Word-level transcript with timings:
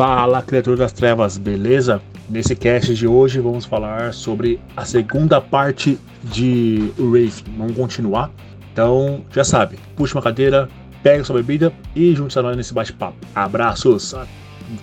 Fala, 0.00 0.40
criatura 0.40 0.78
das 0.78 0.94
trevas, 0.94 1.36
beleza? 1.36 2.00
Nesse 2.26 2.56
cast 2.56 2.94
de 2.94 3.06
hoje 3.06 3.38
vamos 3.38 3.66
falar 3.66 4.14
sobre 4.14 4.58
a 4.74 4.82
segunda 4.82 5.42
parte 5.42 5.98
de 6.24 6.90
Wraith. 6.98 7.44
Vamos 7.54 7.76
continuar? 7.76 8.30
Então, 8.72 9.22
já 9.30 9.44
sabe, 9.44 9.78
puxa 9.96 10.16
uma 10.16 10.22
cadeira, 10.22 10.70
pega 11.02 11.22
sua 11.22 11.36
bebida 11.36 11.70
e 11.94 12.14
junte-se 12.14 12.38
a 12.38 12.42
nós 12.42 12.56
nesse 12.56 12.72
bate-papo. 12.72 13.18
Abraços, 13.34 14.14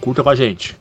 curta 0.02 0.22
com 0.22 0.30
a 0.30 0.36
gente. 0.36 0.78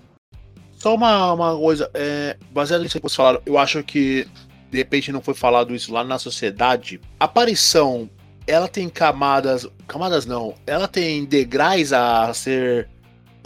Só 0.73 0.97
uma, 0.97 1.33
uma 1.33 1.57
coisa, 1.57 1.91
é, 1.95 2.37
baseado 2.51 2.83
nisso 2.83 2.99
que 2.99 3.03
vocês 3.03 3.17
falaram, 3.17 3.41
eu 3.47 3.57
acho 3.57 3.83
que 3.83 4.29
de 4.71 4.77
repente 4.77 5.11
não 5.11 5.23
foi 5.23 5.33
falado 5.33 5.75
isso 5.75 5.91
lá 5.95 6.05
na 6.05 6.19
sociedade. 6.19 7.01
Aparição, 7.19 8.07
ela 8.47 8.69
tem 8.69 8.87
camadas. 8.91 9.67
Camadas 9.89 10.27
não, 10.27 10.53
ela 10.67 10.87
tem 10.87 11.25
degraus 11.25 11.91
a 11.95 12.35
ser 12.35 12.87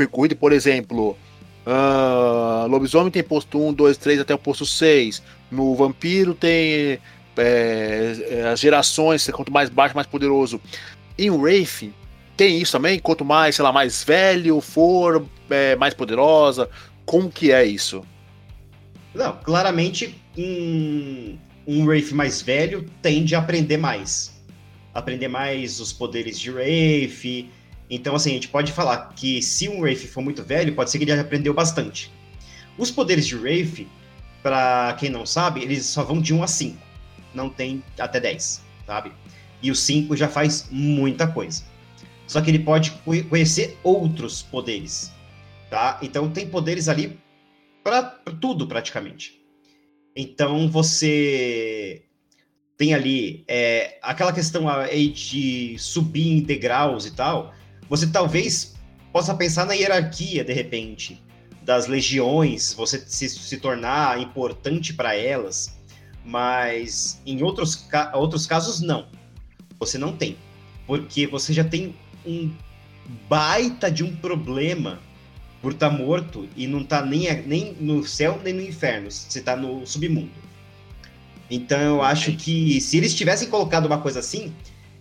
percorrido, 0.01 0.37
por 0.37 0.53
exemplo. 0.53 1.17
Uh, 1.67 2.67
lobisomem 2.69 3.11
tem 3.11 3.23
posto 3.23 3.61
1, 3.61 3.75
2, 3.75 3.97
3 3.99 4.21
até 4.21 4.35
o 4.35 4.39
posto 4.39 4.65
6. 4.65 5.23
No 5.51 5.75
vampiro 5.75 6.35
tem 6.35 6.99
é, 7.37 8.17
é, 8.31 8.49
as 8.51 8.61
gerações, 8.61 9.29
quanto 9.29 9.53
mais 9.53 9.69
baixo, 9.69 9.95
mais 9.95 10.07
poderoso. 10.07 10.61
Em 11.19 11.31
Wraith 11.31 11.93
tem 12.37 12.59
isso 12.59 12.73
também? 12.73 12.99
Quanto 12.99 13.25
mais, 13.25 13.57
sei 13.57 13.63
lá, 13.63 13.71
mais 13.71 14.03
velho 14.03 14.61
for, 14.61 15.27
é, 15.51 15.77
mais 15.77 15.93
poderosa. 15.93 16.71
Como 17.05 17.31
que 17.31 17.53
é 17.53 17.65
isso? 17.65 18.03
Não, 19.15 19.37
claramente 19.43 20.19
um, 20.39 21.37
um 21.67 21.85
Wraith 21.85 22.13
mais 22.13 22.41
velho 22.41 22.87
tende 23.03 23.35
a 23.35 23.41
aprender 23.41 23.77
mais. 23.77 24.41
Aprender 24.95 25.29
mais 25.29 25.79
os 25.79 25.93
poderes 25.93 26.39
de 26.39 26.51
Wraith. 26.51 27.51
Então, 27.91 28.15
assim, 28.15 28.31
a 28.31 28.35
gente 28.35 28.49
pode 28.49 28.73
falar 28.73 29.13
que 29.17 29.43
se 29.43 29.69
um 29.69 29.81
Wraith 29.81 30.07
for 30.07 30.23
muito 30.23 30.45
velho, 30.45 30.75
pode 30.75 30.91
ser 30.91 30.99
que 30.99 31.05
ele 31.05 31.15
já 31.15 31.21
aprendeu 31.21 31.53
bastante. 31.53 32.11
Os 32.79 32.91
poderes 32.91 33.27
de 33.27 33.37
Wraith, 33.37 33.87
para 34.43 34.97
quem 34.99 35.11
não 35.11 35.27
sabe, 35.27 35.61
eles 35.61 35.85
só 35.87 36.05
vão 36.05 36.21
de 36.21 36.33
1 36.33 36.43
a 36.43 36.47
5. 36.47 36.79
Não 37.35 37.51
tem 37.51 37.83
até 37.99 38.21
10, 38.21 38.63
sabe? 38.87 39.13
E 39.61 39.71
o 39.71 39.75
5 39.75 40.17
já 40.17 40.29
faz 40.29 40.69
muita 40.71 41.27
coisa. 41.27 41.65
Só 42.27 42.41
que 42.41 42.49
ele 42.49 42.61
pode 42.61 42.93
conhecer 43.29 43.77
outros 43.83 44.41
poderes, 44.41 45.13
tá? 45.69 45.99
Então 46.01 46.31
tem 46.31 46.47
poderes 46.47 46.89
ali 46.89 47.19
para 47.83 48.03
tudo 48.41 48.69
praticamente. 48.69 49.41
Então 50.15 50.71
você 50.71 52.05
tem 52.77 52.95
ali 52.95 53.45
é, 53.49 53.99
aquela 54.01 54.33
questão 54.33 54.69
aí 54.69 55.09
de 55.09 55.77
subir 55.79 56.29
em 56.29 56.41
degraus 56.41 57.05
e 57.05 57.11
tal. 57.11 57.53
Você 57.91 58.07
talvez 58.07 58.75
possa 59.13 59.35
pensar 59.35 59.67
na 59.67 59.75
hierarquia 59.75 60.45
de 60.45 60.53
repente 60.53 61.21
das 61.63 61.89
legiões, 61.89 62.73
você 62.73 63.03
se, 63.05 63.29
se 63.29 63.57
tornar 63.59 64.21
importante 64.21 64.95
para 64.95 65.15
elas, 65.15 65.77
mas 66.25 67.21
em 67.27 67.43
outros, 67.43 67.89
outros 68.15 68.47
casos 68.47 68.81
não. 68.81 69.09
Você 69.81 69.99
não 69.99 70.17
tem, 70.17 70.37
porque 70.87 71.27
você 71.27 71.53
já 71.53 71.65
tem 71.65 71.95
um 72.25 72.53
baita 73.29 73.91
de 73.91 74.05
um 74.05 74.15
problema 74.15 75.01
por 75.61 75.73
estar 75.73 75.91
tá 75.91 75.97
morto 75.97 76.49
e 76.57 76.69
não 76.69 76.85
tá 76.85 77.05
nem, 77.05 77.43
nem 77.43 77.75
no 77.81 78.07
céu 78.07 78.41
nem 78.45 78.55
no 78.55 78.63
inferno, 78.63 79.11
você 79.11 79.41
tá 79.41 79.57
no 79.57 79.85
submundo. 79.85 80.31
Então 81.51 81.81
eu 81.81 82.03
acho 82.03 82.37
que 82.37 82.81
se 82.81 82.97
eles 82.99 83.15
tivessem 83.15 83.51
colocado 83.51 83.87
uma 83.87 83.99
coisa 83.99 84.21
assim, 84.21 84.55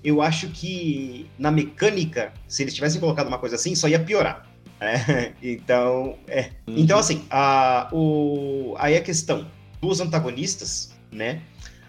eu 0.04 0.22
acho 0.22 0.48
que 0.50 1.30
na 1.38 1.52
mecânica, 1.52 2.34
se 2.48 2.64
eles 2.64 2.74
tivessem 2.74 3.00
colocado 3.00 3.28
uma 3.28 3.38
coisa 3.38 3.56
assim, 3.56 3.76
só 3.76 3.88
ia 3.88 4.00
piorar. 4.00 4.48
É, 4.80 5.34
então, 5.44 6.18
é. 6.28 6.52
Uhum. 6.68 6.76
Então, 6.78 7.00
assim, 7.00 7.26
a, 7.30 7.90
o, 7.92 8.76
aí 8.78 8.96
a 8.96 9.02
questão 9.02 9.48
dos 9.82 10.00
antagonistas, 10.00 10.94
né? 11.12 11.42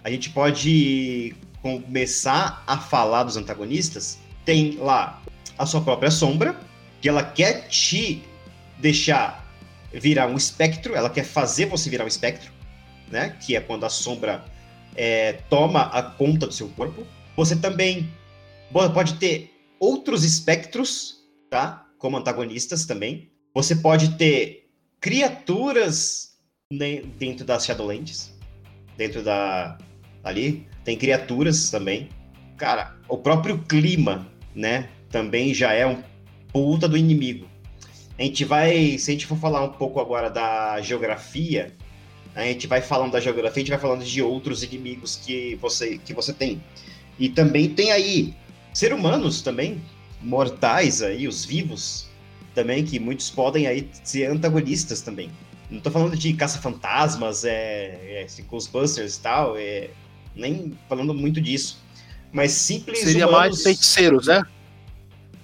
A 0.03 0.10
gente 0.10 0.31
pode 0.31 1.34
começar 1.62 2.65
a 2.66 2.78
falar 2.78 3.25
dos 3.25 3.37
antagonistas. 3.37 4.19
Tem 4.44 4.76
lá 4.78 5.22
a 5.59 5.66
sua 5.66 5.81
própria 5.81 6.10
sombra, 6.10 6.59
que 7.00 7.09
ela 7.09 7.22
quer 7.22 7.69
te 7.69 8.22
deixar 8.78 9.47
virar 9.93 10.28
um 10.28 10.37
espectro, 10.37 10.94
ela 10.94 11.10
quer 11.10 11.25
fazer 11.25 11.66
você 11.66 11.91
virar 11.91 12.04
um 12.04 12.09
espectro, 12.09 12.50
né? 13.10 13.37
Que 13.41 13.56
é 13.56 13.60
quando 13.60 13.84
a 13.84 13.91
sombra 13.91 14.44
é, 14.97 15.34
toma 15.49 15.82
a 15.82 16.03
conta 16.03 16.47
do 16.47 16.53
seu 16.53 16.69
corpo. 16.69 17.06
Você 17.36 17.56
também 17.56 18.10
pode 18.72 19.14
ter 19.14 19.50
outros 19.78 20.24
espectros, 20.24 21.24
tá? 21.48 21.86
Como 21.98 22.16
antagonistas 22.16 22.86
também. 22.86 23.30
Você 23.54 23.76
pode 23.76 24.16
ter 24.16 24.70
criaturas 25.00 26.36
dentro 27.19 27.44
das 27.44 27.64
Shadowlands, 27.64 28.32
dentro 28.96 29.22
da 29.22 29.78
ali 30.22 30.69
tem 30.84 30.96
criaturas 30.96 31.70
também. 31.70 32.08
Cara, 32.56 32.96
o 33.08 33.16
próprio 33.16 33.58
clima, 33.58 34.30
né? 34.54 34.88
Também 35.08 35.52
já 35.54 35.72
é 35.72 35.86
um 35.86 36.02
puta 36.52 36.88
do 36.88 36.96
inimigo. 36.96 37.48
A 38.19 38.22
gente 38.22 38.44
vai, 38.44 38.98
se 38.98 39.10
a 39.10 39.14
gente 39.14 39.26
for 39.26 39.38
falar 39.38 39.64
um 39.64 39.72
pouco 39.72 39.98
agora 39.98 40.28
da 40.28 40.80
geografia, 40.82 41.74
a 42.34 42.42
gente 42.44 42.66
vai 42.66 42.82
falando 42.82 43.12
da 43.12 43.20
geografia, 43.20 43.62
a 43.62 43.64
gente 43.64 43.70
vai 43.70 43.80
falando 43.80 44.04
de 44.04 44.22
outros 44.22 44.62
inimigos 44.62 45.16
que 45.16 45.54
você, 45.56 45.98
que 45.98 46.12
você 46.12 46.32
tem. 46.32 46.62
E 47.20 47.28
também 47.28 47.69
tem 47.69 47.92
aí 47.92 48.34
ser 48.72 48.92
humanos 48.92 49.42
também, 49.42 49.81
mortais 50.22 51.03
aí, 51.03 51.28
os 51.28 51.44
vivos 51.44 52.08
também, 52.54 52.84
que 52.84 52.98
muitos 52.98 53.31
podem 53.31 53.66
aí 53.66 53.88
ser 54.03 54.31
antagonistas 54.31 55.03
também. 55.03 55.31
Não 55.70 55.81
tô 55.81 55.91
falando 55.91 56.16
de 56.16 56.32
caça-fantasmas, 56.32 57.44
é, 57.44 58.25
é 58.25 58.42
Ghostbusters 58.48 59.16
e 59.16 59.20
tal, 59.20 59.56
é, 59.56 59.91
nem 60.34 60.76
falando 60.88 61.14
muito 61.14 61.41
disso. 61.41 61.78
Mas 62.32 62.53
simples 62.53 62.98
Seria 63.00 63.28
humanos... 63.28 63.50
mais 63.50 63.62
feiticeiros, 63.62 64.26
né? 64.26 64.42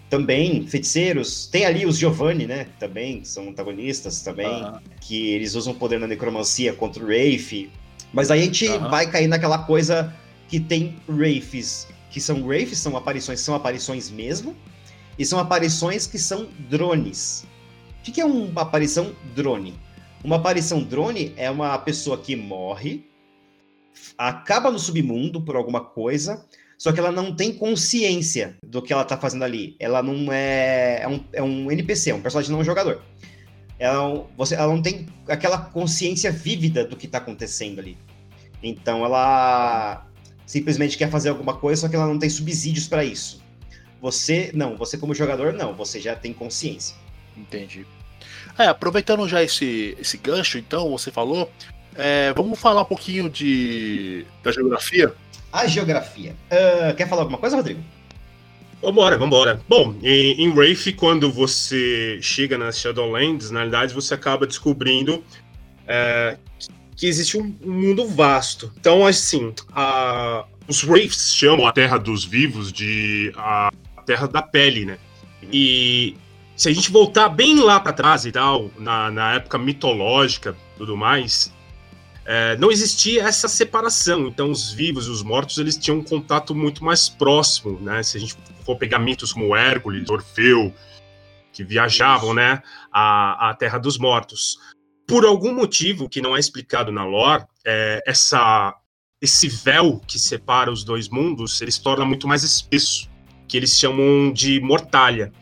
também 0.08 0.66
feiticeiros. 0.66 1.46
Tem 1.46 1.64
ali 1.64 1.84
os 1.84 1.98
Giovanni, 1.98 2.46
né? 2.46 2.68
Também, 2.78 3.20
que 3.20 3.28
são 3.28 3.48
antagonistas 3.48 4.22
também. 4.22 4.64
Que 5.00 5.30
eles 5.30 5.54
usam 5.54 5.74
poder 5.74 5.98
na 5.98 6.06
necromancia 6.06 6.72
contra 6.72 7.02
o 7.02 7.06
Rafe. 7.06 7.70
Mas 8.12 8.30
aí 8.30 8.40
a 8.40 8.44
gente 8.44 8.68
vai 8.78 9.10
cair 9.10 9.26
naquela 9.26 9.58
coisa 9.58 10.14
que 10.48 10.60
tem 10.60 10.96
Wraiths, 11.08 11.88
que 12.10 12.20
são 12.20 12.42
Wraiths, 12.46 12.78
são 12.78 12.96
aparições, 12.96 13.40
são 13.40 13.54
aparições 13.54 14.10
mesmo. 14.10 14.56
E 15.18 15.24
são 15.24 15.38
aparições 15.38 16.06
que 16.06 16.18
são 16.18 16.48
drones. 16.68 17.46
O 17.98 18.12
que 18.12 18.20
é 18.20 18.24
uma 18.24 18.62
aparição 18.62 19.14
drone? 19.34 19.74
Uma 20.22 20.36
aparição 20.36 20.82
drone 20.82 21.32
é 21.36 21.50
uma 21.50 21.78
pessoa 21.78 22.18
que 22.18 22.36
morre, 22.36 23.04
acaba 24.18 24.70
no 24.70 24.78
submundo 24.78 25.40
por 25.40 25.56
alguma 25.56 25.80
coisa, 25.80 26.44
só 26.78 26.92
que 26.92 27.00
ela 27.00 27.10
não 27.10 27.34
tem 27.34 27.52
consciência 27.52 28.56
do 28.62 28.82
que 28.82 28.92
ela 28.92 29.04
tá 29.04 29.16
fazendo 29.16 29.44
ali. 29.44 29.76
Ela 29.80 30.02
não 30.02 30.32
é. 30.32 31.00
É 31.02 31.08
um, 31.08 31.24
é 31.32 31.42
um 31.42 31.70
NPC, 31.70 32.10
é 32.10 32.14
um 32.14 32.20
personagem 32.20 32.52
não 32.52 32.62
jogador. 32.62 33.02
Ela, 33.78 34.26
você, 34.36 34.54
ela 34.54 34.72
não 34.72 34.82
tem 34.82 35.06
aquela 35.28 35.58
consciência 35.58 36.30
vívida 36.30 36.84
do 36.84 36.96
que 36.96 37.08
tá 37.08 37.18
acontecendo 37.18 37.78
ali. 37.78 37.96
Então 38.62 39.04
ela 39.04 40.06
simplesmente 40.46 40.96
quer 40.96 41.10
fazer 41.10 41.28
alguma 41.28 41.54
coisa, 41.54 41.82
só 41.82 41.88
que 41.88 41.96
ela 41.96 42.06
não 42.06 42.18
tem 42.18 42.30
subsídios 42.30 42.86
para 42.86 43.04
isso. 43.04 43.42
Você, 44.00 44.50
não, 44.54 44.76
você 44.76 44.96
como 44.96 45.14
jogador, 45.14 45.52
não, 45.52 45.74
você 45.74 46.00
já 46.00 46.14
tem 46.14 46.32
consciência. 46.32 46.96
Entendi. 47.36 47.84
É, 48.58 48.66
aproveitando 48.66 49.28
já 49.28 49.42
esse, 49.42 49.96
esse 50.00 50.16
gancho, 50.16 50.56
então, 50.56 50.90
você 50.90 51.10
falou, 51.10 51.50
é, 51.94 52.32
vamos 52.32 52.58
falar 52.58 52.82
um 52.82 52.86
pouquinho 52.86 53.28
de, 53.28 54.24
da 54.42 54.52
geografia? 54.52 55.12
a 55.56 55.66
geografia. 55.66 56.36
Uh, 56.50 56.94
quer 56.94 57.08
falar 57.08 57.22
alguma 57.22 57.38
coisa, 57.38 57.56
Rodrigo? 57.56 57.80
Vambora, 58.82 59.16
vambora. 59.16 59.60
Bom, 59.66 59.94
em, 60.02 60.42
em 60.42 60.50
Wraith, 60.50 60.94
quando 60.96 61.32
você 61.32 62.18
chega 62.20 62.58
nas 62.58 62.78
Shadowlands, 62.78 63.50
na 63.50 63.60
realidade 63.60 63.94
você 63.94 64.12
acaba 64.12 64.46
descobrindo 64.46 65.24
é, 65.88 66.36
que 66.96 67.06
existe 67.06 67.36
um, 67.36 67.54
um, 67.62 67.72
mundo 67.72 68.08
vasto. 68.08 68.72
Então, 68.78 69.06
assim, 69.06 69.52
a, 69.72 70.44
os 70.66 70.82
Wraiths 70.82 71.34
chamam 71.34 71.66
a 71.66 71.72
Terra 71.72 71.98
dos 71.98 72.24
Vivos 72.24 72.72
de 72.72 73.32
a, 73.36 73.70
a 73.96 74.02
Terra 74.02 74.26
da 74.26 74.42
Pele, 74.42 74.86
né? 74.86 74.98
E 75.52 76.16
se 76.56 76.68
a 76.68 76.72
gente 76.72 76.90
voltar 76.90 77.28
bem 77.28 77.60
lá 77.60 77.78
para 77.78 77.92
trás 77.92 78.24
e 78.24 78.32
tal, 78.32 78.70
na, 78.78 79.10
na 79.10 79.34
época 79.34 79.58
mitológica 79.58 80.56
tudo 80.78 80.96
mais, 80.96 81.52
é, 82.24 82.56
não 82.56 82.72
existia 82.72 83.24
essa 83.24 83.46
separação. 83.46 84.26
Então, 84.26 84.50
os 84.50 84.72
vivos 84.72 85.06
e 85.06 85.10
os 85.10 85.22
mortos 85.22 85.58
eles 85.58 85.76
tinham 85.76 85.98
um 85.98 86.02
contato 86.02 86.54
muito 86.54 86.82
mais 86.82 87.08
próximo, 87.08 87.78
né? 87.80 88.02
Se 88.02 88.16
a 88.16 88.20
gente 88.20 88.36
for 88.64 88.76
pegar 88.76 88.98
mitos 88.98 89.32
como 89.32 89.54
Hércules, 89.54 90.08
Orfeu, 90.08 90.74
que 91.52 91.62
viajavam, 91.62 92.34
né, 92.34 92.62
à, 92.92 93.50
à 93.50 93.54
Terra 93.54 93.78
dos 93.78 93.96
Mortos. 93.96 94.58
Por 95.06 95.24
algum 95.24 95.54
motivo 95.54 96.08
que 96.08 96.20
não 96.20 96.36
é 96.36 96.40
explicado 96.40 96.90
na 96.90 97.04
lore, 97.04 97.44
é, 97.64 98.02
essa 98.06 98.74
esse 99.20 99.48
véu 99.48 100.00
que 100.06 100.18
separa 100.18 100.70
os 100.70 100.84
dois 100.84 101.08
mundos, 101.08 101.60
ele 101.62 101.70
se 101.70 101.82
torna 101.82 102.04
muito 102.04 102.28
mais 102.28 102.42
espesso, 102.42 103.08
que 103.48 103.56
eles 103.56 103.78
chamam 103.78 104.30
de 104.32 104.60
mortalha. 104.60 105.32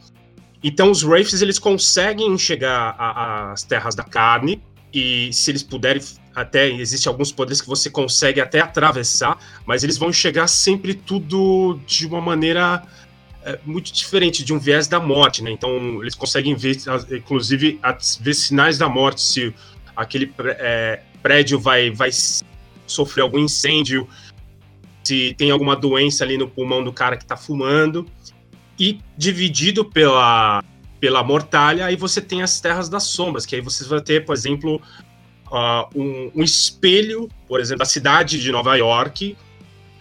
Então 0.62 0.90
os 0.90 1.02
Wraiths 1.02 1.42
eles 1.42 1.58
conseguem 1.58 2.38
chegar 2.38 2.94
às 2.98 3.62
terras 3.64 3.94
da 3.94 4.04
carne 4.04 4.62
e 4.92 5.32
se 5.32 5.50
eles 5.50 5.62
puderem 5.62 6.00
até 6.34 6.68
existe 6.68 7.06
alguns 7.06 7.30
poderes 7.30 7.60
que 7.60 7.68
você 7.68 7.90
consegue 7.90 8.40
até 8.40 8.60
atravessar, 8.60 9.38
mas 9.66 9.84
eles 9.84 9.96
vão 9.98 10.12
chegar 10.12 10.46
sempre 10.46 10.94
tudo 10.94 11.80
de 11.86 12.06
uma 12.06 12.20
maneira 12.20 12.82
é, 13.44 13.58
muito 13.64 13.92
diferente 13.92 14.42
de 14.42 14.52
um 14.54 14.58
viés 14.58 14.88
da 14.88 14.98
morte, 14.98 15.42
né? 15.42 15.50
Então 15.50 16.00
eles 16.00 16.14
conseguem 16.14 16.54
ver, 16.54 16.76
inclusive, 17.10 17.78
ver 18.20 18.34
sinais 18.34 18.78
da 18.78 18.88
morte 18.88 19.20
se 19.20 19.54
aquele 19.94 20.32
é, 20.38 21.02
prédio 21.22 21.60
vai, 21.60 21.90
vai 21.90 22.10
sofrer 22.86 23.22
algum 23.22 23.38
incêndio, 23.38 24.08
se 25.02 25.34
tem 25.36 25.50
alguma 25.50 25.76
doença 25.76 26.24
ali 26.24 26.38
no 26.38 26.48
pulmão 26.48 26.82
do 26.82 26.92
cara 26.92 27.16
que 27.16 27.22
está 27.22 27.36
fumando 27.36 28.06
e 28.78 28.98
dividido 29.16 29.84
pela, 29.84 30.64
pela 30.98 31.22
mortalha, 31.22 31.84
aí 31.84 31.96
você 31.96 32.20
tem 32.20 32.42
as 32.42 32.60
terras 32.60 32.88
das 32.88 33.04
sombras, 33.04 33.44
que 33.44 33.54
aí 33.54 33.60
você 33.60 33.84
vai 33.84 34.00
ter, 34.00 34.24
por 34.24 34.34
exemplo, 34.34 34.80
uh, 35.48 35.86
um, 35.94 36.32
um, 36.34 36.42
espelho, 36.42 37.28
por 37.46 37.60
exemplo, 37.60 37.80
da 37.80 37.84
cidade 37.84 38.40
de 38.40 38.50
Nova 38.50 38.74
York, 38.74 39.36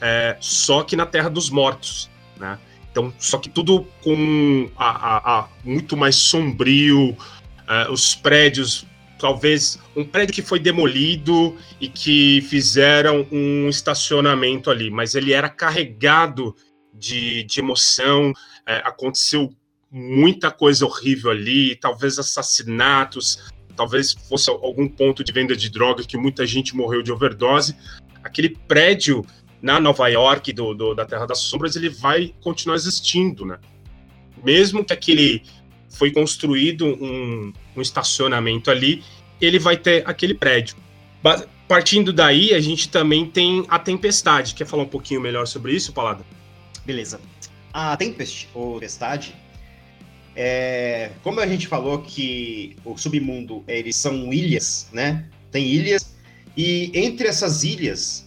é, 0.02 0.38
só 0.40 0.84
que 0.84 0.96
na 0.96 1.06
Terra 1.06 1.30
dos 1.30 1.50
Mortos, 1.50 2.10
né? 2.38 2.58
Então, 2.94 3.12
só 3.18 3.40
que 3.40 3.50
tudo 3.50 3.88
com 4.04 4.70
a, 4.78 4.86
a, 4.86 5.40
a 5.40 5.50
muito 5.64 5.98
mais 5.98 6.16
sombrio, 6.16 7.10
uh, 7.10 7.92
os 7.92 8.14
prédios, 8.14 8.86
talvez 9.18 9.80
um 9.96 10.06
prédio 10.06 10.36
que 10.36 10.44
foi 10.44 10.60
demolido 10.60 11.58
e 11.82 11.88
que 11.88 12.42
fizeram 12.42 13.26
um 13.32 13.68
estacionamento 13.68 14.70
ali, 14.70 14.92
mas 14.92 15.16
ele 15.16 15.34
era 15.34 15.50
carregado 15.50 16.56
de, 16.94 17.44
de 17.46 17.60
emoção, 17.60 18.32
é, 18.68 18.76
aconteceu 18.86 19.52
muita 19.90 20.52
coisa 20.52 20.86
horrível 20.86 21.32
ali, 21.32 21.76
talvez 21.76 22.20
assassinatos, 22.20 23.52
talvez 23.76 24.14
fosse 24.14 24.52
algum 24.52 24.88
ponto 24.88 25.24
de 25.24 25.32
venda 25.32 25.56
de 25.56 25.68
drogas 25.68 26.06
que 26.06 26.16
muita 26.16 26.46
gente 26.46 26.76
morreu 26.76 27.02
de 27.02 27.12
overdose. 27.12 27.76
Aquele 28.24 28.50
prédio 28.50 29.26
na 29.64 29.80
Nova 29.80 30.10
York 30.10 30.52
do, 30.52 30.74
do, 30.74 30.94
da 30.94 31.06
Terra 31.06 31.26
das 31.26 31.40
Sombras 31.40 31.78
ele 31.78 31.90
vai 31.90 32.36
continuar 32.42 32.76
existindo, 32.76 33.46
né? 33.46 33.58
Mesmo 34.44 34.84
que 34.84 34.92
aquele 34.92 35.42
foi 35.90 36.12
construído 36.12 36.86
um, 36.86 37.54
um 37.78 37.82
estacionamento 37.82 38.70
ali, 38.70 39.02
ele 39.40 39.58
vai 39.58 39.78
ter 39.78 40.04
aquele 40.06 40.34
prédio. 40.34 40.76
Partindo 41.66 42.12
daí, 42.12 42.54
a 42.54 42.60
gente 42.60 42.90
também 42.90 43.26
tem 43.26 43.66
a 43.70 43.80
Tempestade. 43.80 44.54
Quer 44.54 44.68
falar 44.68 44.84
um 44.84 44.88
pouquinho 44.88 45.22
melhor 45.22 45.48
sobre 45.48 45.74
isso, 45.74 45.94
Palada? 45.94 46.26
Beleza. 46.86 47.22
A 47.72 47.96
Tempest, 47.96 48.50
ou 48.54 48.74
Tempestade, 48.74 49.34
é, 50.36 51.12
como 51.24 51.40
a 51.40 51.48
gente 51.48 51.68
falou 51.68 52.00
que 52.00 52.76
o 52.84 52.98
submundo 52.98 53.64
eles 53.66 53.96
são 53.96 54.34
ilhas, 54.34 54.90
né? 54.92 55.26
Tem 55.52 55.66
ilhas 55.66 56.14
e 56.58 56.92
entre 56.94 57.28
essas 57.28 57.64
ilhas 57.64 58.23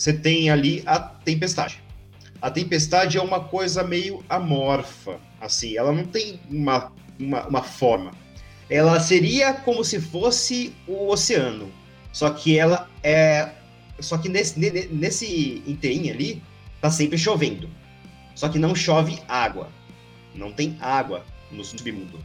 você 0.00 0.14
tem 0.14 0.48
ali 0.48 0.82
a 0.86 0.98
tempestade. 0.98 1.78
A 2.40 2.50
tempestade 2.50 3.18
é 3.18 3.22
uma 3.22 3.38
coisa 3.38 3.84
meio 3.84 4.24
amorfa, 4.30 5.20
assim, 5.38 5.76
ela 5.76 5.92
não 5.92 6.06
tem 6.06 6.40
uma, 6.48 6.90
uma, 7.18 7.46
uma 7.46 7.62
forma. 7.62 8.10
Ela 8.70 8.98
seria 8.98 9.52
como 9.52 9.84
se 9.84 10.00
fosse 10.00 10.72
o 10.86 11.10
oceano, 11.10 11.70
só 12.14 12.30
que 12.30 12.58
ela 12.58 12.88
é, 13.02 13.50
só 13.98 14.16
que 14.16 14.30
nesse 14.30 14.58
nesse 14.90 15.62
inteirinho 15.66 16.14
ali 16.14 16.42
tá 16.80 16.90
sempre 16.90 17.18
chovendo. 17.18 17.68
Só 18.34 18.48
que 18.48 18.58
não 18.58 18.74
chove 18.74 19.18
água. 19.28 19.68
Não 20.34 20.50
tem 20.50 20.78
água 20.80 21.26
no 21.52 21.62
submundo. 21.62 22.24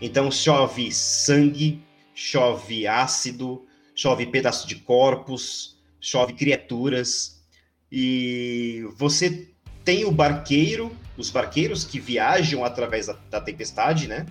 Então 0.00 0.28
chove 0.28 0.90
sangue, 0.90 1.80
chove 2.16 2.84
ácido, 2.88 3.64
chove 3.94 4.26
pedaço 4.26 4.66
de 4.66 4.74
corpos, 4.74 5.73
chove 6.04 6.34
criaturas. 6.34 7.42
E 7.90 8.86
você 8.96 9.48
tem 9.84 10.04
o 10.04 10.10
barqueiro, 10.10 10.94
os 11.16 11.30
barqueiros 11.30 11.84
que 11.84 11.98
viajam 11.98 12.64
através 12.64 13.06
da, 13.06 13.14
da 13.30 13.40
tempestade, 13.40 14.06
né? 14.06 14.26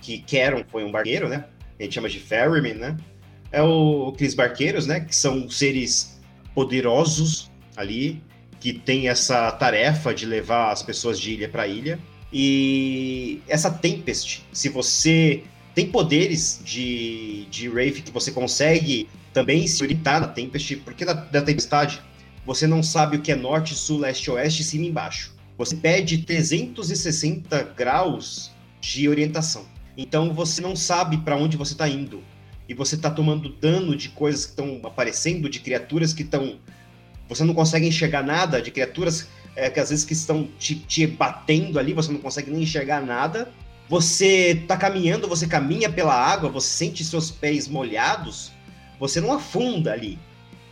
Que 0.00 0.18
Keron 0.18 0.64
foi 0.66 0.84
um 0.84 0.90
barqueiro, 0.90 1.28
né? 1.28 1.44
A 1.78 1.82
gente 1.82 1.94
chama 1.94 2.08
de 2.08 2.18
ferryman, 2.18 2.74
né? 2.74 2.96
É 3.52 3.62
o, 3.62 4.12
aqueles 4.12 4.34
barqueiros, 4.34 4.86
né? 4.86 5.00
Que 5.00 5.14
são 5.14 5.48
seres 5.48 6.20
poderosos 6.54 7.50
ali, 7.76 8.20
que 8.58 8.72
tem 8.72 9.08
essa 9.08 9.52
tarefa 9.52 10.12
de 10.12 10.26
levar 10.26 10.72
as 10.72 10.82
pessoas 10.82 11.20
de 11.20 11.32
ilha 11.34 11.48
para 11.48 11.68
ilha. 11.68 12.00
E 12.32 13.40
essa 13.46 13.70
Tempest, 13.70 14.44
se 14.52 14.68
você 14.68 15.44
tem 15.76 15.86
poderes 15.90 16.58
de, 16.64 17.44
de 17.50 17.68
Wraith 17.68 18.02
que 18.02 18.10
você 18.10 18.32
consegue 18.32 19.06
também 19.30 19.66
se 19.66 19.82
orientar 19.82 20.22
na 20.22 20.26
Tempest, 20.26 20.76
porque 20.76 21.04
da, 21.04 21.12
da 21.12 21.42
Tempestade 21.42 22.00
você 22.46 22.66
não 22.66 22.82
sabe 22.82 23.18
o 23.18 23.20
que 23.20 23.30
é 23.30 23.36
norte, 23.36 23.74
sul, 23.74 23.98
leste, 23.98 24.30
oeste, 24.30 24.64
cima 24.64 24.86
e 24.86 24.88
embaixo. 24.88 25.34
Você 25.58 25.76
pede 25.76 26.18
360 26.18 27.74
graus 27.76 28.52
de 28.80 29.06
orientação. 29.06 29.66
Então 29.98 30.32
você 30.32 30.62
não 30.62 30.74
sabe 30.74 31.18
para 31.18 31.36
onde 31.36 31.58
você 31.58 31.74
está 31.74 31.86
indo. 31.86 32.24
E 32.66 32.72
você 32.72 32.94
está 32.94 33.10
tomando 33.10 33.50
dano 33.50 33.94
de 33.94 34.08
coisas 34.08 34.46
que 34.46 34.52
estão 34.52 34.80
aparecendo, 34.82 35.46
de 35.46 35.60
criaturas 35.60 36.14
que 36.14 36.22
estão. 36.22 36.58
Você 37.28 37.44
não 37.44 37.52
consegue 37.52 37.86
enxergar 37.86 38.22
nada, 38.22 38.62
de 38.62 38.70
criaturas 38.70 39.28
é, 39.54 39.68
que 39.68 39.78
às 39.78 39.90
vezes 39.90 40.06
que 40.06 40.14
estão 40.14 40.48
te, 40.58 40.74
te 40.74 41.06
batendo 41.06 41.78
ali, 41.78 41.92
você 41.92 42.10
não 42.10 42.20
consegue 42.20 42.50
nem 42.50 42.62
enxergar 42.62 43.04
nada. 43.04 43.52
Você 43.88 44.64
tá 44.66 44.76
caminhando, 44.76 45.28
você 45.28 45.46
caminha 45.46 45.90
pela 45.90 46.14
água, 46.14 46.50
você 46.50 46.68
sente 46.68 47.04
seus 47.04 47.30
pés 47.30 47.68
molhados, 47.68 48.52
você 48.98 49.20
não 49.20 49.32
afunda 49.32 49.92
ali. 49.92 50.18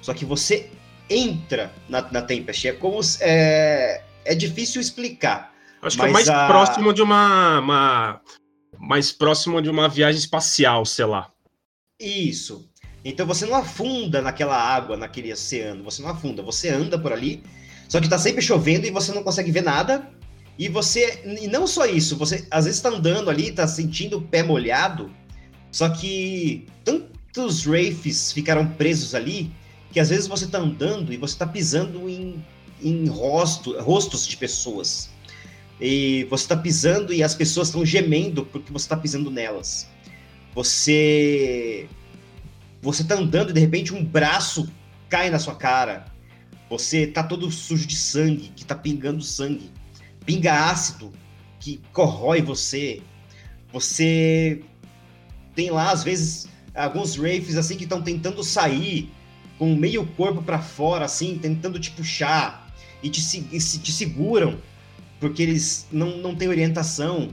Só 0.00 0.12
que 0.12 0.25
você 0.25 0.70
entra 1.08 1.72
na, 1.88 2.02
na 2.11 2.22
Tempest. 2.22 2.66
É 2.66 2.72
como. 2.72 3.00
É, 3.20 4.02
é 4.25 4.34
difícil 4.34 4.81
explicar. 4.81 5.52
Acho 5.81 5.96
que 5.96 6.05
é 6.05 6.08
mais 6.08 6.28
a... 6.28 6.46
próximo 6.46 6.93
de 6.93 7.02
uma, 7.02 7.61
uma. 7.61 8.20
Mais 8.78 9.12
próximo 9.12 9.62
de 9.62 9.70
uma 9.70 9.88
viagem 9.88 10.19
espacial, 10.19 10.84
sei 10.84 11.05
lá. 11.05 11.31
Isso. 12.00 12.69
Então 13.05 13.26
você 13.26 13.46
não 13.46 13.55
afunda 13.55 14.20
naquela 14.20 14.56
água, 14.56 14.96
naquele 14.96 15.32
oceano. 15.32 15.84
Você 15.84 16.02
não 16.02 16.11
afunda. 16.11 16.43
Você 16.43 16.69
anda 16.69 16.99
por 16.99 17.12
ali 17.12 17.43
só 17.88 18.00
que 18.00 18.08
tá 18.08 18.19
sempre 18.19 18.43
chovendo 18.43 18.87
e 18.87 18.90
você 18.90 19.12
não 19.12 19.22
consegue 19.22 19.50
ver 19.50 19.62
nada. 19.62 20.08
E 20.58 20.68
você. 20.68 21.23
E 21.40 21.49
não 21.49 21.66
só 21.66 21.87
isso, 21.87 22.16
você 22.16 22.46
às 22.50 22.64
vezes 22.64 22.80
tá 22.80 22.88
andando 22.88 23.28
ali, 23.30 23.52
tá 23.52 23.66
sentindo 23.66 24.18
o 24.18 24.23
pé 24.23 24.42
molhado. 24.42 25.11
Só 25.70 25.88
que 25.88 26.66
tantos 26.84 27.66
Wraiths 27.66 28.32
ficaram 28.32 28.66
presos 28.66 29.14
ali 29.14 29.50
que 29.90 30.00
às 30.00 30.11
vezes 30.11 30.26
você 30.26 30.46
tá 30.46 30.58
andando 30.58 31.12
e 31.12 31.16
você 31.16 31.37
tá 31.37 31.46
pisando 31.46 32.08
em, 32.08 32.44
em 32.82 33.06
rosto, 33.06 33.80
rostos 33.80 34.26
de 34.26 34.37
pessoas. 34.37 35.11
E 35.80 36.25
você 36.30 36.49
tá 36.49 36.56
pisando 36.56 37.12
e 37.12 37.23
as 37.23 37.34
pessoas 37.34 37.68
estão 37.68 37.84
gemendo 37.84 38.44
porque 38.46 38.73
você 38.73 38.88
tá 38.88 38.96
pisando 38.96 39.30
nelas. 39.30 39.88
Você. 40.54 41.88
Você 42.82 43.02
tá 43.04 43.14
andando 43.16 43.50
e 43.50 43.52
de 43.52 43.61
repente 43.61 43.94
um 43.94 44.04
braço 44.04 44.68
cai 45.08 45.30
na 45.30 45.38
sua 45.38 45.54
cara. 45.54 46.06
Você 46.68 47.06
tá 47.06 47.23
todo 47.23 47.50
sujo 47.50 47.87
de 47.87 47.96
sangue, 47.96 48.52
que 48.54 48.64
tá 48.64 48.75
pingando 48.75 49.23
sangue. 49.23 49.70
Pinga 50.25 50.71
ácido, 50.71 51.12
que 51.61 51.81
corrói 51.93 52.43
você. 52.43 53.02
Você 53.73 54.62
tem 55.54 55.71
lá, 55.71 55.90
às 55.90 56.02
vezes, 56.02 56.49
alguns 56.75 57.16
Wraiths 57.16 57.57
assim 57.57 57.76
que 57.76 57.85
estão 57.85 58.02
tentando 58.02 58.43
sair 58.43 59.11
com 59.59 59.75
meio 59.75 60.07
corpo 60.07 60.43
para 60.43 60.59
fora, 60.59 61.04
assim, 61.04 61.38
tentando 61.38 61.78
te 61.78 61.90
puxar 61.90 62.73
e 63.02 63.09
te, 63.09 63.21
te 63.21 63.93
seguram 63.93 64.61
porque 65.21 65.43
eles 65.43 65.87
não, 65.90 66.19
não 66.19 66.35
têm 66.35 66.49
orientação, 66.49 67.33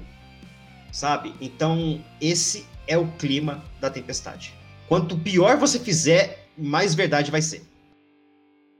sabe? 0.91 1.33
Então, 1.41 2.03
esse 2.21 2.65
é 2.87 2.97
o 2.97 3.07
clima 3.13 3.63
da 3.79 3.89
tempestade. 3.89 4.53
Quanto 4.87 5.17
pior 5.17 5.57
você 5.57 5.79
fizer, 5.79 6.47
mais 6.57 6.93
verdade 6.93 7.31
vai 7.31 7.41
ser. 7.41 7.63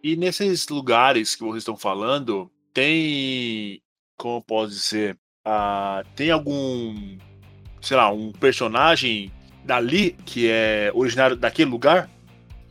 E 0.04 0.16
nesses 0.16 0.68
lugares 0.70 1.36
que 1.36 1.44
vocês 1.44 1.62
estão 1.62 1.78
falando, 1.78 2.50
tem. 2.74 3.82
Como 4.22 4.40
pode 4.40 4.72
dizer? 4.72 5.18
Uh, 5.48 6.06
tem 6.16 6.30
algum. 6.30 7.18
Sei 7.82 7.98
lá, 7.98 8.12
um 8.14 8.32
personagem 8.32 9.32
dali 9.66 10.16
que 10.24 10.48
é 10.48 10.92
originário 10.94 11.36
daquele 11.36 11.72
lugar? 11.72 12.08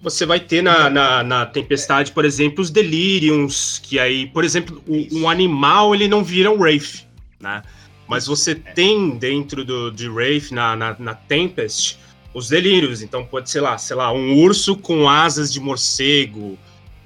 Você 0.01 0.25
vai 0.25 0.39
ter 0.39 0.63
na, 0.63 0.89
na, 0.89 1.25
na, 1.25 1.47
Tempestade, 1.47 2.13
por 2.13 2.25
exemplo, 2.25 2.63
os 2.63 2.71
Deliriums, 2.71 3.81
que 3.83 3.99
aí, 3.99 4.29
por 4.29 4.45
exemplo, 4.45 4.81
um, 4.87 5.23
um 5.23 5.29
animal 5.29 5.93
ele 5.93 6.07
não 6.07 6.23
vira 6.23 6.53
um 6.53 6.57
Wraith, 6.57 7.05
né? 7.41 7.65
Mas 8.07 8.29
você 8.29 8.55
tem 8.55 9.19
dentro 9.19 9.65
do, 9.65 9.91
de 9.91 10.09
Wraith, 10.09 10.53
na, 10.53 10.77
na, 10.77 10.97
na 11.01 11.15
Tempest, 11.15 11.99
os 12.33 12.49
Delírios. 12.49 13.03
Então 13.03 13.25
pode 13.25 13.51
ser 13.51 13.61
lá, 13.61 13.77
sei 13.77 13.97
lá, 13.97 14.13
um 14.13 14.39
urso 14.39 14.77
com 14.77 15.09
asas 15.09 15.53
de 15.53 15.59
morcego, 15.59 16.57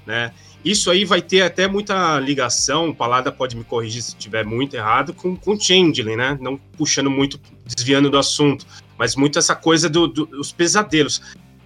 né? 0.05 0.31
Isso 0.65 0.89
aí 0.89 1.05
vai 1.05 1.21
ter 1.21 1.43
até 1.43 1.67
muita 1.67 2.19
ligação, 2.19 2.89
o 2.89 2.95
Palada 2.95 3.31
pode 3.31 3.55
me 3.55 3.63
corrigir 3.63 4.01
se 4.01 4.09
estiver 4.09 4.43
muito 4.43 4.75
errado, 4.75 5.13
com, 5.13 5.35
com 5.35 5.59
Changeling, 5.59 6.15
né? 6.15 6.35
Não 6.41 6.57
puxando 6.75 7.07
muito, 7.07 7.39
desviando 7.63 8.09
do 8.09 8.17
assunto, 8.17 8.65
mas 8.97 9.15
muito 9.15 9.37
essa 9.37 9.55
coisa 9.55 9.87
dos 9.87 10.11
do, 10.11 10.25
dos 10.25 10.51
pesadelos. 10.51 11.21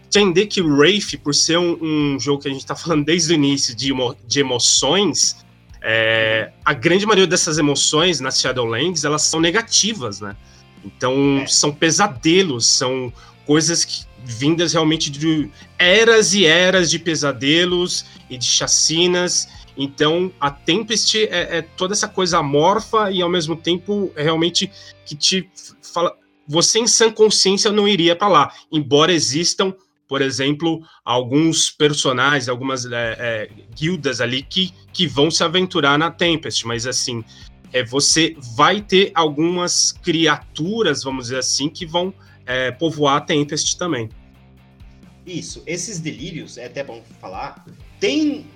Entender 0.07 0.47
que 0.47 0.61
Wraith, 0.61 1.17
por 1.23 1.33
ser 1.33 1.57
um, 1.57 1.77
um, 1.81 2.19
jogo 2.19 2.41
que 2.41 2.49
a 2.49 2.51
gente 2.51 2.59
está 2.59 2.75
falando 2.75 3.05
desde 3.05 3.31
o 3.31 3.35
início 3.35 3.73
de, 3.73 3.91
emo, 3.91 4.17
de 4.27 4.41
emoções, 4.41 5.45
é, 5.81 6.51
a 6.65 6.73
grande 6.73 7.05
maioria 7.05 7.27
dessas 7.27 7.57
emoções 7.57 8.19
nas 8.19 8.41
Shadowlands, 8.41 9.05
elas 9.05 9.21
são 9.21 9.39
negativas, 9.39 10.19
né? 10.19 10.35
Então, 10.83 11.39
é. 11.43 11.47
são 11.47 11.71
pesadelos, 11.71 12.65
são 12.65 13.13
coisas 13.49 13.83
que, 13.83 14.05
vindas 14.23 14.73
realmente 14.73 15.09
de 15.09 15.49
eras 15.79 16.35
e 16.35 16.45
eras 16.45 16.91
de 16.91 16.99
pesadelos 16.99 18.05
e 18.29 18.37
de 18.37 18.45
chacinas. 18.45 19.47
Então, 19.75 20.31
a 20.39 20.51
Tempest 20.51 21.17
é, 21.17 21.57
é, 21.57 21.61
toda 21.63 21.93
essa 21.93 22.07
coisa 22.07 22.37
amorfa 22.37 23.09
e 23.09 23.23
ao 23.23 23.29
mesmo 23.29 23.55
tempo 23.55 24.11
é 24.15 24.21
realmente 24.21 24.71
que 25.03 25.15
te 25.15 25.49
fala. 25.81 26.15
Você 26.47 26.77
em 26.77 26.85
sã 26.85 27.11
consciência 27.11 27.71
não 27.71 27.87
iria 27.87 28.15
para 28.15 28.27
lá, 28.27 28.53
embora 28.71 29.11
existam, 29.11 29.73
por 30.07 30.21
exemplo, 30.21 30.83
alguns 31.03 31.71
personagens, 31.71 32.49
algumas 32.49 32.85
é, 32.85 32.89
é, 32.93 33.49
guildas 33.75 34.21
ali 34.21 34.43
que, 34.43 34.71
que 34.93 35.07
vão 35.07 35.31
se 35.31 35.43
aventurar 35.43 35.97
na 35.97 36.11
Tempest, 36.11 36.67
mas 36.67 36.85
assim, 36.85 37.23
é, 37.73 37.83
você 37.83 38.35
vai 38.55 38.79
ter 38.79 39.11
algumas 39.15 39.91
criaturas, 39.91 41.03
vamos 41.03 41.25
dizer 41.25 41.39
assim, 41.39 41.67
que 41.67 41.83
vão 41.83 42.13
é, 42.49 42.71
povoar 42.71 43.17
a 43.17 43.21
Tempest 43.21 43.77
também. 43.77 44.09
Isso, 45.25 45.61
esses 45.67 45.99
delírios, 45.99 46.57
é 46.57 46.65
até 46.65 46.83
bom 46.83 47.03
falar, 47.21 47.63
tem. 47.99 48.47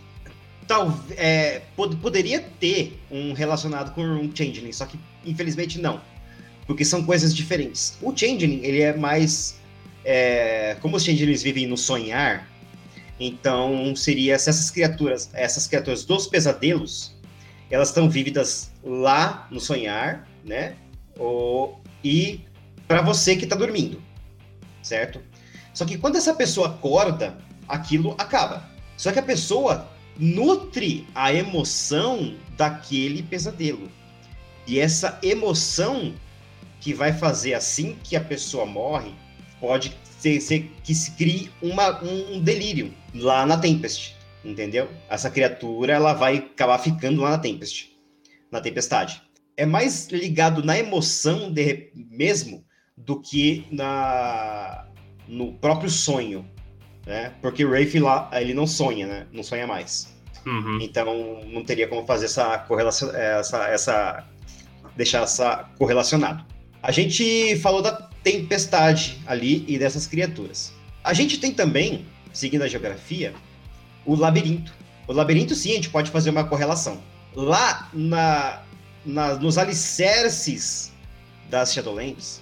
Tal, 0.67 0.97
é, 1.17 1.62
pod, 1.75 1.95
poderia 1.97 2.39
ter 2.39 3.00
um 3.12 3.33
relacionado 3.33 3.93
com 3.93 4.01
um 4.01 4.33
Changeling, 4.35 4.71
só 4.71 4.85
que 4.85 4.97
infelizmente 5.23 5.79
não. 5.79 6.01
Porque 6.65 6.83
são 6.83 7.03
coisas 7.03 7.35
diferentes. 7.35 7.97
O 8.01 8.15
Changeling, 8.15 8.62
ele 8.63 8.81
é 8.81 8.95
mais. 8.95 9.59
É, 10.03 10.75
como 10.81 10.97
os 10.97 11.03
Changelings 11.03 11.43
vivem 11.43 11.67
no 11.67 11.77
sonhar, 11.77 12.50
então 13.19 13.95
seria 13.95 14.39
se 14.39 14.50
essas 14.50 14.71
criaturas, 14.71 15.29
essas 15.33 15.67
criaturas 15.67 16.03
dos 16.03 16.27
pesadelos, 16.27 17.15
elas 17.69 17.89
estão 17.89 18.09
vívidas 18.09 18.71
lá 18.83 19.47
no 19.51 19.59
sonhar, 19.59 20.27
né? 20.43 20.75
Ou, 21.19 21.79
e 22.03 22.41
para 22.93 23.01
você 23.01 23.35
que 23.35 23.45
está 23.45 23.55
dormindo, 23.55 24.00
certo? 24.83 25.19
Só 25.73 25.83
que 25.83 25.97
quando 25.97 26.15
essa 26.15 26.31
pessoa 26.31 26.67
acorda, 26.67 27.35
aquilo 27.67 28.13
acaba. 28.19 28.69
Só 28.95 29.12
que 29.12 29.17
a 29.17 29.23
pessoa 29.23 29.89
nutre 30.15 31.07
a 31.15 31.33
emoção 31.33 32.35
daquele 32.55 33.23
pesadelo. 33.23 33.91
E 34.67 34.79
essa 34.79 35.17
emoção 35.23 36.13
que 36.79 36.93
vai 36.93 37.12
fazer 37.12 37.55
assim 37.55 37.97
que 38.03 38.15
a 38.15 38.21
pessoa 38.21 38.63
morre 38.63 39.15
pode 39.59 39.97
ser, 40.19 40.39
ser 40.39 40.71
que 40.83 40.93
se 40.93 41.13
crie 41.13 41.50
uma, 41.63 42.00
um, 42.03 42.39
delírio 42.39 42.93
lá 43.15 43.43
na 43.43 43.57
Tempest, 43.57 44.15
entendeu? 44.45 44.88
Essa 45.09 45.31
criatura 45.31 45.93
ela 45.93 46.13
vai 46.13 46.38
acabar 46.38 46.77
ficando 46.77 47.23
lá 47.23 47.31
na 47.31 47.39
Tempest, 47.39 47.91
na 48.51 48.62
tempestade. 48.62 49.19
É 49.57 49.65
mais 49.65 50.09
ligado 50.09 50.63
na 50.63 50.77
emoção 50.77 51.51
de, 51.51 51.89
mesmo 51.95 52.63
do 52.97 53.19
que 53.19 53.65
na 53.71 54.85
no 55.27 55.53
próprio 55.53 55.89
sonho, 55.89 56.45
né? 57.05 57.33
Porque 57.41 57.63
o 57.63 57.71
Rafe 57.71 58.00
lá, 58.00 58.29
ele 58.33 58.53
não 58.53 58.67
sonha, 58.67 59.07
né? 59.07 59.27
Não 59.31 59.43
sonha 59.43 59.65
mais. 59.65 60.13
Uhum. 60.45 60.79
Então 60.81 61.41
não 61.45 61.63
teria 61.63 61.88
como 61.88 62.05
fazer 62.05 62.25
essa 62.25 62.57
correlação, 62.59 63.09
essa, 63.15 63.67
essa 63.67 64.27
deixar 64.95 65.23
essa 65.23 65.69
correlacionado. 65.77 66.45
A 66.81 66.91
gente 66.91 67.57
falou 67.57 67.81
da 67.81 67.93
tempestade 68.23 69.21
ali 69.25 69.63
e 69.67 69.77
dessas 69.77 70.05
criaturas. 70.05 70.73
A 71.03 71.13
gente 71.13 71.39
tem 71.39 71.53
também, 71.53 72.05
seguindo 72.31 72.63
a 72.63 72.67
geografia, 72.67 73.33
o 74.05 74.15
labirinto. 74.15 74.73
O 75.07 75.13
labirinto, 75.13 75.55
sim, 75.55 75.71
a 75.71 75.75
gente 75.75 75.89
pode 75.89 76.12
fazer 76.12 76.29
uma 76.29 76.43
correlação. 76.43 77.01
Lá 77.35 77.89
na, 77.93 78.62
na 79.05 79.35
nos 79.35 79.57
alicerces 79.57 80.93
das 81.50 81.73
Shadowlands, 81.73 82.41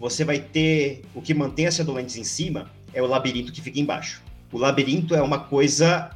você 0.00 0.24
vai 0.24 0.40
ter 0.40 1.02
o 1.14 1.20
que 1.20 1.34
mantém 1.34 1.66
as 1.66 1.76
Shadowlands 1.76 2.16
em 2.16 2.24
cima 2.24 2.70
é 2.94 3.02
o 3.02 3.06
labirinto 3.06 3.52
que 3.52 3.60
fica 3.60 3.78
embaixo. 3.78 4.22
O 4.50 4.56
labirinto 4.56 5.14
é 5.14 5.20
uma 5.20 5.40
coisa 5.40 6.10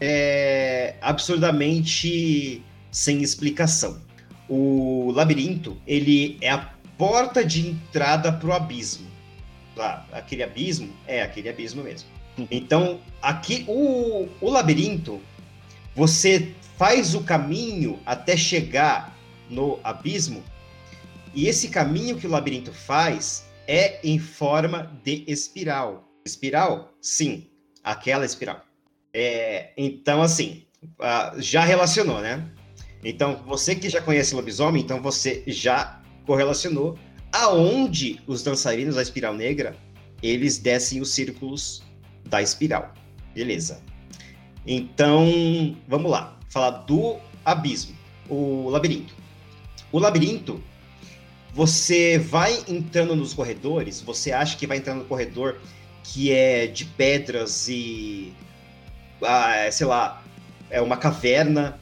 é, 0.00 0.94
absurdamente 1.02 2.62
sem 2.90 3.22
explicação. 3.22 4.00
O 4.48 5.12
labirinto 5.14 5.76
ele 5.86 6.38
é 6.40 6.50
a 6.50 6.72
porta 6.96 7.44
de 7.44 7.68
entrada 7.68 8.32
para 8.32 8.48
o 8.48 8.52
abismo. 8.52 9.06
Lá, 9.76 10.06
aquele 10.10 10.42
abismo 10.42 10.90
é 11.06 11.22
aquele 11.22 11.50
abismo 11.50 11.82
mesmo. 11.82 12.08
Uhum. 12.38 12.48
Então, 12.50 12.98
aqui 13.20 13.64
o, 13.68 14.26
o 14.40 14.50
labirinto, 14.50 15.20
você 15.94 16.52
faz 16.78 17.14
o 17.14 17.22
caminho 17.22 17.98
até 18.06 18.36
chegar 18.36 19.14
no 19.50 19.78
abismo 19.84 20.42
e 21.34 21.48
esse 21.48 21.68
caminho 21.68 22.16
que 22.16 22.26
o 22.26 22.30
labirinto 22.30 22.72
faz 22.72 23.44
é 23.66 24.00
em 24.06 24.18
forma 24.18 24.98
de 25.04 25.24
espiral. 25.26 26.08
Espiral? 26.24 26.92
Sim, 27.00 27.46
aquela 27.82 28.24
espiral. 28.24 28.64
É, 29.12 29.72
então, 29.76 30.22
assim, 30.22 30.64
uh, 30.84 31.40
já 31.40 31.64
relacionou, 31.64 32.20
né? 32.20 32.48
Então, 33.04 33.42
você 33.46 33.74
que 33.74 33.88
já 33.88 34.00
conhece 34.00 34.34
lobisomem, 34.34 34.82
então 34.82 35.02
você 35.02 35.42
já 35.46 36.00
correlacionou 36.26 36.98
aonde 37.32 38.20
os 38.26 38.42
dançarinos 38.42 38.96
da 38.96 39.02
espiral 39.02 39.34
negra 39.34 39.76
eles 40.22 40.58
descem 40.58 41.00
os 41.00 41.10
círculos 41.12 41.82
da 42.28 42.40
espiral. 42.40 42.92
Beleza. 43.34 43.82
Então, 44.66 45.76
vamos 45.88 46.10
lá. 46.10 46.38
Falar 46.48 46.70
do 46.70 47.18
abismo, 47.44 47.96
o 48.28 48.68
labirinto. 48.68 49.14
O 49.90 49.98
labirinto, 49.98 50.62
você 51.54 52.18
vai 52.18 52.64
entrando 52.68 53.14
nos 53.14 53.34
corredores, 53.34 54.00
você 54.00 54.32
acha 54.32 54.56
que 54.56 54.66
vai 54.66 54.78
entrando 54.78 55.00
no 55.00 55.04
corredor 55.04 55.58
que 56.02 56.32
é 56.32 56.66
de 56.66 56.84
pedras 56.84 57.68
e. 57.68 58.32
Ah, 59.22 59.70
sei 59.70 59.86
lá, 59.86 60.22
é 60.68 60.80
uma 60.80 60.96
caverna, 60.96 61.78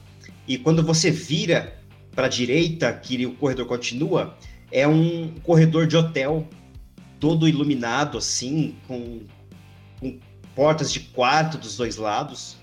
e 0.46 0.58
quando 0.58 0.82
você 0.82 1.10
vira 1.10 1.80
para 2.14 2.26
a 2.26 2.28
direita, 2.28 2.92
que 2.92 3.24
o 3.24 3.34
corredor 3.36 3.66
continua, 3.66 4.36
é 4.70 4.86
um 4.86 5.32
corredor 5.42 5.86
de 5.86 5.96
hotel, 5.96 6.46
todo 7.18 7.48
iluminado 7.48 8.18
assim, 8.18 8.76
com, 8.86 9.20
com 10.00 10.18
portas 10.54 10.92
de 10.92 11.00
quarto 11.00 11.56
dos 11.56 11.76
dois 11.76 11.96
lados. 11.96 12.56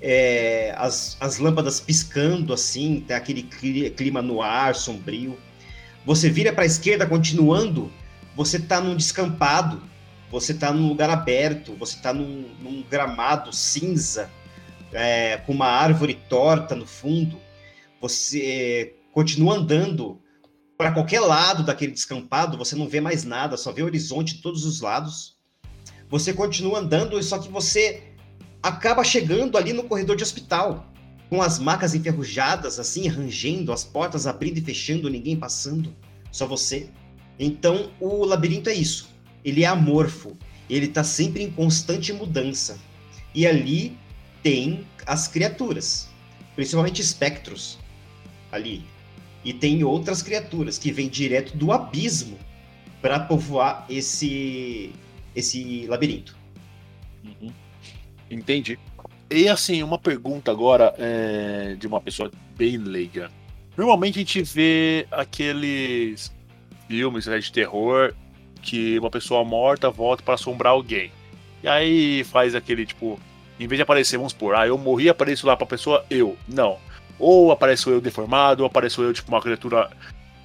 É, 0.00 0.74
as, 0.76 1.16
as 1.20 1.38
lâmpadas 1.38 1.80
piscando 1.80 2.52
assim, 2.52 3.04
tem 3.06 3.16
aquele 3.16 3.44
clima 3.44 4.20
no 4.20 4.42
ar, 4.42 4.74
sombrio. 4.74 5.38
Você 6.08 6.30
vira 6.30 6.54
para 6.54 6.62
a 6.62 6.66
esquerda 6.66 7.06
continuando, 7.06 7.92
você 8.34 8.56
está 8.56 8.80
num 8.80 8.96
descampado, 8.96 9.82
você 10.30 10.52
está 10.52 10.72
num 10.72 10.88
lugar 10.88 11.10
aberto, 11.10 11.74
você 11.74 11.96
está 11.96 12.14
num, 12.14 12.48
num, 12.62 12.82
gramado 12.82 13.52
cinza, 13.54 14.30
é, 14.90 15.36
com 15.36 15.52
uma 15.52 15.66
árvore 15.66 16.14
torta 16.14 16.74
no 16.74 16.86
fundo. 16.86 17.38
Você 18.00 18.94
continua 19.12 19.56
andando 19.56 20.18
para 20.78 20.92
qualquer 20.92 21.20
lado 21.20 21.62
daquele 21.62 21.92
descampado, 21.92 22.56
você 22.56 22.74
não 22.74 22.88
vê 22.88 23.02
mais 23.02 23.22
nada, 23.22 23.58
só 23.58 23.70
vê 23.70 23.82
o 23.82 23.84
horizonte 23.84 24.36
de 24.36 24.40
todos 24.40 24.64
os 24.64 24.80
lados. 24.80 25.36
Você 26.08 26.32
continua 26.32 26.78
andando, 26.78 27.22
só 27.22 27.38
que 27.38 27.50
você 27.50 28.14
acaba 28.62 29.04
chegando 29.04 29.58
ali 29.58 29.74
no 29.74 29.84
corredor 29.84 30.16
de 30.16 30.22
hospital 30.22 30.90
com 31.28 31.42
as 31.42 31.58
macas 31.58 31.94
enferrujadas, 31.94 32.78
assim, 32.78 33.06
rangendo, 33.06 33.72
as 33.72 33.84
portas 33.84 34.26
abrindo 34.26 34.58
e 34.58 34.62
fechando, 34.62 35.10
ninguém 35.10 35.36
passando, 35.36 35.94
só 36.32 36.46
você. 36.46 36.88
Então, 37.38 37.90
o 38.00 38.24
labirinto 38.24 38.70
é 38.70 38.74
isso. 38.74 39.08
Ele 39.44 39.62
é 39.62 39.66
amorfo, 39.66 40.36
ele 40.68 40.86
está 40.86 41.04
sempre 41.04 41.42
em 41.42 41.50
constante 41.50 42.12
mudança. 42.12 42.78
E 43.34 43.46
ali 43.46 43.96
tem 44.42 44.86
as 45.06 45.28
criaturas, 45.28 46.08
principalmente 46.54 47.00
espectros, 47.00 47.78
ali. 48.50 48.84
E 49.44 49.52
tem 49.52 49.84
outras 49.84 50.22
criaturas 50.22 50.78
que 50.78 50.90
vêm 50.90 51.08
direto 51.08 51.56
do 51.56 51.72
abismo 51.72 52.38
para 53.00 53.20
povoar 53.20 53.86
esse, 53.88 54.92
esse 55.34 55.86
labirinto. 55.86 56.36
Uhum. 57.24 57.52
Entendi. 58.30 58.78
E 59.30 59.48
assim, 59.48 59.82
uma 59.82 59.98
pergunta 59.98 60.50
agora 60.50 60.94
é, 60.98 61.76
de 61.78 61.86
uma 61.86 62.00
pessoa 62.00 62.30
bem 62.56 62.78
leiga. 62.78 63.30
Normalmente 63.76 64.16
a 64.16 64.20
gente 64.20 64.42
vê 64.42 65.06
aqueles 65.10 66.32
filmes 66.88 67.26
né, 67.26 67.38
de 67.38 67.52
terror 67.52 68.14
que 68.62 68.98
uma 68.98 69.10
pessoa 69.10 69.44
morta 69.44 69.90
volta 69.90 70.22
para 70.22 70.34
assombrar 70.34 70.72
alguém. 70.72 71.12
E 71.62 71.68
aí 71.68 72.24
faz 72.24 72.54
aquele 72.54 72.86
tipo 72.86 73.20
Em 73.60 73.66
vez 73.66 73.78
de 73.78 73.82
aparecer, 73.82 74.16
vamos 74.16 74.32
supor, 74.32 74.54
ah, 74.54 74.66
eu 74.66 74.78
morri, 74.78 75.08
apareço 75.08 75.46
lá 75.46 75.56
pra 75.56 75.66
pessoa, 75.66 76.04
eu. 76.08 76.36
Não. 76.46 76.78
Ou 77.18 77.50
apareço 77.50 77.90
eu 77.90 78.00
deformado, 78.00 78.62
ou 78.62 78.66
apareço 78.66 79.02
eu, 79.02 79.12
tipo, 79.12 79.30
uma 79.30 79.42
criatura. 79.42 79.90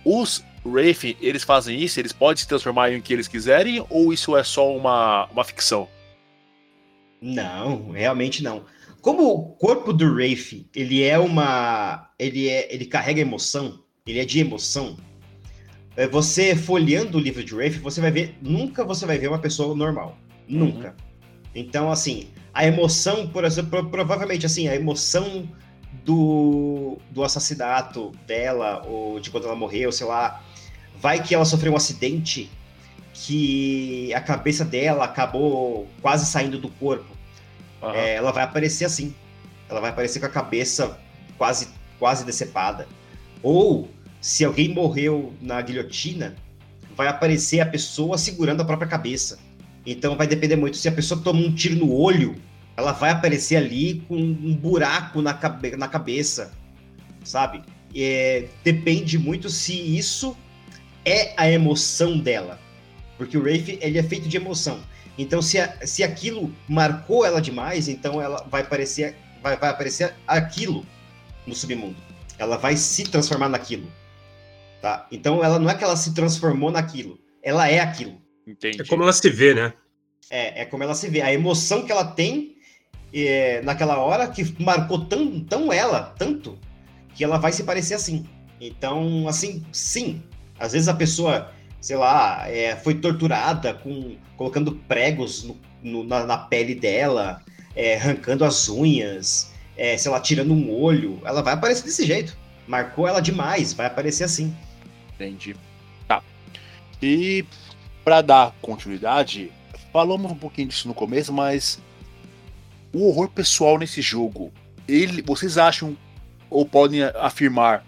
Os 0.03 0.43
Wraith, 0.65 1.15
eles 1.21 1.43
fazem 1.43 1.79
isso, 1.79 1.99
eles 1.99 2.11
podem 2.11 2.37
se 2.37 2.47
transformar 2.47 2.91
em 2.91 2.97
o 2.97 3.01
que 3.01 3.13
eles 3.13 3.27
quiserem, 3.27 3.85
ou 3.89 4.11
isso 4.11 4.35
é 4.35 4.43
só 4.43 4.75
uma, 4.75 5.25
uma 5.31 5.43
ficção? 5.43 5.87
Não, 7.23 7.91
realmente 7.91 8.43
não. 8.43 8.65
Como 9.01 9.23
o 9.29 9.43
corpo 9.55 9.93
do 9.93 10.13
Wraith, 10.13 10.67
ele 10.75 11.01
é 11.01 11.17
uma. 11.17 12.09
Ele, 12.19 12.49
é, 12.49 12.73
ele 12.73 12.85
carrega 12.85 13.21
emoção, 13.21 13.79
ele 14.05 14.19
é 14.19 14.25
de 14.25 14.41
emoção. 14.41 14.97
É, 15.95 16.05
você 16.05 16.53
folheando 16.53 17.17
o 17.17 17.21
livro 17.21 17.41
de 17.41 17.55
Wraith, 17.55 17.79
você 17.79 18.01
vai 18.01 18.11
ver. 18.11 18.35
Nunca 18.41 18.83
você 18.83 19.05
vai 19.05 19.17
ver 19.17 19.29
uma 19.29 19.39
pessoa 19.39 19.73
normal. 19.73 20.17
Nunca. 20.49 20.89
Uhum. 20.89 20.95
Então, 21.55 21.89
assim, 21.89 22.27
a 22.53 22.65
emoção, 22.65 23.25
por 23.29 23.45
exemplo, 23.45 23.89
provavelmente 23.89 24.45
assim, 24.45 24.67
a 24.67 24.75
emoção 24.75 25.49
do, 26.03 26.97
do 27.09 27.23
assassinato 27.23 28.11
dela, 28.27 28.85
ou 28.85 29.21
de 29.21 29.29
quando 29.29 29.45
ela 29.45 29.55
morreu, 29.55 29.93
sei 29.93 30.07
lá, 30.07 30.43
vai 30.99 31.23
que 31.23 31.33
ela 31.33 31.45
sofreu 31.45 31.71
um 31.71 31.77
acidente 31.77 32.49
que 33.13 34.13
a 34.13 34.19
cabeça 34.19 34.65
dela 34.65 35.05
acabou 35.05 35.87
quase 36.01 36.25
saindo 36.25 36.57
do 36.57 36.67
corpo. 36.67 37.12
Uhum. 37.83 37.93
É, 37.93 38.15
ela 38.15 38.31
vai 38.31 38.43
aparecer 38.43 38.85
assim. 38.85 39.13
Ela 39.69 39.81
vai 39.81 39.89
aparecer 39.89 40.19
com 40.19 40.25
a 40.25 40.29
cabeça 40.29 40.97
quase, 41.37 41.67
quase 41.99 42.25
decepada. 42.25 42.87
Ou, 43.41 43.89
se 44.21 44.45
alguém 44.45 44.69
morreu 44.69 45.33
na 45.41 45.61
guilhotina, 45.61 46.35
vai 46.95 47.07
aparecer 47.07 47.59
a 47.59 47.65
pessoa 47.65 48.17
segurando 48.17 48.61
a 48.61 48.65
própria 48.65 48.87
cabeça. 48.87 49.37
Então 49.85 50.15
vai 50.15 50.25
depender 50.25 50.55
muito. 50.55 50.77
Se 50.77 50.87
a 50.87 50.91
pessoa 50.91 51.19
toma 51.21 51.41
um 51.41 51.53
tiro 51.53 51.75
no 51.75 51.93
olho, 51.93 52.35
ela 52.77 52.93
vai 52.93 53.11
aparecer 53.11 53.57
ali 53.57 54.01
com 54.07 54.15
um 54.15 54.55
buraco 54.55 55.21
na, 55.21 55.33
cabe 55.33 55.75
na 55.75 55.87
cabeça, 55.87 56.53
sabe? 57.23 57.61
É, 57.95 58.47
depende 58.63 59.19
muito 59.19 59.49
se 59.49 59.73
isso 59.73 60.35
é 61.05 61.33
a 61.35 61.49
emoção 61.49 62.17
dela. 62.17 62.59
Porque 63.17 63.37
o 63.37 63.43
Rafe, 63.43 63.77
ele 63.81 63.99
é 63.99 64.03
feito 64.03 64.27
de 64.27 64.37
emoção. 64.37 64.79
Então, 65.17 65.41
se, 65.41 65.59
a, 65.59 65.85
se 65.85 66.03
aquilo 66.03 66.53
marcou 66.67 67.25
ela 67.25 67.41
demais, 67.41 67.87
então 67.87 68.21
ela 68.21 68.45
vai 68.49 68.61
aparecer, 68.61 69.15
vai, 69.41 69.55
vai 69.57 69.69
aparecer 69.69 70.13
aquilo 70.27 70.85
no 71.45 71.53
submundo. 71.55 71.95
Ela 72.37 72.57
vai 72.57 72.75
se 72.75 73.03
transformar 73.03 73.49
naquilo. 73.49 73.91
Tá? 74.81 75.07
Então, 75.11 75.43
ela 75.43 75.59
não 75.59 75.69
é 75.69 75.75
que 75.75 75.83
ela 75.83 75.95
se 75.95 76.13
transformou 76.13 76.71
naquilo. 76.71 77.19
Ela 77.41 77.69
é 77.69 77.79
aquilo. 77.79 78.21
Entendi. 78.45 78.81
É 78.81 78.85
como 78.85 79.03
ela 79.03 79.13
se 79.13 79.29
vê, 79.29 79.53
né? 79.53 79.73
É, 80.29 80.61
é 80.61 80.65
como 80.65 80.83
ela 80.83 80.95
se 80.95 81.07
vê. 81.09 81.21
A 81.21 81.31
emoção 81.31 81.85
que 81.85 81.91
ela 81.91 82.05
tem 82.05 82.57
é, 83.13 83.61
naquela 83.61 83.97
hora 83.99 84.27
que 84.27 84.55
marcou 84.61 85.05
tão, 85.05 85.39
tão 85.41 85.71
ela, 85.71 86.13
tanto, 86.17 86.57
que 87.15 87.23
ela 87.23 87.37
vai 87.37 87.51
se 87.51 87.63
parecer 87.63 87.93
assim. 87.93 88.25
Então, 88.59 89.27
assim, 89.27 89.63
sim. 89.71 90.23
Às 90.59 90.73
vezes 90.73 90.87
a 90.87 90.93
pessoa, 90.93 91.51
sei 91.83 91.97
lá, 91.97 92.49
é, 92.49 92.77
foi 92.77 92.95
torturada 92.95 93.73
com 93.73 94.15
colocando 94.37 94.71
pregos 94.71 95.43
no, 95.43 95.59
no, 95.83 96.03
na, 96.05 96.25
na, 96.25 96.37
pele 96.37 96.73
dela, 96.73 97.43
é, 97.75 97.97
arrancando 97.97 98.45
as 98.45 98.69
unhas, 98.69 99.51
é, 99.75 99.97
sei 99.97 100.09
lá, 100.09 100.21
tirando 100.21 100.53
um 100.53 100.73
olho. 100.73 101.19
Ela 101.25 101.41
vai 101.41 101.53
aparecer 101.53 101.83
desse 101.83 102.05
jeito. 102.05 102.37
Marcou 102.65 103.05
ela 103.05 103.19
demais, 103.19 103.73
vai 103.73 103.87
aparecer 103.87 104.23
assim. 104.23 104.55
Entendi. 105.13 105.57
Tá. 106.07 106.23
E 107.01 107.43
para 108.01 108.21
dar 108.21 108.55
continuidade, 108.61 109.51
falamos 109.91 110.31
um 110.31 110.37
pouquinho 110.37 110.69
disso 110.69 110.87
no 110.87 110.93
começo, 110.93 111.33
mas 111.33 111.81
o 112.93 113.09
horror 113.09 113.27
pessoal 113.27 113.77
nesse 113.77 114.01
jogo, 114.01 114.53
ele, 114.87 115.21
vocês 115.21 115.57
acham 115.57 115.97
ou 116.49 116.65
podem 116.65 117.03
afirmar 117.03 117.85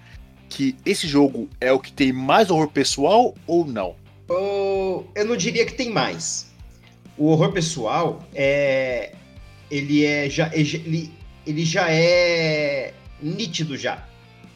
que 0.55 0.75
esse 0.85 1.07
jogo 1.07 1.50
é 1.59 1.71
o 1.71 1.79
que 1.79 1.91
tem 1.91 2.12
mais 2.12 2.50
horror 2.50 2.69
pessoal 2.69 3.35
ou 3.46 3.65
não? 3.65 3.96
eu 4.27 5.25
não 5.25 5.37
diria 5.37 5.65
que 5.65 5.74
tem 5.74 5.91
mais. 5.91 6.51
O 7.18 7.27
horror 7.27 7.51
pessoal 7.51 8.24
é 8.33 9.13
ele 9.70 10.05
é 10.05 10.29
já 10.29 10.50
ele, 10.53 11.11
ele 11.46 11.65
já 11.65 11.91
é 11.91 12.94
nítido 13.22 13.77
já 13.77 14.07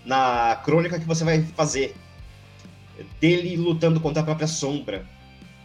na 0.06 0.60
crônica 0.66 1.00
que 1.00 1.06
você 1.06 1.24
vai 1.24 1.44
fazer 1.56 1.96
dele 3.22 3.56
lutando 3.56 4.00
contra 4.00 4.22
a 4.22 4.26
própria 4.26 4.48
sombra 4.48 5.06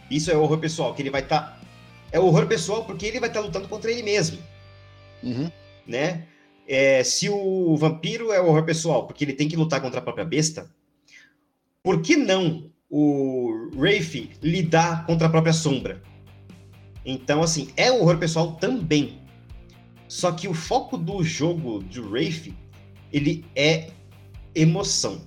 isso 0.09 0.31
é 0.31 0.37
horror 0.37 0.59
pessoal, 0.59 0.93
que 0.93 1.01
ele 1.01 1.09
vai 1.09 1.21
estar. 1.21 1.41
Tá... 1.41 1.57
É 2.11 2.19
horror 2.19 2.47
pessoal 2.47 2.85
porque 2.85 3.05
ele 3.05 3.19
vai 3.19 3.29
estar 3.29 3.41
tá 3.41 3.45
lutando 3.45 3.67
contra 3.67 3.91
ele 3.91 4.03
mesmo. 4.03 4.37
Uhum. 5.23 5.51
Né? 5.87 6.25
É, 6.67 7.03
se 7.03 7.29
o 7.29 7.75
vampiro 7.77 8.31
é 8.31 8.41
horror 8.41 8.63
pessoal 8.63 9.05
porque 9.05 9.23
ele 9.23 9.33
tem 9.33 9.47
que 9.47 9.55
lutar 9.55 9.81
contra 9.81 9.99
a 9.99 10.03
própria 10.03 10.25
besta, 10.25 10.69
por 11.83 12.01
que 12.01 12.15
não 12.15 12.71
o 12.89 13.69
Rafe 13.75 14.31
lidar 14.41 15.05
contra 15.05 15.27
a 15.27 15.29
própria 15.29 15.53
sombra? 15.53 16.01
Então, 17.05 17.43
assim, 17.43 17.69
é 17.77 17.91
horror 17.91 18.17
pessoal 18.17 18.53
também. 18.53 19.19
Só 20.07 20.31
que 20.31 20.47
o 20.47 20.53
foco 20.53 20.97
do 20.97 21.23
jogo 21.23 21.83
de 21.83 22.01
Rafe, 22.01 22.55
ele 23.13 23.45
é 23.55 23.91
emoção. 24.55 25.21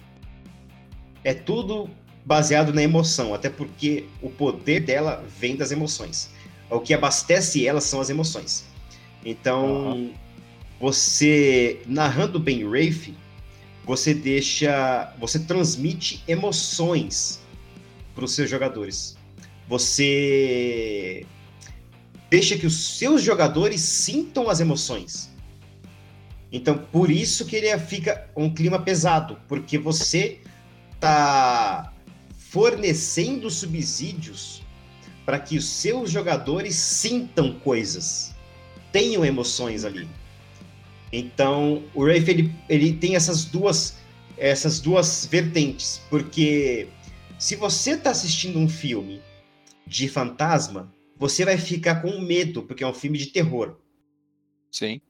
É 1.22 1.32
tudo 1.34 1.88
baseado 2.24 2.72
na 2.72 2.82
emoção, 2.82 3.32
até 3.32 3.48
porque 3.48 4.06
o 4.20 4.28
poder 4.28 4.80
dela 4.80 5.24
vem 5.38 5.56
das 5.56 5.70
emoções. 5.70 6.30
O 6.70 6.80
que 6.80 6.92
abastece 6.92 7.66
ela 7.66 7.80
são 7.80 8.00
as 8.00 8.10
emoções. 8.10 8.66
Então, 9.24 9.92
uhum. 9.92 10.12
Você 10.80 11.82
narrando 11.86 12.38
bem 12.38 12.64
Rafe, 12.64 13.14
você 13.84 14.14
deixa, 14.14 15.12
você 15.18 15.38
transmite 15.38 16.22
emoções 16.28 17.40
para 18.14 18.24
os 18.24 18.34
seus 18.34 18.48
jogadores. 18.48 19.16
Você 19.66 21.26
deixa 22.30 22.56
que 22.56 22.66
os 22.66 22.98
seus 22.98 23.22
jogadores 23.22 23.80
sintam 23.80 24.48
as 24.48 24.60
emoções. 24.60 25.30
Então, 26.50 26.78
por 26.78 27.10
isso 27.10 27.44
que 27.44 27.56
ele 27.56 27.76
fica 27.78 28.28
um 28.36 28.52
clima 28.52 28.78
pesado, 28.78 29.38
porque 29.48 29.76
você 29.78 30.40
tá 30.98 31.92
fornecendo 32.38 33.50
subsídios 33.50 34.62
para 35.26 35.38
que 35.38 35.58
os 35.58 35.66
seus 35.66 36.10
jogadores 36.10 36.74
sintam 36.74 37.52
coisas, 37.60 38.34
tenham 38.90 39.24
emoções 39.24 39.84
ali. 39.84 40.08
Então, 41.12 41.84
o 41.94 42.04
Rafe 42.04 42.30
ele, 42.30 42.54
ele 42.68 42.92
tem 42.92 43.16
essas 43.16 43.44
duas 43.44 43.96
essas 44.36 44.78
duas 44.78 45.26
vertentes, 45.26 46.00
porque 46.08 46.88
se 47.38 47.56
você 47.56 47.92
está 47.92 48.10
assistindo 48.10 48.58
um 48.58 48.68
filme 48.68 49.20
de 49.84 50.08
fantasma, 50.08 50.92
você 51.16 51.44
vai 51.44 51.58
ficar 51.58 51.96
com 52.02 52.20
medo, 52.20 52.62
porque 52.62 52.84
é 52.84 52.86
um 52.86 52.94
filme 52.94 53.18
de 53.18 53.26
terror. 53.26 53.76
Sim. 54.70 55.00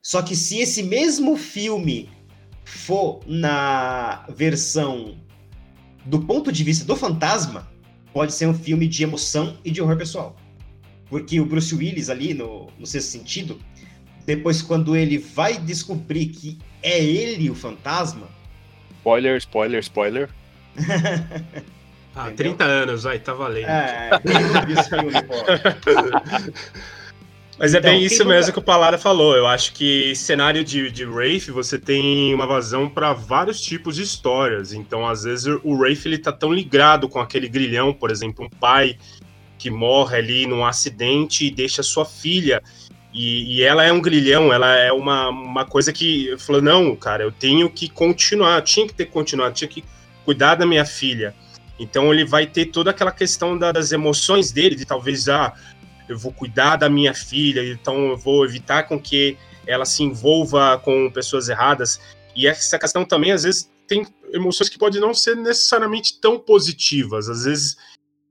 Só 0.00 0.22
que 0.22 0.34
se 0.34 0.58
esse 0.58 0.82
mesmo 0.82 1.36
filme 1.36 2.08
for 2.64 3.20
na 3.26 4.26
versão 4.30 5.18
do 6.06 6.20
ponto 6.20 6.50
de 6.50 6.64
vista 6.64 6.84
do 6.86 6.96
fantasma, 6.96 7.70
pode 8.12 8.32
ser 8.32 8.46
um 8.46 8.54
filme 8.54 8.88
de 8.88 9.02
emoção 9.02 9.58
e 9.62 9.70
de 9.70 9.82
horror 9.82 9.98
pessoal. 9.98 10.34
Porque 11.10 11.40
o 11.40 11.44
Bruce 11.44 11.74
Willis 11.74 12.08
ali, 12.08 12.32
no, 12.32 12.68
no 12.78 12.86
sexto 12.86 13.10
sentido, 13.10 13.60
depois 14.28 14.60
quando 14.60 14.94
ele 14.94 15.16
vai 15.16 15.56
descobrir 15.56 16.26
que 16.26 16.58
é 16.82 17.02
ele 17.02 17.48
o 17.48 17.54
fantasma... 17.54 18.28
Spoiler, 18.98 19.38
spoiler, 19.38 19.80
spoiler. 19.80 20.28
ah, 22.14 22.30
30 22.36 22.62
anos, 22.62 23.06
aí 23.06 23.18
tá 23.20 23.32
valendo. 23.32 23.68
É, 23.68 24.10
filme, 24.86 25.12
Mas 27.58 27.72
é 27.72 27.78
então, 27.78 27.90
bem 27.90 28.04
isso 28.04 28.22
nunca... 28.22 28.36
mesmo 28.36 28.52
que 28.52 28.58
o 28.58 28.62
Palada 28.62 28.98
falou. 28.98 29.34
Eu 29.34 29.46
acho 29.46 29.72
que 29.72 30.14
cenário 30.14 30.62
de, 30.62 30.90
de 30.90 31.06
Wraith, 31.06 31.48
você 31.48 31.78
tem 31.78 32.34
uma 32.34 32.46
vazão 32.46 32.86
para 32.86 33.14
vários 33.14 33.62
tipos 33.62 33.96
de 33.96 34.02
histórias. 34.02 34.74
Então, 34.74 35.06
às 35.06 35.22
vezes, 35.22 35.46
o 35.64 35.72
Wraith 35.72 36.04
ele 36.04 36.18
tá 36.18 36.32
tão 36.32 36.52
ligado 36.52 37.08
com 37.08 37.18
aquele 37.18 37.48
grilhão, 37.48 37.94
por 37.94 38.10
exemplo, 38.10 38.44
um 38.44 38.50
pai 38.50 38.98
que 39.56 39.70
morre 39.70 40.18
ali 40.18 40.46
num 40.46 40.66
acidente 40.66 41.46
e 41.46 41.50
deixa 41.50 41.82
sua 41.82 42.04
filha. 42.04 42.62
E, 43.12 43.56
e 43.56 43.62
ela 43.62 43.84
é 43.84 43.92
um 43.92 44.00
grilhão, 44.00 44.52
ela 44.52 44.76
é 44.76 44.92
uma, 44.92 45.28
uma 45.28 45.64
coisa 45.64 45.92
que 45.92 46.36
falou: 46.38 46.60
não, 46.60 46.94
cara, 46.94 47.24
eu 47.24 47.32
tenho 47.32 47.70
que 47.70 47.88
continuar, 47.88 48.62
tinha 48.62 48.86
que 48.86 48.94
ter 48.94 49.06
continuado, 49.06 49.54
tinha 49.54 49.68
que 49.68 49.84
cuidar 50.24 50.56
da 50.56 50.66
minha 50.66 50.84
filha. 50.84 51.34
Então 51.78 52.12
ele 52.12 52.24
vai 52.24 52.46
ter 52.46 52.66
toda 52.66 52.90
aquela 52.90 53.12
questão 53.12 53.56
da, 53.56 53.72
das 53.72 53.92
emoções 53.92 54.52
dele, 54.52 54.74
de 54.74 54.84
talvez, 54.84 55.28
ah, 55.28 55.54
eu 56.08 56.18
vou 56.18 56.32
cuidar 56.32 56.76
da 56.76 56.88
minha 56.88 57.14
filha, 57.14 57.62
então 57.72 58.08
eu 58.08 58.16
vou 58.16 58.44
evitar 58.44 58.84
com 58.84 59.00
que 59.00 59.36
ela 59.66 59.84
se 59.84 60.02
envolva 60.02 60.78
com 60.78 61.10
pessoas 61.10 61.48
erradas. 61.48 62.00
E 62.34 62.46
essa 62.46 62.78
questão 62.78 63.04
também, 63.04 63.32
às 63.32 63.44
vezes, 63.44 63.70
tem 63.86 64.06
emoções 64.32 64.68
que 64.68 64.78
podem 64.78 65.00
não 65.00 65.14
ser 65.14 65.36
necessariamente 65.36 66.20
tão 66.20 66.38
positivas. 66.38 67.28
Às 67.28 67.44
vezes, 67.44 67.76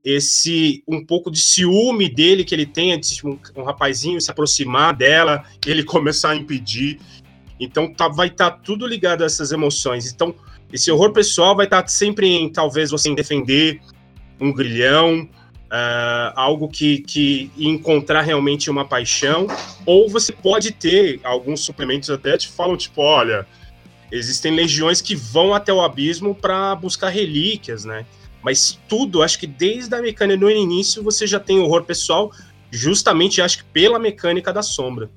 esse 0.07 0.81
um 0.87 1.05
pouco 1.05 1.29
de 1.29 1.37
ciúme 1.37 2.07
dele 2.07 2.45
que 2.45 2.55
ele 2.55 2.65
tem 2.65 2.97
de 2.97 3.27
um, 3.27 3.37
um 3.57 3.63
rapazinho 3.63 4.21
se 4.21 4.31
aproximar 4.31 4.95
dela, 4.95 5.43
ele 5.65 5.83
começar 5.85 6.29
a 6.29 6.35
impedir. 6.37 6.97
Então 7.59 7.93
tá, 7.93 8.07
vai 8.07 8.27
estar 8.27 8.51
tá 8.51 8.57
tudo 8.57 8.87
ligado 8.87 9.23
a 9.23 9.25
essas 9.25 9.51
emoções. 9.51 10.09
Então 10.09 10.33
esse 10.71 10.89
horror 10.89 11.11
pessoal 11.11 11.57
vai 11.57 11.65
estar 11.65 11.81
tá 11.81 11.87
sempre 11.89 12.25
em 12.29 12.49
talvez 12.49 12.89
você 12.89 13.13
defender 13.13 13.81
um 14.39 14.53
grilhão, 14.53 15.27
uh, 15.65 16.31
algo 16.35 16.69
que, 16.69 16.99
que 16.99 17.51
encontrar 17.57 18.21
realmente 18.21 18.69
uma 18.69 18.85
paixão, 18.85 19.45
ou 19.85 20.07
você 20.07 20.31
pode 20.31 20.71
ter 20.71 21.19
alguns 21.21 21.59
suplementos 21.59 22.09
até 22.09 22.37
te 22.37 22.47
falam 22.47 22.77
tipo, 22.77 23.01
olha, 23.01 23.45
existem 24.09 24.55
legiões 24.55 25.01
que 25.01 25.15
vão 25.15 25.53
até 25.53 25.73
o 25.73 25.81
abismo 25.81 26.33
para 26.33 26.75
buscar 26.75 27.09
relíquias, 27.09 27.83
né? 27.83 28.05
Mas 28.41 28.79
tudo, 28.87 29.23
acho 29.23 29.39
que 29.39 29.47
desde 29.47 29.93
a 29.95 30.01
mecânica 30.01 30.39
no 30.39 30.49
início 30.49 31.03
você 31.03 31.25
já 31.25 31.39
tem 31.39 31.59
horror 31.59 31.83
pessoal, 31.83 32.31
justamente 32.71 33.41
acho 33.41 33.59
que 33.59 33.63
pela 33.65 33.99
mecânica 33.99 34.53
da 34.53 34.61
sombra. 34.61 35.09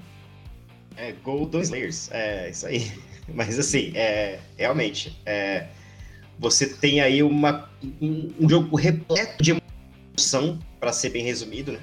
É, 0.97 1.13
Golden 1.25 1.63
Slayers, 1.63 2.11
é 2.13 2.51
isso 2.51 2.67
aí. 2.67 2.93
Mas 3.33 3.59
assim, 3.59 3.93
é, 3.95 4.41
realmente, 4.57 5.17
é, 5.25 5.69
você 6.39 6.67
tem 6.67 7.01
aí 7.01 7.23
uma, 7.23 7.71
um, 8.01 8.33
um 8.41 8.49
jogo 8.49 8.77
repleto 8.77 9.43
de 9.43 9.61
emoção, 10.13 10.59
para 10.81 10.93
ser 10.93 11.11
bem 11.11 11.23
resumido, 11.23 11.73
né? 11.73 11.81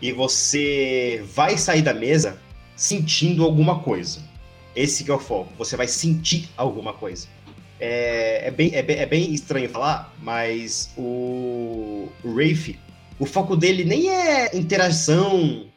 E 0.00 0.12
você 0.12 1.22
vai 1.34 1.58
sair 1.58 1.82
da 1.82 1.92
mesa 1.92 2.38
sentindo 2.74 3.44
alguma 3.44 3.80
coisa. 3.80 4.22
Esse 4.74 5.04
que 5.04 5.10
é 5.10 5.14
o 5.14 5.18
foco. 5.18 5.52
Você 5.58 5.76
vai 5.76 5.88
sentir 5.88 6.48
alguma 6.56 6.92
coisa. 6.92 7.26
É, 7.80 8.48
é, 8.48 8.50
bem, 8.50 8.74
é, 8.74 8.82
bem, 8.82 8.96
é 8.98 9.06
bem 9.06 9.32
estranho 9.32 9.68
falar, 9.68 10.12
mas 10.20 10.92
o, 10.96 12.08
o 12.24 12.34
Rafe, 12.34 12.78
o 13.18 13.26
foco 13.26 13.56
dele 13.56 13.84
nem 13.84 14.10
é 14.10 14.56
interação 14.56 15.68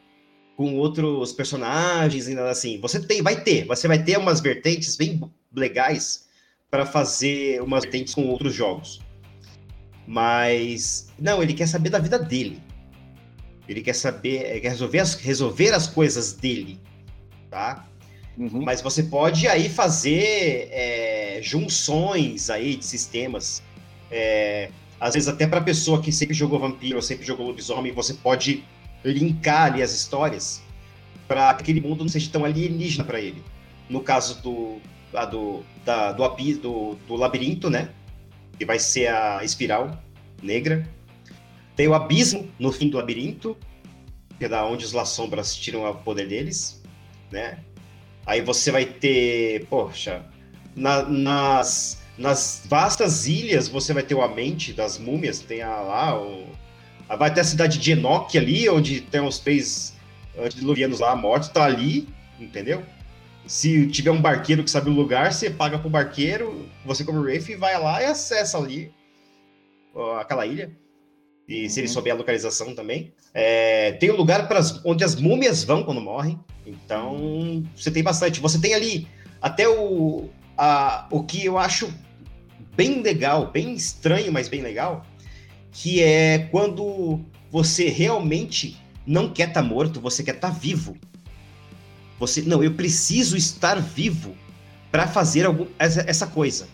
com 0.56 0.76
outros 0.76 1.32
personagens 1.32 2.28
e 2.28 2.34
nada 2.34 2.50
assim. 2.50 2.80
Você 2.80 3.00
tem, 3.00 3.22
vai 3.22 3.40
ter, 3.40 3.66
você 3.66 3.86
vai 3.86 4.02
ter 4.02 4.18
umas 4.18 4.40
vertentes 4.40 4.96
bem 4.96 5.20
legais 5.54 6.26
para 6.70 6.86
fazer 6.86 7.62
umas 7.62 7.82
vertentes 7.82 8.14
com 8.14 8.26
outros 8.28 8.54
jogos. 8.54 9.00
Mas 10.06 11.08
não, 11.18 11.42
ele 11.42 11.54
quer 11.54 11.68
saber 11.68 11.90
da 11.90 11.98
vida 11.98 12.18
dele. 12.18 12.60
Ele 13.68 13.80
quer 13.80 13.94
saber, 13.94 14.60
quer 14.60 14.70
resolver 14.70 14.98
as, 14.98 15.14
resolver 15.14 15.72
as 15.72 15.86
coisas 15.86 16.32
dele, 16.32 16.80
tá? 17.48 17.86
Uhum. 18.36 18.62
Mas 18.62 18.80
você 18.80 19.02
pode 19.02 19.46
aí 19.46 19.68
fazer 19.68 20.68
é, 20.70 21.40
junções 21.42 22.50
aí 22.50 22.76
de 22.76 22.84
sistemas. 22.84 23.62
É, 24.10 24.70
às 24.98 25.14
vezes 25.14 25.28
até 25.28 25.46
para 25.46 25.60
pessoa 25.60 26.00
que 26.00 26.12
sempre 26.12 26.34
jogou 26.34 26.58
vampiro, 26.58 26.96
ou 26.96 27.02
sempre 27.02 27.26
jogou 27.26 27.46
lobisomem, 27.46 27.92
você 27.92 28.14
pode 28.14 28.64
linkar 29.04 29.72
ali 29.72 29.82
as 29.82 29.92
histórias 29.92 30.62
para 31.26 31.54
que 31.54 31.62
aquele 31.62 31.80
mundo 31.80 32.00
não 32.04 32.08
seja 32.08 32.30
tão 32.30 32.44
alienígena 32.44 33.04
para 33.04 33.20
ele. 33.20 33.42
No 33.88 34.00
caso 34.00 34.40
do, 34.42 34.80
a, 35.12 35.24
do, 35.24 35.62
da, 35.84 36.12
do, 36.12 36.28
do, 36.60 36.94
do 37.06 37.16
labirinto, 37.16 37.68
né? 37.68 37.90
Que 38.58 38.64
vai 38.64 38.78
ser 38.78 39.08
a 39.08 39.42
espiral 39.44 39.98
negra. 40.42 40.86
Tem 41.74 41.88
o 41.88 41.94
abismo 41.94 42.48
no 42.58 42.70
fim 42.70 42.88
do 42.88 42.96
labirinto, 42.96 43.56
que 44.38 44.44
é 44.44 44.48
da 44.48 44.64
onde 44.64 44.84
os 44.84 44.92
La 44.92 45.04
Sombras 45.04 45.56
tiram 45.56 45.88
o 45.88 45.94
poder 45.94 46.28
deles, 46.28 46.82
né? 47.30 47.58
Aí 48.26 48.40
você 48.40 48.70
vai 48.70 48.84
ter, 48.84 49.66
poxa, 49.66 50.24
na, 50.76 51.02
nas, 51.02 52.02
nas 52.16 52.62
vastas 52.66 53.26
ilhas 53.26 53.68
você 53.68 53.92
vai 53.92 54.02
ter 54.02 54.14
o 54.14 54.22
Amente 54.22 54.72
das 54.72 54.98
múmias, 54.98 55.40
tem 55.40 55.62
a, 55.62 55.80
lá 55.80 56.20
o, 56.20 56.46
vai 57.18 57.32
ter 57.32 57.40
a 57.40 57.44
cidade 57.44 57.78
de 57.78 57.92
Enoch 57.92 58.36
ali, 58.36 58.68
onde 58.68 59.00
tem 59.00 59.20
os 59.20 59.38
três 59.38 59.94
antediluvianos 60.38 61.00
lá 61.00 61.14
mortos, 61.16 61.48
tá 61.48 61.64
ali, 61.64 62.08
entendeu? 62.38 62.82
Se 63.46 63.88
tiver 63.88 64.12
um 64.12 64.20
barqueiro 64.20 64.62
que 64.62 64.70
sabe 64.70 64.88
o 64.88 64.92
lugar, 64.92 65.32
você 65.32 65.50
paga 65.50 65.78
pro 65.78 65.90
barqueiro, 65.90 66.68
você 66.86 67.04
como 67.04 67.22
Rafe 67.22 67.56
vai 67.56 67.78
lá 67.78 68.00
e 68.02 68.06
acessa 68.06 68.56
ali 68.56 68.92
ó, 69.94 70.18
aquela 70.18 70.46
ilha. 70.46 70.70
E 71.48 71.68
se 71.68 71.80
ele 71.80 71.88
uhum. 71.88 71.94
souber 71.94 72.12
a 72.12 72.16
localização 72.16 72.74
também. 72.74 73.12
É, 73.34 73.92
tem 73.92 74.10
um 74.10 74.16
lugar 74.16 74.48
para 74.48 74.60
onde 74.84 75.04
as 75.04 75.16
múmias 75.16 75.64
vão 75.64 75.82
quando 75.82 76.00
morrem. 76.00 76.38
Então, 76.66 77.62
você 77.76 77.90
tem 77.90 78.02
bastante. 78.02 78.40
Você 78.40 78.60
tem 78.60 78.74
ali 78.74 79.08
até 79.40 79.68
o, 79.68 80.30
a, 80.56 81.06
o 81.10 81.24
que 81.24 81.44
eu 81.44 81.58
acho 81.58 81.92
bem 82.76 83.02
legal, 83.02 83.50
bem 83.50 83.74
estranho, 83.74 84.32
mas 84.32 84.48
bem 84.48 84.62
legal, 84.62 85.04
que 85.72 86.02
é 86.02 86.38
quando 86.50 87.20
você 87.50 87.88
realmente 87.88 88.80
não 89.06 89.28
quer 89.28 89.48
estar 89.48 89.62
tá 89.62 89.68
morto, 89.68 90.00
você 90.00 90.22
quer 90.22 90.36
estar 90.36 90.48
tá 90.50 90.54
vivo. 90.54 90.96
Você, 92.18 92.42
não, 92.42 92.62
eu 92.62 92.74
preciso 92.74 93.36
estar 93.36 93.80
vivo 93.80 94.36
para 94.90 95.08
fazer 95.08 95.44
algum, 95.44 95.66
essa, 95.78 96.04
essa 96.06 96.26
coisa. 96.26 96.68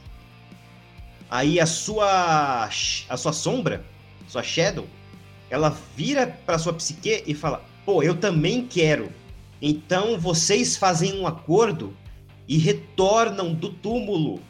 Aí 1.30 1.58
a 1.60 1.66
sua 1.66 2.68
a 3.08 3.16
sua 3.16 3.32
sombra, 3.32 3.84
sua 4.28 4.42
shadow, 4.42 4.86
ela 5.50 5.76
vira 5.96 6.26
para 6.26 6.58
sua 6.58 6.72
psique 6.72 7.24
e 7.26 7.34
fala: 7.34 7.64
"Pô, 7.84 8.02
eu 8.02 8.14
também 8.14 8.66
quero 8.66 9.10
então 9.60 10.18
vocês 10.18 10.76
fazem 10.76 11.18
um 11.18 11.26
acordo 11.26 11.96
e 12.46 12.56
retornam 12.56 13.52
do 13.52 13.70
túmulo. 13.70 14.40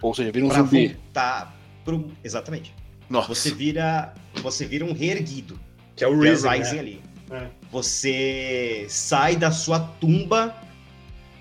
Ou 0.00 0.14
seja, 0.14 0.32
vira 0.32 0.46
um 0.46 0.50
zumbi. 0.50 0.88
Voltar 0.88 1.56
pro... 1.84 2.10
Exatamente. 2.22 2.74
Nossa. 3.08 3.28
Você 3.28 3.52
vira, 3.52 4.14
você 4.42 4.64
vira 4.66 4.84
um 4.84 4.92
reerguido. 4.92 5.58
Que 5.94 6.04
é 6.04 6.08
o 6.08 6.18
que 6.18 6.26
é 6.26 6.30
Rising, 6.30 6.74
né? 6.74 6.78
ali. 6.78 7.02
É. 7.30 7.48
Você 7.70 8.86
sai 8.88 9.36
da 9.36 9.50
sua 9.50 9.78
tumba 9.78 10.54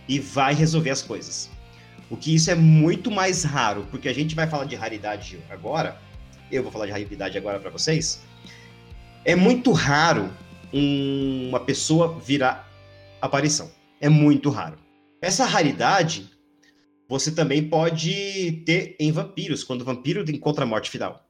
e 0.07 0.19
vai 0.19 0.53
resolver 0.53 0.89
as 0.89 1.01
coisas. 1.01 1.49
O 2.09 2.17
que 2.17 2.35
isso 2.35 2.51
é 2.51 2.55
muito 2.55 3.09
mais 3.09 3.43
raro, 3.43 3.87
porque 3.89 4.07
a 4.07 4.13
gente 4.13 4.35
vai 4.35 4.47
falar 4.47 4.65
de 4.65 4.75
raridade 4.75 5.39
agora. 5.49 5.97
Eu 6.51 6.63
vou 6.63 6.71
falar 6.71 6.85
de 6.85 6.91
raridade 6.91 7.37
agora 7.37 7.59
para 7.59 7.69
vocês. 7.69 8.21
É 9.25 9.35
muito 9.35 9.71
raro 9.71 10.31
um, 10.73 11.49
uma 11.49 11.59
pessoa 11.59 12.19
virar 12.19 12.69
aparição. 13.21 13.71
É 13.99 14.09
muito 14.09 14.49
raro. 14.49 14.77
Essa 15.21 15.45
raridade 15.45 16.29
você 17.07 17.31
também 17.31 17.63
pode 17.69 18.63
ter 18.65 18.95
em 18.99 19.11
vampiros, 19.11 19.63
quando 19.63 19.81
o 19.81 19.85
vampiro 19.85 20.23
encontra 20.31 20.63
a 20.63 20.67
morte 20.67 20.89
final. 20.89 21.27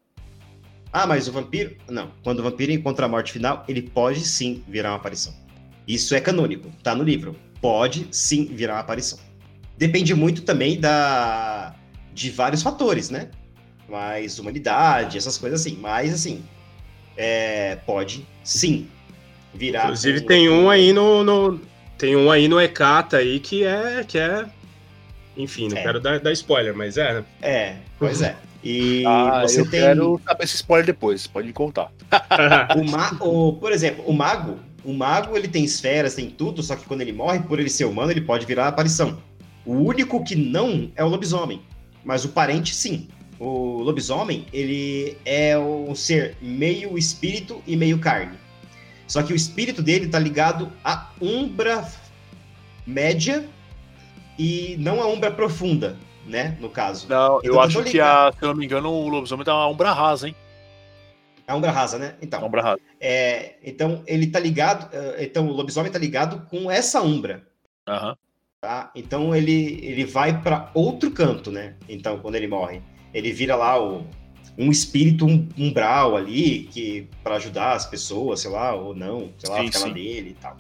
Ah, 0.91 1.07
mas 1.07 1.27
o 1.27 1.31
vampiro. 1.31 1.75
Não. 1.89 2.11
Quando 2.23 2.39
o 2.39 2.43
vampiro 2.43 2.71
encontra 2.71 3.05
a 3.05 3.09
morte 3.09 3.31
final, 3.31 3.65
ele 3.67 3.81
pode 3.81 4.21
sim 4.21 4.63
virar 4.67 4.91
uma 4.91 4.97
aparição. 4.97 5.33
Isso 5.87 6.15
é 6.15 6.21
canônico, 6.21 6.69
tá 6.81 6.95
no 6.95 7.03
livro. 7.03 7.35
Pode 7.59 8.07
sim 8.11 8.45
virar 8.45 8.75
uma 8.75 8.79
aparição. 8.81 9.19
Depende 9.77 10.13
muito 10.13 10.43
também 10.43 10.79
da 10.79 11.75
de 12.13 12.29
vários 12.29 12.61
fatores, 12.61 13.09
né? 13.09 13.31
Mais 13.87 14.39
humanidade, 14.39 15.17
essas 15.17 15.37
coisas 15.37 15.61
assim. 15.61 15.77
Mas 15.79 16.13
assim, 16.13 16.43
é... 17.17 17.75
pode 17.85 18.25
sim 18.43 18.87
virar. 19.53 19.83
Inclusive 19.83 20.21
tem 20.21 20.49
um 20.49 20.69
aí 20.69 20.91
no, 20.93 21.23
no, 21.23 21.61
tem 21.97 22.15
um 22.15 22.31
aí 22.31 22.47
no 22.47 22.59
Ekata 22.59 23.17
aí 23.17 23.39
que 23.39 23.63
é 23.63 24.03
que 24.07 24.17
é 24.17 24.45
enfim, 25.35 25.67
não 25.67 25.77
é. 25.77 25.81
quero 25.81 25.99
dar, 25.99 26.19
dar, 26.19 26.31
spoiler, 26.31 26.75
mas 26.75 26.97
é. 26.97 27.13
Né? 27.13 27.25
É, 27.41 27.75
pois 27.97 28.21
é. 28.21 28.35
E 28.63 29.03
ah, 29.07 29.41
você 29.41 29.61
eu 29.61 29.69
tem. 29.69 29.81
quero 29.81 30.21
saber 30.25 30.43
esse 30.43 30.55
spoiler 30.55 30.85
depois, 30.85 31.27
pode 31.27 31.47
me 31.47 31.53
contar. 31.53 31.91
o, 32.77 32.83
ma... 32.83 33.11
o 33.19 33.53
Por 33.53 33.71
exemplo, 33.71 34.03
o 34.05 34.13
mago, 34.13 34.59
o 34.83 34.93
mago 34.93 35.35
ele 35.35 35.47
tem 35.47 35.63
esferas, 35.63 36.13
tem 36.13 36.29
tudo, 36.29 36.61
só 36.61 36.75
que 36.75 36.85
quando 36.85 37.01
ele 37.01 37.11
morre, 37.11 37.39
por 37.39 37.59
ele 37.59 37.69
ser 37.69 37.85
humano, 37.85 38.11
ele 38.11 38.21
pode 38.21 38.45
virar 38.45 38.67
aparição. 38.67 39.17
O 39.65 39.73
único 39.73 40.23
que 40.23 40.35
não 40.35 40.91
é 40.95 41.03
o 41.03 41.07
lobisomem, 41.07 41.61
mas 42.03 42.25
o 42.25 42.29
parente 42.29 42.75
sim. 42.75 43.07
O 43.43 43.81
lobisomem, 43.83 44.45
ele 44.53 45.17
é 45.25 45.59
um 45.59 45.93
ser 45.93 46.37
meio 46.41 46.97
espírito 46.97 47.61
e 47.67 47.75
meio 47.75 47.99
carne. 47.99 48.37
Só 49.05 49.21
que 49.21 49.33
o 49.33 49.35
espírito 49.35 49.83
dele 49.83 50.07
tá 50.07 50.17
ligado 50.17 50.71
à 50.81 51.11
umbra 51.21 51.85
média 52.87 53.45
e 54.39 54.77
não 54.79 55.01
à 55.01 55.07
umbra 55.07 55.29
profunda, 55.29 55.97
né? 56.25 56.57
No 56.61 56.69
caso. 56.69 57.05
Não, 57.09 57.39
então, 57.39 57.53
eu 57.53 57.59
acho 57.59 57.83
que, 57.83 57.99
a, 57.99 58.31
se 58.31 58.45
eu 58.45 58.51
não 58.51 58.55
me 58.55 58.63
engano, 58.63 58.89
o 58.89 59.09
lobisomem 59.09 59.43
tá 59.43 59.53
uma 59.53 59.67
umbra 59.67 59.91
rasa, 59.91 60.29
hein? 60.29 60.35
A 61.45 61.53
umbra 61.53 61.71
rasa, 61.71 61.99
né? 61.99 62.15
Então. 62.21 62.39
A 62.41 62.45
umbra 62.45 62.61
rasa. 62.61 62.79
É, 62.97 63.55
então, 63.61 64.03
ele 64.07 64.27
tá 64.27 64.39
ligado. 64.39 64.89
Eh, 64.95 65.25
então, 65.25 65.49
o 65.49 65.51
lobisomem 65.51 65.91
tá 65.91 65.99
ligado 65.99 66.47
com 66.49 66.71
essa 66.71 67.01
umbra. 67.01 67.45
Aham. 67.85 68.15
Tá? 68.61 68.89
Então, 68.95 69.35
ele, 69.35 69.81
ele 69.83 70.05
vai 70.05 70.41
para 70.41 70.71
outro 70.73 71.11
canto, 71.11 71.51
né? 71.51 71.75
Então, 71.89 72.19
quando 72.19 72.35
ele 72.35 72.47
morre. 72.47 72.81
Ele 73.13 73.31
vira 73.31 73.55
lá 73.55 73.81
o, 73.81 74.05
um 74.57 74.71
espírito 74.71 75.25
umbral 75.57 76.15
ali 76.15 76.67
que 76.71 77.07
para 77.23 77.35
ajudar 77.35 77.73
as 77.73 77.85
pessoas, 77.85 78.41
sei 78.41 78.51
lá, 78.51 78.73
ou 78.73 78.95
não, 78.95 79.31
sei 79.37 79.49
lá, 79.49 79.59
sim, 79.59 79.67
ficar 79.67 79.79
sim. 79.79 79.93
dele 79.93 80.29
e 80.29 80.41
tal. 80.41 80.57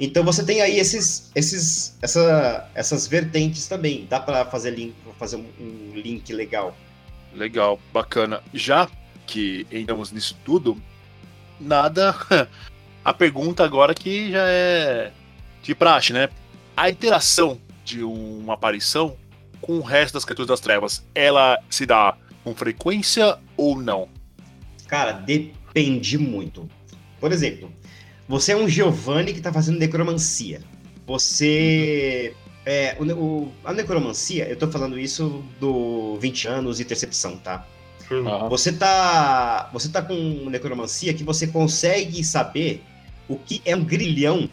Então 0.00 0.24
você 0.24 0.44
tem 0.44 0.60
aí 0.60 0.78
esses, 0.78 1.30
esses, 1.34 1.98
essa, 2.00 2.70
essas 2.74 3.06
vertentes 3.06 3.66
também. 3.66 4.06
Dá 4.08 4.20
para 4.20 4.44
fazer 4.44 4.70
link, 4.70 4.94
fazer 5.18 5.36
um 5.36 5.92
link 5.94 6.32
legal. 6.32 6.76
Legal, 7.34 7.80
bacana. 7.92 8.40
Já 8.54 8.88
que 9.26 9.66
entramos 9.72 10.12
nisso 10.12 10.36
tudo, 10.44 10.80
nada. 11.60 12.14
A 13.04 13.12
pergunta 13.12 13.64
agora 13.64 13.94
que 13.94 14.30
já 14.30 14.44
é 14.46 15.12
de 15.62 15.74
praxe, 15.74 16.12
né? 16.12 16.28
A 16.76 16.90
interação 16.90 17.58
de 17.84 18.02
uma 18.04 18.54
aparição 18.54 19.16
com 19.60 19.78
o 19.78 19.82
resto 19.82 20.14
das 20.14 20.24
criaturas 20.24 20.48
das 20.48 20.60
trevas, 20.60 21.04
ela 21.14 21.58
se 21.68 21.84
dá 21.84 22.16
com 22.44 22.54
frequência 22.54 23.38
ou 23.56 23.80
não? 23.80 24.08
Cara, 24.86 25.12
depende 25.12 26.16
muito. 26.16 26.68
Por 27.20 27.32
exemplo, 27.32 27.70
você 28.28 28.52
é 28.52 28.56
um 28.56 28.68
Giovanni 28.68 29.32
que 29.32 29.40
tá 29.40 29.52
fazendo 29.52 29.78
necromancia. 29.78 30.60
Você. 31.06 32.34
É, 32.64 32.96
o, 32.98 33.04
o, 33.12 33.52
a 33.64 33.72
necromancia, 33.72 34.46
eu 34.46 34.56
tô 34.56 34.70
falando 34.70 34.98
isso 34.98 35.42
do 35.58 36.16
20 36.20 36.48
anos 36.48 36.80
e 36.80 36.84
percepção, 36.84 37.36
tá? 37.38 37.66
Uhum. 38.10 38.48
Você 38.48 38.72
tá. 38.72 39.70
Você 39.72 39.88
tá 39.88 40.02
com 40.02 40.14
necromancia 40.50 41.14
que 41.14 41.24
você 41.24 41.46
consegue 41.46 42.22
saber 42.22 42.82
o 43.28 43.36
que 43.36 43.62
é 43.64 43.74
um 43.74 43.84
grilhão 43.84 44.48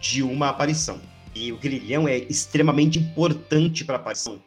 de 0.00 0.22
uma 0.22 0.48
aparição. 0.48 1.00
E 1.34 1.52
o 1.52 1.58
grilhão 1.58 2.06
é 2.06 2.18
extremamente 2.18 2.98
importante 2.98 3.84
para 3.84 3.96
a 3.96 3.98
aparição. 3.98 4.42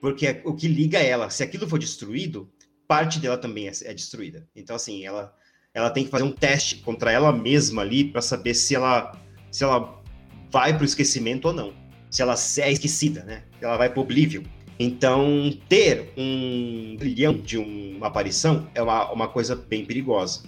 Porque 0.00 0.26
é 0.26 0.42
o 0.44 0.54
que 0.54 0.68
liga 0.68 0.98
ela, 0.98 1.30
se 1.30 1.42
aquilo 1.42 1.68
for 1.68 1.78
destruído, 1.78 2.50
parte 2.86 3.20
dela 3.20 3.36
também 3.36 3.68
é, 3.68 3.72
é 3.84 3.94
destruída. 3.94 4.46
Então, 4.54 4.74
assim, 4.76 5.04
ela, 5.04 5.34
ela 5.74 5.90
tem 5.90 6.04
que 6.04 6.10
fazer 6.10 6.24
um 6.24 6.32
teste 6.32 6.76
contra 6.76 7.12
ela 7.12 7.32
mesma 7.32 7.82
ali 7.82 8.04
para 8.04 8.22
saber 8.22 8.54
se 8.54 8.74
ela, 8.74 9.12
se 9.50 9.62
ela 9.62 10.02
vai 10.50 10.72
para 10.72 10.82
o 10.82 10.86
esquecimento 10.86 11.48
ou 11.48 11.54
não. 11.54 11.72
Se 12.10 12.22
ela 12.22 12.34
é 12.58 12.72
esquecida, 12.72 13.22
né? 13.24 13.44
Se 13.58 13.64
ela 13.64 13.76
vai 13.76 13.90
para 13.90 13.98
o 13.98 14.02
oblivion. 14.02 14.42
Então, 14.78 15.52
ter 15.68 16.12
um 16.16 16.96
brilhão 16.96 17.34
de 17.34 17.58
uma 17.58 18.06
aparição 18.06 18.68
é 18.74 18.82
uma, 18.82 19.10
uma 19.12 19.28
coisa 19.28 19.56
bem 19.56 19.84
perigosa. 19.84 20.44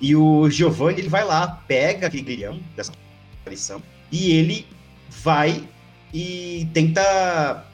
E 0.00 0.16
o 0.16 0.48
Giovanni, 0.48 1.00
ele 1.00 1.08
vai 1.08 1.24
lá, 1.24 1.46
pega 1.46 2.06
aquele 2.06 2.22
brilhão 2.22 2.60
dessa 2.74 2.92
aparição, 3.40 3.82
e 4.10 4.32
ele 4.32 4.66
vai 5.08 5.68
e 6.12 6.68
tenta 6.72 7.64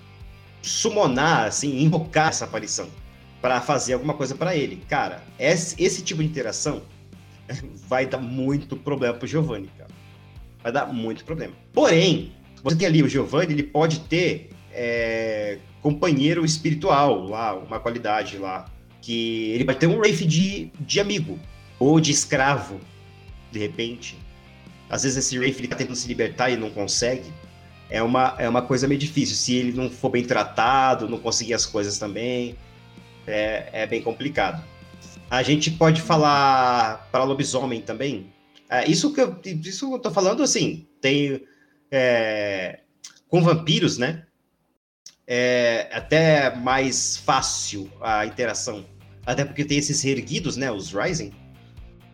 summonar, 0.62 1.47
assim, 1.47 1.83
invocar 1.83 2.29
essa 2.29 2.44
aparição 2.44 2.88
para 3.40 3.61
fazer 3.61 3.92
alguma 3.92 4.14
coisa 4.14 4.35
para 4.35 4.57
ele. 4.57 4.83
Cara, 4.88 5.23
esse, 5.38 5.81
esse, 5.83 6.03
tipo 6.03 6.23
de 6.23 6.29
interação 6.29 6.83
vai 7.87 8.07
dar 8.07 8.18
muito 8.18 8.77
problema 8.77 9.14
pro 9.14 9.29
Giovanni, 9.29 9.68
cara. 9.77 9.90
Vai 10.62 10.73
dar 10.73 10.87
muito 10.87 11.25
problema. 11.25 11.53
Porém, 11.73 12.33
você 12.62 12.77
tem 12.77 12.87
ali 12.87 13.03
o 13.03 13.09
Giovanni, 13.09 13.53
ele 13.53 13.62
pode 13.62 14.01
ter 14.01 14.51
é, 14.73 15.59
companheiro 15.83 16.44
espiritual 16.44 17.27
lá, 17.29 17.55
uma 17.55 17.79
qualidade 17.79 18.38
lá. 18.38 18.64
Que 19.03 19.51
ele 19.51 19.64
vai 19.64 19.75
ter 19.75 19.87
um 19.87 19.99
Wraith 19.99 20.25
de, 20.27 20.70
de 20.81 20.99
amigo, 20.99 21.38
ou 21.79 22.01
de 22.01 22.11
escravo, 22.11 22.81
de 23.53 23.59
repente. 23.59 24.16
Às 24.94 25.02
vezes 25.02 25.18
esse 25.18 25.37
Wraith 25.37 25.59
ele 25.59 25.66
tá 25.66 25.74
tentando 25.74 25.96
se 25.96 26.07
libertar 26.07 26.50
e 26.50 26.57
não 26.57 26.70
consegue. 26.70 27.33
É 27.90 28.00
uma, 28.00 28.37
é 28.38 28.48
uma 28.48 28.62
coisa 28.62 28.87
meio 28.87 29.00
difícil. 29.00 29.35
Se 29.35 29.57
ele 29.57 29.72
não 29.72 29.90
for 29.90 30.09
bem 30.09 30.24
tratado, 30.24 31.09
não 31.09 31.18
conseguir 31.18 31.54
as 31.54 31.66
coisas 31.66 31.98
também, 31.98 32.57
é, 33.26 33.68
é 33.72 33.87
bem 33.88 34.00
complicado. 34.00 34.62
A 35.28 35.42
gente 35.42 35.72
pode 35.72 36.00
falar 36.00 37.09
para 37.11 37.24
lobisomem 37.24 37.80
também. 37.80 38.33
É, 38.70 38.88
isso 38.88 39.12
que 39.12 39.20
eu, 39.20 39.37
isso 39.44 39.88
que 39.88 39.94
eu 39.94 39.98
tô 39.98 40.12
falando, 40.12 40.44
assim, 40.44 40.87
tem 41.00 41.42
é, 41.90 42.78
com 43.28 43.42
vampiros, 43.42 43.98
né? 43.98 44.22
é 45.26 45.88
até 45.90 46.54
mais 46.54 47.16
fácil 47.16 47.90
a 48.00 48.24
interação. 48.26 48.85
Até 49.26 49.44
porque 49.44 49.64
tem 49.64 49.78
esses 49.78 50.04
erguidos, 50.04 50.57
né? 50.57 50.70
Os 50.70 50.92
Rising, 50.92 51.33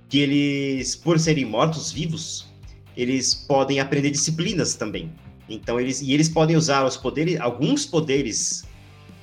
que 0.08 0.18
eles, 0.20 0.96
por 0.96 1.18
serem 1.18 1.44
mortos-vivos, 1.44 2.49
eles 2.96 3.34
podem 3.34 3.80
aprender 3.80 4.10
disciplinas 4.10 4.74
também. 4.74 5.10
Então 5.48 5.80
eles 5.80 6.00
e 6.00 6.12
eles 6.12 6.28
podem 6.28 6.56
usar 6.56 6.84
os 6.84 6.96
poderes, 6.96 7.40
alguns 7.40 7.84
poderes 7.84 8.64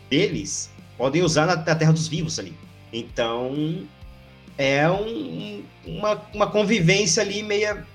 deles 0.09 0.69
podem 0.97 1.21
usar 1.21 1.45
na, 1.45 1.55
na 1.55 1.75
Terra 1.75 1.93
dos 1.93 2.07
Vivos 2.07 2.39
ali. 2.39 2.53
Então 2.91 3.85
é 4.57 4.89
um, 4.89 5.63
uma, 5.85 6.21
uma 6.33 6.47
convivência 6.47 7.21
ali 7.21 7.43
meia 7.43 7.85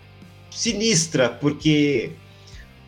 sinistra, 0.51 1.29
porque 1.29 2.13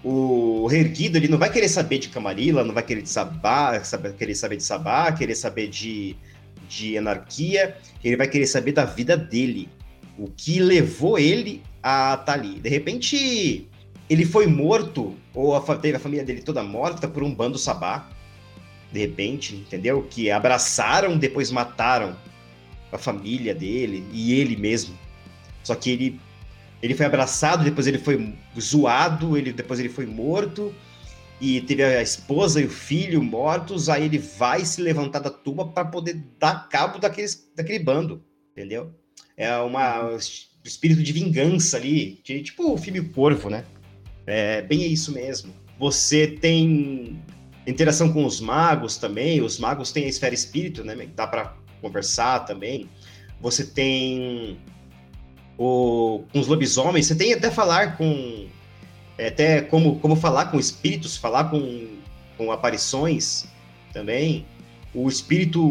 o 0.03 0.69
Erguido 0.71 1.17
ele 1.17 1.29
não 1.29 1.39
vai 1.39 1.51
querer 1.51 1.69
saber 1.69 1.99
de 1.99 2.09
Camarilla, 2.09 2.63
não 2.63 2.75
vai 2.75 2.83
querer 2.83 3.03
de 3.03 3.09
Sabá, 3.09 3.83
saber, 3.83 4.15
querer 4.15 4.35
saber 4.35 4.57
de 4.57 4.63
Sabá, 4.63 5.11
querer 5.13 5.35
saber 5.35 5.69
de, 5.69 6.15
de 6.69 6.97
anarquia, 6.97 7.77
ele 8.03 8.17
vai 8.17 8.29
querer 8.29 8.47
saber 8.47 8.73
da 8.73 8.85
vida 8.85 9.17
dele, 9.17 9.69
o 10.19 10.29
que 10.31 10.61
levou 10.61 11.19
ele 11.19 11.63
a 11.85 12.17
tá 12.17 12.33
ali. 12.33 12.59
De 12.59 12.71
repente, 12.71 13.69
ele 14.09 14.25
foi 14.25 14.47
morto, 14.47 15.15
ou 15.35 15.55
a, 15.55 15.61
teve 15.77 15.99
a 15.99 16.01
família 16.01 16.25
dele 16.25 16.41
toda 16.41 16.63
morta 16.63 17.07
por 17.07 17.23
um 17.23 17.35
bando 17.35 17.59
Sabá, 17.59 18.09
de 18.91 19.01
repente, 19.01 19.55
entendeu? 19.57 20.03
Que 20.09 20.31
abraçaram, 20.31 21.19
depois 21.19 21.51
mataram 21.51 22.17
a 22.91 22.97
família 22.97 23.55
dele 23.55 24.03
e 24.13 24.33
ele 24.33 24.57
mesmo. 24.57 24.97
Só 25.63 25.75
que 25.75 25.91
ele 25.91 26.21
ele 26.83 26.95
foi 26.95 27.07
abraçado, 27.07 27.65
depois 27.65 27.87
ele 27.87 27.99
foi 27.99 28.35
zoado, 28.61 29.39
ele, 29.39 29.53
depois 29.53 29.81
ele 29.81 29.89
foi 29.89 30.05
morto, 30.05 30.75
e 31.41 31.63
teve 31.63 31.83
a 31.83 32.03
esposa 32.03 32.61
e 32.61 32.67
o 32.67 32.71
filho 32.71 33.23
mortos, 33.23 33.89
aí 33.89 34.05
ele 34.05 34.19
vai 34.19 34.65
se 34.67 34.83
levantar 34.83 35.21
da 35.21 35.31
tumba 35.31 35.67
para 35.67 35.87
poder 35.87 36.23
dar 36.39 36.69
cabo 36.69 36.99
daqueles, 36.99 37.51
daquele 37.57 37.79
bando, 37.79 38.23
entendeu? 38.53 38.95
É 39.35 39.57
uma 39.57 40.19
espírito 40.65 41.03
de 41.03 41.13
vingança 41.13 41.77
ali, 41.77 42.19
de, 42.25 42.43
tipo 42.43 42.73
o 42.73 42.79
filme 42.79 43.03
Corvo, 43.03 43.51
né? 43.51 43.65
É 44.27 44.63
bem 44.63 44.91
isso 44.91 45.13
mesmo. 45.13 45.53
Você 45.79 46.27
tem 46.27 47.23
interação 47.67 48.13
com 48.13 48.25
os 48.25 48.41
magos 48.41 48.97
também, 48.97 49.43
os 49.43 49.59
magos 49.59 49.93
têm 49.93 50.05
a 50.05 50.09
esfera 50.09 50.35
espírito, 50.35 50.83
né? 50.83 50.97
Dá 51.15 51.27
para 51.27 51.55
conversar 51.83 52.41
também. 52.41 52.89
Você 53.41 53.65
tem 53.65 54.59
o, 55.59 56.25
com 56.33 56.41
os 56.41 56.47
lobisomens, 56.47 57.07
você 57.07 57.15
tem 57.15 57.35
até 57.35 57.51
falar 57.51 57.99
com. 57.99 58.47
É, 59.19 59.29
até 59.29 59.61
como, 59.61 60.01
como 60.01 60.17
falar 60.17 60.47
com 60.47 60.59
espíritos, 60.59 61.17
falar 61.17 61.45
com, 61.45 61.89
com 62.39 62.51
aparições 62.51 63.47
também. 63.93 64.47
O 64.95 65.09
espírito. 65.09 65.63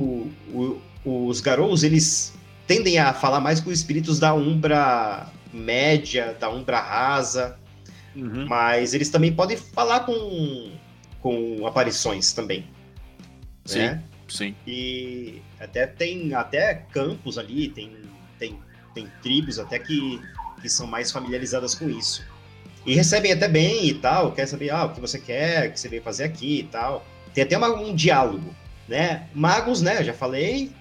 O, 0.54 0.80
os 1.06 1.42
garous, 1.42 1.84
eles 1.84 2.34
tendem 2.68 2.98
a 2.98 3.14
falar 3.14 3.40
mais 3.40 3.60
com 3.60 3.70
os 3.70 3.80
espíritos 3.80 4.20
da 4.20 4.34
Umbra 4.34 5.32
média, 5.52 6.36
da 6.40 6.50
Umbra 6.50 6.80
rasa. 6.80 7.58
Uhum. 8.16 8.46
Mas 8.48 8.94
eles 8.94 9.10
também 9.10 9.34
podem 9.34 9.58
falar 9.58 10.02
com, 10.02 10.72
com 11.20 11.66
aparições 11.66 12.32
também. 12.34 12.68
Sim, 13.66 13.80
né? 13.80 14.04
sim. 14.28 14.56
E 14.68 15.42
até 15.60 15.88
tem 15.88 16.34
até 16.34 16.74
campos 16.92 17.38
ali, 17.38 17.70
tem, 17.70 17.92
tem 18.38 18.60
tem 18.94 19.10
tribos 19.22 19.60
até 19.60 19.80
que, 19.80 20.22
que 20.62 20.70
são 20.70 20.88
mais 20.88 21.12
familiarizadas 21.12 21.76
com 21.76 21.90
isso. 21.90 22.24
E 22.86 22.94
recebem 22.94 23.32
até 23.32 23.48
bem 23.48 23.88
e 23.88 23.94
tal, 23.94 24.32
quer 24.32 24.46
saber 24.46 24.70
ah, 24.70 24.86
o 24.86 24.94
que 24.94 25.00
você 25.00 25.20
quer, 25.20 25.70
o 25.70 25.72
que 25.72 25.80
você 25.80 25.90
veio 25.90 26.04
fazer 26.04 26.26
aqui 26.26 26.60
e 26.60 26.64
tal. 26.64 27.06
Tem 27.34 27.44
até 27.44 27.58
uma, 27.58 27.70
um 27.70 27.96
diálogo, 27.96 28.54
né? 28.88 29.28
Magos, 29.34 29.82
né? 29.82 30.04
Já 30.04 30.14
falei. 30.14 30.72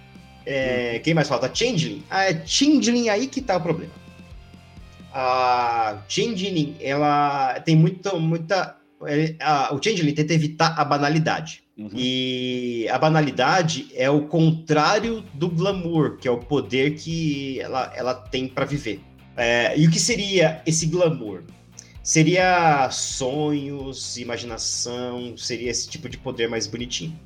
É, 0.45 0.99
quem 1.01 1.15
mais 1.15 1.29
falta? 1.29 1.51
Changeling. 1.53 2.03
Ah, 2.11 2.25
é 2.25 2.43
Changeling 2.45 3.09
aí 3.09 3.27
que 3.27 3.41
tá 3.41 3.57
o 3.57 3.61
problema. 3.61 3.93
A 5.13 6.03
Changeling, 6.09 6.77
ela 6.81 7.61
tem 7.61 7.77
muita, 7.77 8.15
muita... 8.15 8.77
A, 9.41 9.75
o 9.75 9.83
Changeling 9.83 10.15
tenta 10.15 10.33
evitar 10.33 10.75
a 10.79 10.85
banalidade. 10.85 11.63
Uhum. 11.77 11.91
E 11.95 12.87
a 12.91 12.99
banalidade 12.99 13.89
é 13.95 14.09
o 14.09 14.23
contrário 14.27 15.25
do 15.35 15.49
glamour, 15.49 16.19
que 16.19 16.29
é 16.29 16.31
o 16.31 16.39
poder 16.39 16.95
que 16.95 17.61
ela, 17.61 17.93
ela 17.97 18.15
tem 18.15 18.47
para 18.47 18.65
viver. 18.65 19.01
É, 19.37 19.77
e 19.79 19.87
o 19.87 19.91
que 19.91 19.99
seria 19.99 20.63
esse 20.67 20.87
glamour? 20.87 21.43
Seria 22.03 22.91
sonhos, 22.91 24.17
imaginação, 24.17 25.37
seria 25.37 25.71
esse 25.71 25.89
tipo 25.89 26.09
de 26.09 26.19
poder 26.19 26.49
mais 26.49 26.67
bonitinho. 26.67 27.19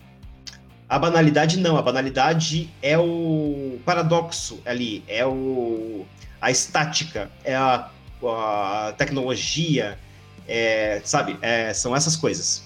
A 0.89 0.99
banalidade 0.99 1.59
não, 1.59 1.77
a 1.77 1.83
banalidade 1.83 2.71
é 2.81 2.97
o 2.97 3.79
paradoxo 3.85 4.61
ali, 4.65 5.03
é 5.09 5.27
o, 5.27 6.07
a 6.41 6.51
estática, 6.51 7.31
é 7.45 7.57
a, 7.57 7.91
a 8.23 8.95
tecnologia, 8.97 9.99
é, 10.47 11.01
sabe? 11.05 11.37
É, 11.43 11.75
são 11.75 11.95
essas 11.95 12.15
coisas. 12.15 12.63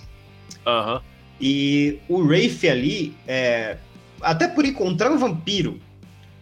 Uhum. 0.66 1.00
E 1.40 1.98
o 2.08 2.22
Rafe 2.22 2.68
ali, 2.68 3.16
é, 3.26 3.78
até 4.20 4.46
por 4.46 4.66
encontrar 4.66 5.10
um 5.10 5.16
vampiro, 5.16 5.80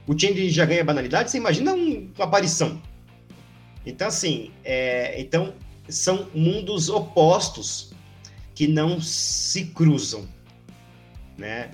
o 0.04 0.18
Change 0.18 0.50
já 0.50 0.64
ganha 0.64 0.82
banalidade, 0.82 1.30
você 1.30 1.38
imagina 1.38 1.74
um, 1.74 2.10
uma 2.16 2.24
aparição. 2.24 2.82
Então, 3.86 4.08
assim, 4.08 4.50
é, 4.64 5.20
então 5.20 5.54
são 5.88 6.26
mundos 6.34 6.88
opostos 6.88 7.92
que 8.54 8.66
não 8.66 9.00
se 9.00 9.66
cruzam, 9.66 10.26
né? 11.38 11.70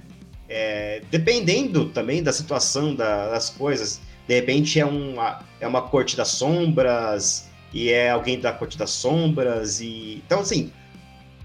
É, 0.49 1.03
dependendo 1.11 1.89
também 1.89 2.23
da 2.23 2.33
situação 2.33 2.95
da, 2.95 3.31
das 3.31 3.49
coisas, 3.49 4.01
de 4.29 4.35
repente 4.35 4.79
é 4.79 4.85
uma, 4.85 5.43
é 5.59 5.67
uma 5.67 5.83
corte 5.83 6.17
das 6.17 6.29
sombras 6.29 7.49
e 7.73 7.91
é 7.91 8.11
alguém 8.11 8.39
da 8.39 8.53
corte 8.53 8.77
das 8.77 8.91
sombras 8.91 9.81
e 9.81 10.23
então 10.25 10.41
assim 10.41 10.71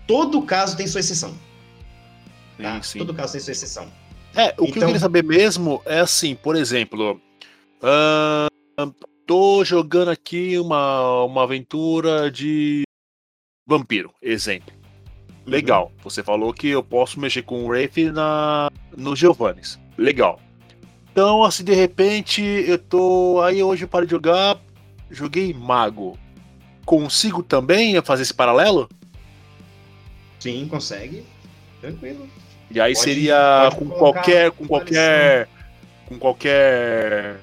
todo 0.05 0.41
caso 0.41 0.75
tem 0.75 0.86
sua 0.86 0.99
exceção. 0.99 1.34
Tá? 2.58 2.75
Sim, 2.75 2.84
sim. 2.84 2.99
Todo 2.99 3.13
caso 3.13 3.32
tem 3.32 3.41
sua 3.41 3.51
exceção. 3.51 3.89
É, 4.36 4.47
o 4.47 4.49
então... 4.49 4.55
que 4.55 4.62
eu 4.62 4.67
então 4.67 4.88
queria 4.88 4.99
saber 4.99 5.23
mesmo 5.23 5.82
é 5.86 6.01
assim, 6.01 6.36
por 6.36 6.55
exemplo, 6.55 7.19
uh, 7.82 8.93
tô 9.25 9.63
jogando 9.63 10.10
aqui 10.10 10.58
uma, 10.60 11.23
uma 11.23 11.43
aventura 11.43 12.29
de 12.29 12.84
vampiro, 13.65 14.13
exemplo. 14.21 14.79
Uhum. 15.50 15.56
Legal. 15.56 15.92
Você 16.04 16.24
falou 16.24 16.54
que 16.54 16.70
eu 16.70 16.84
posso 16.84 17.20
mexer 17.20 17.42
com 17.42 17.66
o 17.66 17.68
Wraith 17.68 17.98
na 18.14 18.70
no 18.96 19.16
Giovannis. 19.16 19.80
Legal. 19.98 20.40
Então, 21.12 21.44
assim, 21.44 21.64
de 21.64 21.74
repente, 21.74 22.42
eu 22.42 22.78
tô. 22.78 23.42
Aí 23.42 23.62
hoje 23.62 23.84
eu 23.84 23.88
paro 23.88 24.06
de 24.06 24.12
jogar. 24.12 24.58
Joguei 25.10 25.54
mago. 25.54 26.18
Consigo 26.86 27.44
também 27.44 28.00
fazer 28.02 28.24
esse 28.24 28.34
paralelo? 28.34 28.88
Sim, 30.40 30.68
consegue. 30.70 31.26
Tranquilo. 31.82 32.28
E 32.72 32.80
aí 32.80 32.94
pode, 32.94 33.04
seria 33.04 33.70
pode 33.72 33.76
com 33.76 33.90
qualquer. 33.90 34.52
Com 34.52 34.68
qualquer. 34.68 35.50
Com 36.08 36.18
qualquer 36.18 37.40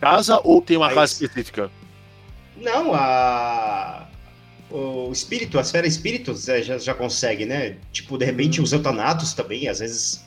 casa 0.00 0.40
ou 0.44 0.62
tem 0.62 0.76
uma 0.76 0.88
aí, 0.88 0.94
casa 0.94 1.12
específica? 1.12 1.70
Não, 2.56 2.94
a 2.94 4.05
o 4.70 5.10
espírito, 5.12 5.58
a 5.58 5.62
esfera 5.62 5.86
espíritos 5.86 6.48
é, 6.48 6.62
já, 6.62 6.78
já 6.78 6.94
consegue, 6.94 7.44
né? 7.44 7.76
Tipo, 7.92 8.18
de 8.18 8.24
repente, 8.24 8.60
hum. 8.60 8.64
os 8.64 8.72
eutanatos 8.72 9.32
também, 9.32 9.68
às 9.68 9.78
vezes, 9.78 10.24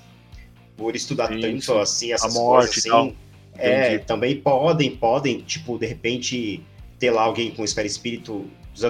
por 0.77 0.95
estudar 0.95 1.27
tanto 1.27 1.77
assim, 1.77 2.13
essas 2.13 2.35
a 2.35 2.39
morte 2.39 2.81
coisas 2.81 2.91
assim, 2.91 3.15
é, 3.57 3.97
também 3.97 4.37
podem, 4.37 4.95
podem, 4.95 5.41
tipo, 5.41 5.77
de 5.77 5.85
repente, 5.85 6.63
ter 6.97 7.11
lá 7.11 7.23
alguém 7.23 7.51
com 7.51 7.63
esfera 7.63 7.87
espírito 7.87 8.45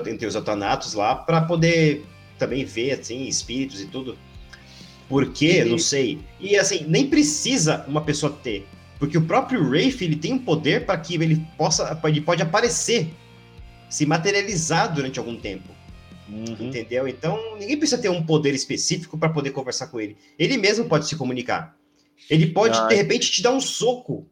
entre 0.08 0.28
os 0.28 0.36
eutanatos 0.36 0.94
lá, 0.94 1.16
para 1.16 1.42
poder 1.42 2.06
também 2.38 2.64
ver, 2.64 3.00
assim, 3.00 3.28
espíritos 3.28 3.82
e 3.82 3.88
tudo. 3.88 4.18
Por 5.08 5.32
quê? 5.32 5.64
Não 5.66 5.80
sei. 5.80 6.20
E, 6.40 6.56
assim, 6.56 6.86
nem 6.88 7.08
precisa 7.08 7.84
uma 7.88 8.02
pessoa 8.02 8.32
ter. 8.44 8.68
Porque 9.00 9.18
o 9.18 9.22
próprio 9.22 9.64
Rafe, 9.64 10.06
ele 10.06 10.16
tem 10.16 10.34
um 10.34 10.38
poder 10.38 10.86
para 10.86 10.98
que 10.98 11.16
ele 11.16 11.44
possa, 11.58 12.00
ele 12.04 12.22
pode 12.22 12.44
aparecer 12.44 13.10
se 13.90 14.06
materializar 14.06 14.94
durante 14.94 15.20
algum 15.20 15.36
tempo. 15.36 15.70
Uhum. 16.30 16.68
Entendeu? 16.68 17.08
Então, 17.08 17.58
ninguém 17.58 17.78
precisa 17.78 18.02
ter 18.02 18.10
um 18.10 18.24
poder 18.24 18.54
específico 18.54 19.18
para 19.18 19.30
poder 19.30 19.52
conversar 19.52 19.88
com 19.88 20.00
ele. 20.00 20.16
Ele 20.38 20.58
mesmo 20.58 20.86
pode 20.86 21.08
se 21.08 21.16
comunicar. 21.16 21.76
Ele 22.30 22.48
pode, 22.48 22.78
Ai. 22.78 22.90
de 22.90 22.96
repente, 22.96 23.32
te 23.32 23.42
dar 23.42 23.52
um 23.52 23.60
soco. 23.62 24.30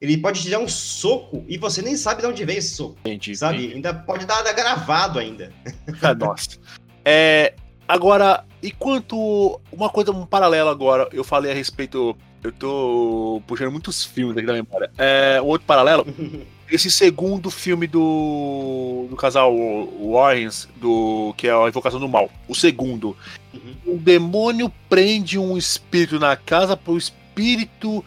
Ele 0.00 0.16
pode 0.16 0.40
te 0.40 0.48
dar 0.48 0.58
um 0.58 0.68
soco 0.68 1.44
e 1.46 1.58
você 1.58 1.82
nem 1.82 1.94
sabe 1.94 2.22
de 2.22 2.28
onde 2.28 2.44
veio 2.44 2.58
esse 2.58 2.74
soco. 2.74 2.96
Entendi, 3.00 3.36
sabe? 3.36 3.58
Entendi. 3.58 3.74
Ainda 3.74 3.92
pode 3.92 4.24
dar 4.24 4.42
gravado 4.54 5.18
ainda. 5.18 5.52
Ah, 6.02 6.14
nossa. 6.14 6.58
É, 7.04 7.54
agora, 7.86 8.46
e 8.62 8.70
quanto. 8.70 9.60
Uma 9.70 9.90
coisa, 9.90 10.10
um 10.12 10.24
paralelo 10.24 10.70
agora, 10.70 11.08
eu 11.12 11.22
falei 11.22 11.52
a 11.52 11.54
respeito. 11.54 12.16
Eu 12.42 12.52
tô 12.52 13.42
puxando 13.46 13.70
muitos 13.70 14.02
filmes 14.02 14.34
aqui 14.34 14.46
da 14.46 14.54
memória. 14.54 14.90
É, 14.96 15.38
um 15.42 15.46
outro 15.46 15.66
paralelo. 15.66 16.06
esse 16.70 16.90
segundo 16.90 17.50
filme 17.50 17.86
do, 17.86 19.06
do 19.10 19.16
casal 19.16 19.54
Warrens, 20.00 20.68
do, 20.76 21.34
que 21.36 21.48
é 21.48 21.52
a 21.52 21.68
Invocação 21.68 21.98
do 21.98 22.08
Mal, 22.08 22.30
o 22.46 22.54
segundo. 22.54 23.16
Uhum. 23.52 23.94
O 23.94 23.98
demônio 23.98 24.72
prende 24.88 25.38
um 25.38 25.56
espírito 25.56 26.18
na 26.18 26.36
casa 26.36 26.76
para 26.76 26.92
o 26.92 26.98
espírito 26.98 28.04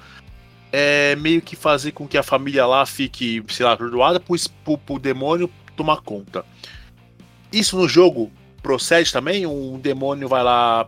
é, 0.71 1.15
meio 1.17 1.41
que 1.41 1.55
fazer 1.55 1.91
com 1.91 2.07
que 2.07 2.17
a 2.17 2.23
família 2.23 2.65
lá 2.65 2.85
fique, 2.85 3.43
sei 3.49 3.65
lá, 3.65 3.75
perdoada 3.75 4.19
para 4.19 4.35
o 4.89 4.99
demônio 4.99 5.49
tomar 5.75 6.01
conta. 6.01 6.45
Isso 7.51 7.77
no 7.77 7.87
jogo 7.87 8.31
procede 8.61 9.11
também? 9.11 9.45
Um 9.45 9.77
demônio 9.77 10.27
vai 10.27 10.41
lá 10.41 10.87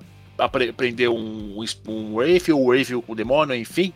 prender 0.77 1.09
um, 1.09 1.63
um 1.87 2.15
Wraith, 2.15 2.49
ou 2.49 2.63
o 2.63 2.67
Wraith 2.69 2.91
o 3.07 3.15
demônio, 3.15 3.53
enfim? 3.53 3.93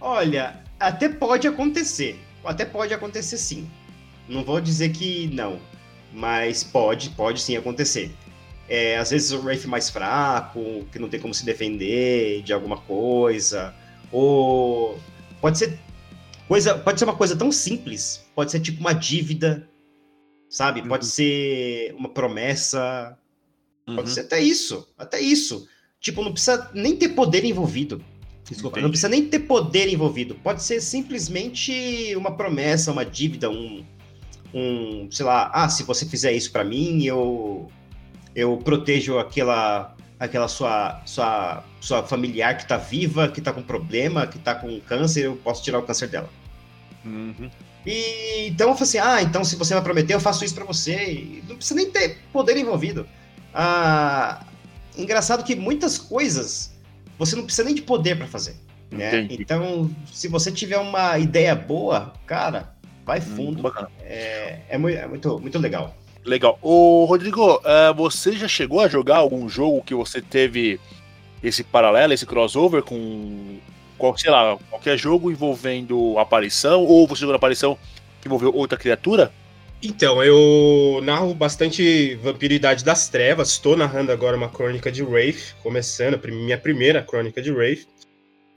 Olha, 0.00 0.60
até 0.78 1.08
pode 1.08 1.48
acontecer 1.48 2.18
até 2.44 2.64
pode 2.64 2.92
acontecer 2.92 3.38
sim. 3.38 3.68
Não 4.28 4.44
vou 4.44 4.60
dizer 4.60 4.90
que 4.90 5.28
não, 5.28 5.60
mas 6.12 6.62
pode, 6.62 7.10
pode 7.10 7.40
sim 7.40 7.56
acontecer. 7.56 8.12
É, 8.68 8.96
às 8.96 9.10
vezes 9.10 9.32
o 9.32 9.40
Wraith 9.40 9.66
mais 9.66 9.90
fraco, 9.90 10.86
que 10.90 10.98
não 10.98 11.08
tem 11.08 11.20
como 11.20 11.34
se 11.34 11.44
defender 11.44 12.42
de 12.42 12.52
alguma 12.52 12.78
coisa, 12.78 13.74
ou 14.10 14.98
pode 15.40 15.58
ser 15.58 15.78
coisa, 16.48 16.78
pode 16.78 16.98
ser 16.98 17.04
uma 17.04 17.16
coisa 17.16 17.36
tão 17.36 17.50
simples, 17.50 18.24
pode 18.34 18.50
ser 18.50 18.60
tipo 18.60 18.80
uma 18.80 18.92
dívida, 18.92 19.68
sabe? 20.48 20.80
Uhum. 20.80 20.88
Pode 20.88 21.06
ser 21.06 21.94
uma 21.96 22.08
promessa, 22.08 23.18
uhum. 23.86 23.96
pode 23.96 24.10
ser 24.10 24.20
até 24.20 24.40
isso, 24.40 24.88
até 24.96 25.20
isso. 25.20 25.68
Tipo, 26.00 26.22
não 26.22 26.32
precisa 26.32 26.70
nem 26.74 26.96
ter 26.96 27.10
poder 27.10 27.44
envolvido. 27.44 28.04
Desculpa, 28.48 28.74
Entendi. 28.74 28.82
não 28.82 28.90
precisa 28.90 29.08
nem 29.08 29.26
ter 29.26 29.40
poder 29.40 29.88
envolvido. 29.88 30.34
Pode 30.34 30.62
ser 30.62 30.80
simplesmente 30.80 32.14
uma 32.16 32.36
promessa, 32.36 32.90
uma 32.90 33.04
dívida, 33.04 33.48
um, 33.48 33.84
um 34.52 35.08
sei 35.10 35.24
lá, 35.24 35.50
ah, 35.54 35.68
se 35.68 35.84
você 35.84 36.04
fizer 36.06 36.32
isso 36.32 36.50
para 36.50 36.64
mim, 36.64 37.04
eu 37.04 37.70
eu 38.34 38.56
protejo 38.58 39.18
aquela 39.18 39.94
aquela 40.18 40.48
sua 40.48 41.02
sua 41.04 41.64
sua 41.80 42.02
familiar 42.02 42.56
que 42.56 42.66
tá 42.66 42.76
viva, 42.76 43.28
que 43.28 43.40
tá 43.40 43.52
com 43.52 43.62
problema, 43.62 44.26
que 44.26 44.38
tá 44.38 44.54
com 44.54 44.80
câncer, 44.80 45.26
eu 45.26 45.36
posso 45.36 45.62
tirar 45.62 45.78
o 45.78 45.82
câncer 45.82 46.08
dela. 46.08 46.28
Uhum. 47.04 47.50
E 47.86 48.46
então 48.48 48.70
eu 48.70 48.74
falei 48.74 48.88
assim, 48.88 48.98
ah, 48.98 49.22
então 49.22 49.44
se 49.44 49.56
você 49.56 49.74
vai 49.74 49.82
prometer, 49.82 50.14
eu 50.14 50.20
faço 50.20 50.44
isso 50.44 50.54
para 50.54 50.64
você. 50.64 50.94
E 50.94 51.44
não 51.48 51.56
precisa 51.56 51.76
nem 51.76 51.90
ter 51.90 52.18
poder 52.32 52.56
envolvido. 52.56 53.06
Ah, 53.54 54.44
engraçado 54.96 55.44
que 55.44 55.54
muitas 55.54 55.98
coisas 55.98 56.71
você 57.18 57.36
não 57.36 57.44
precisa 57.44 57.64
nem 57.64 57.74
de 57.74 57.82
poder 57.82 58.16
para 58.16 58.26
fazer. 58.26 58.56
Né? 58.90 59.26
Então, 59.30 59.90
se 60.12 60.28
você 60.28 60.52
tiver 60.52 60.78
uma 60.78 61.18
ideia 61.18 61.54
boa, 61.54 62.12
cara, 62.26 62.74
vai 63.04 63.18
hum, 63.18 63.22
fundo. 63.22 63.68
Hum, 63.68 63.86
é, 64.02 64.60
é, 64.68 64.78
muito, 64.78 64.98
é 64.98 65.06
muito, 65.06 65.38
muito 65.38 65.58
legal. 65.58 65.96
Legal. 66.24 66.58
Ô, 66.62 67.04
Rodrigo, 67.04 67.56
uh, 67.56 67.94
você 67.96 68.32
já 68.32 68.46
chegou 68.46 68.80
a 68.80 68.88
jogar 68.88 69.16
algum 69.16 69.48
jogo 69.48 69.82
que 69.82 69.94
você 69.94 70.20
teve 70.20 70.78
esse 71.42 71.64
paralelo, 71.64 72.12
esse 72.12 72.24
crossover 72.24 72.82
com, 72.82 73.58
qual, 73.98 74.16
sei 74.16 74.30
lá, 74.30 74.56
qualquer 74.70 74.96
jogo 74.96 75.30
envolvendo 75.30 76.18
aparição, 76.18 76.84
ou 76.84 77.06
você 77.06 77.20
jogou 77.22 77.32
a 77.32 77.36
aparição 77.36 77.76
que 78.20 78.28
envolveu 78.28 78.54
outra 78.54 78.78
criatura? 78.78 79.32
Então, 79.84 80.22
eu 80.22 81.00
narro 81.02 81.34
bastante 81.34 82.14
Vampiridade 82.22 82.84
das 82.84 83.08
Trevas. 83.08 83.50
Estou 83.50 83.76
narrando 83.76 84.12
agora 84.12 84.36
uma 84.36 84.48
crônica 84.48 84.92
de 84.92 85.02
Wraith, 85.02 85.56
começando 85.60 86.14
a 86.14 86.30
minha 86.30 86.56
primeira 86.56 87.02
crônica 87.02 87.42
de 87.42 87.50
Wraith. 87.50 87.88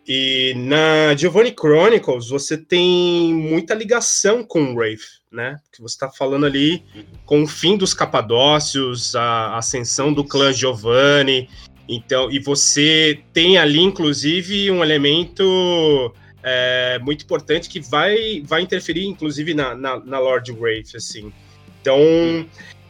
E 0.08 0.54
na 0.56 1.16
Giovanni 1.16 1.52
Chronicles 1.52 2.30
você 2.30 2.56
tem 2.56 3.34
muita 3.34 3.74
ligação 3.74 4.44
com 4.44 4.76
Wraith, 4.76 5.02
né? 5.32 5.58
Que 5.74 5.82
você 5.82 5.96
está 5.96 6.12
falando 6.12 6.46
ali 6.46 6.84
com 7.26 7.42
o 7.42 7.48
fim 7.48 7.76
dos 7.76 7.92
Capadócios, 7.92 9.16
a 9.16 9.58
ascensão 9.58 10.14
do 10.14 10.24
clã 10.24 10.54
Giovanni. 10.54 11.50
Então, 11.90 12.30
e 12.30 12.38
você 12.38 13.20
tem 13.34 13.58
ali, 13.58 13.80
inclusive, 13.80 14.70
um 14.70 14.84
elemento 14.84 16.14
é, 16.48 17.00
muito 17.00 17.24
importante 17.24 17.68
que 17.68 17.80
vai, 17.80 18.44
vai 18.46 18.62
interferir, 18.62 19.08
inclusive, 19.08 19.56
na, 19.56 19.74
na, 19.74 20.00
na 20.00 20.20
Lord 20.20 20.52
Wraith, 20.52 20.96
assim. 20.96 21.34
Então, 21.82 21.98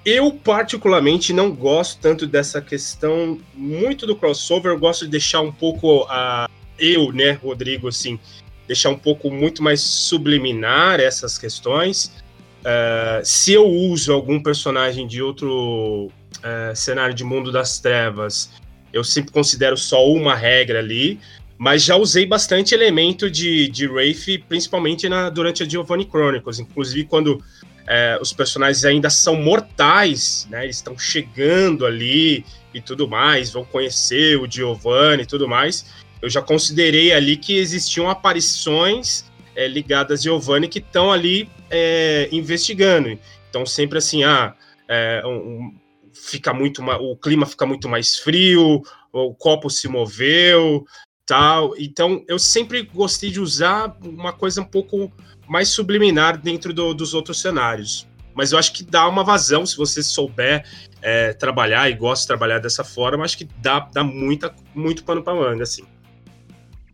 eu 0.04 0.30
particularmente 0.34 1.32
não 1.32 1.56
gosto 1.56 2.02
tanto 2.02 2.28
dessa 2.28 2.62
questão 2.62 3.39
muito 3.54 4.06
do 4.06 4.13
crossover, 4.13 4.74
eu 4.74 4.78
gosto 4.78 5.06
de 5.06 5.12
deixar 5.12 5.39
um 5.39 5.54
pouco 5.54 6.06
a... 6.10 6.50
Eu, 6.78 7.13
né, 7.13 7.32
Rodrigo, 7.32 7.88
assim, 7.88 8.20
deixar 8.68 8.89
um 8.89 8.98
pouco 8.98 9.32
muito 9.32 9.63
mais 9.63 9.80
subliminar 9.80 11.00
essas 11.00 11.38
questões. 11.38 12.12
Uh, 12.60 13.24
se 13.24 13.53
eu 13.53 13.66
uso 13.66 14.12
algum 14.12 14.43
personagem 14.43 15.08
de 15.08 15.22
outro 15.22 16.08
uh, 16.10 16.76
cenário 16.76 17.16
de 17.16 17.24
mundo 17.24 17.53
das 17.53 17.80
trevas, 17.80 18.51
eu 18.91 19.01
sempre 19.01 19.32
considero 19.32 19.78
só 19.78 20.06
uma 20.06 20.36
regra 20.36 20.80
ali. 20.80 21.22
Mas 21.58 21.84
já 21.84 21.95
usei 21.95 22.26
bastante 22.26 22.74
elemento 22.76 23.30
de, 23.30 23.70
de 23.70 23.88
Wraith, 23.88 24.43
principalmente 24.47 25.08
na, 25.08 25.30
durante 25.30 25.64
a 25.64 25.68
Giovanni 25.68 26.06
Chronicles. 26.06 26.60
Inclusive, 26.60 27.06
quando 27.06 27.41
é, 27.88 28.18
os 28.22 28.34
personagens 28.34 28.84
ainda 28.84 29.10
são 29.10 29.36
mortais, 29.36 30.47
né? 30.49 30.64
Eles 30.64 30.78
estão 30.78 30.97
chegando 30.97 31.86
ali 31.86 32.45
e 32.74 32.82
tudo 32.82 33.08
mais, 33.08 33.51
vão 33.51 33.64
conhecer 33.64 34.38
o 34.38 34.49
Giovanni 34.49 35.24
e 35.24 35.26
tudo 35.26 35.47
mais. 35.47 35.86
Eu 36.22 36.30
já 36.30 36.41
considerei 36.41 37.14
ali 37.14 37.38
que 37.38 37.56
existiam 37.58 38.10
aparições 38.10 39.26
é, 39.56 39.68
ligadas 39.68 40.20
a 40.20 40.24
Giovanni 40.24 40.68
que 40.68 40.80
estão 40.80 41.12
ali 41.12 41.49
é, 41.70 42.28
investigando. 42.32 43.18
Então, 43.49 43.66
sempre 43.66 43.97
assim, 43.97 44.24
ah, 44.24 44.53
é, 44.89 45.22
um, 45.26 45.74
fica 46.14 46.53
muito 46.53 46.84
o 46.84 47.16
clima 47.16 47.45
fica 47.45 47.66
muito 47.66 47.88
mais 47.88 48.18
frio, 48.18 48.82
o 49.12 49.34
copo 49.34 49.70
se 49.70 49.88
moveu, 49.88 50.86
tal. 51.26 51.73
Então, 51.78 52.23
eu 52.28 52.38
sempre 52.38 52.84
gostei 52.84 53.32
de 53.32 53.39
usar 53.39 53.95
uma 54.03 54.32
coisa 54.32 54.61
um 54.61 54.65
pouco 54.65 55.11
mais 55.47 55.69
subliminar 55.69 56.38
dentro 56.38 56.73
do, 56.73 56.93
dos 56.93 57.13
outros 57.13 57.41
cenários. 57.41 58.07
Mas 58.34 58.51
eu 58.51 58.59
acho 58.59 58.73
que 58.73 58.84
dá 58.84 59.07
uma 59.07 59.23
vazão 59.23 59.65
se 59.65 59.78
você 59.78 60.03
souber 60.03 60.65
é, 61.01 61.34
trabalhar 61.34 61.89
e 61.89 61.93
gosta 61.93 62.23
de 62.23 62.28
trabalhar 62.28 62.59
dessa 62.59 62.84
forma. 62.84 63.23
Acho 63.23 63.38
que 63.38 63.47
dá, 63.59 63.80
dá 63.80 64.03
muita, 64.03 64.53
muito 64.73 65.03
pano 65.03 65.23
pra 65.23 65.34
manga, 65.34 65.63
assim. 65.63 65.84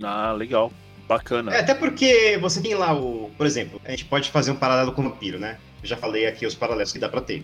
Ah, 0.04 0.32
legal. 0.34 0.72
Bacana. 1.08 1.54
É, 1.54 1.60
até 1.60 1.74
porque 1.74 2.38
você 2.40 2.62
tem 2.62 2.76
lá 2.76 2.94
o. 2.94 3.32
Por 3.38 3.46
exemplo, 3.46 3.82
a 3.84 3.92
gente 3.92 4.06
pode 4.06 4.30
fazer 4.30 4.52
um 4.52 4.56
paralelo 4.56 4.94
com 4.94 5.02
o 5.02 5.10
vampiro, 5.10 5.40
né? 5.40 5.58
Eu 5.82 5.90
já 5.90 5.98
falei 5.98 6.26
aqui 6.26 6.46
os 6.46 6.56
paralelos 6.56 6.94
que 6.94 7.00
dá 7.00 7.10
pra 7.10 7.22
ter. 7.22 7.44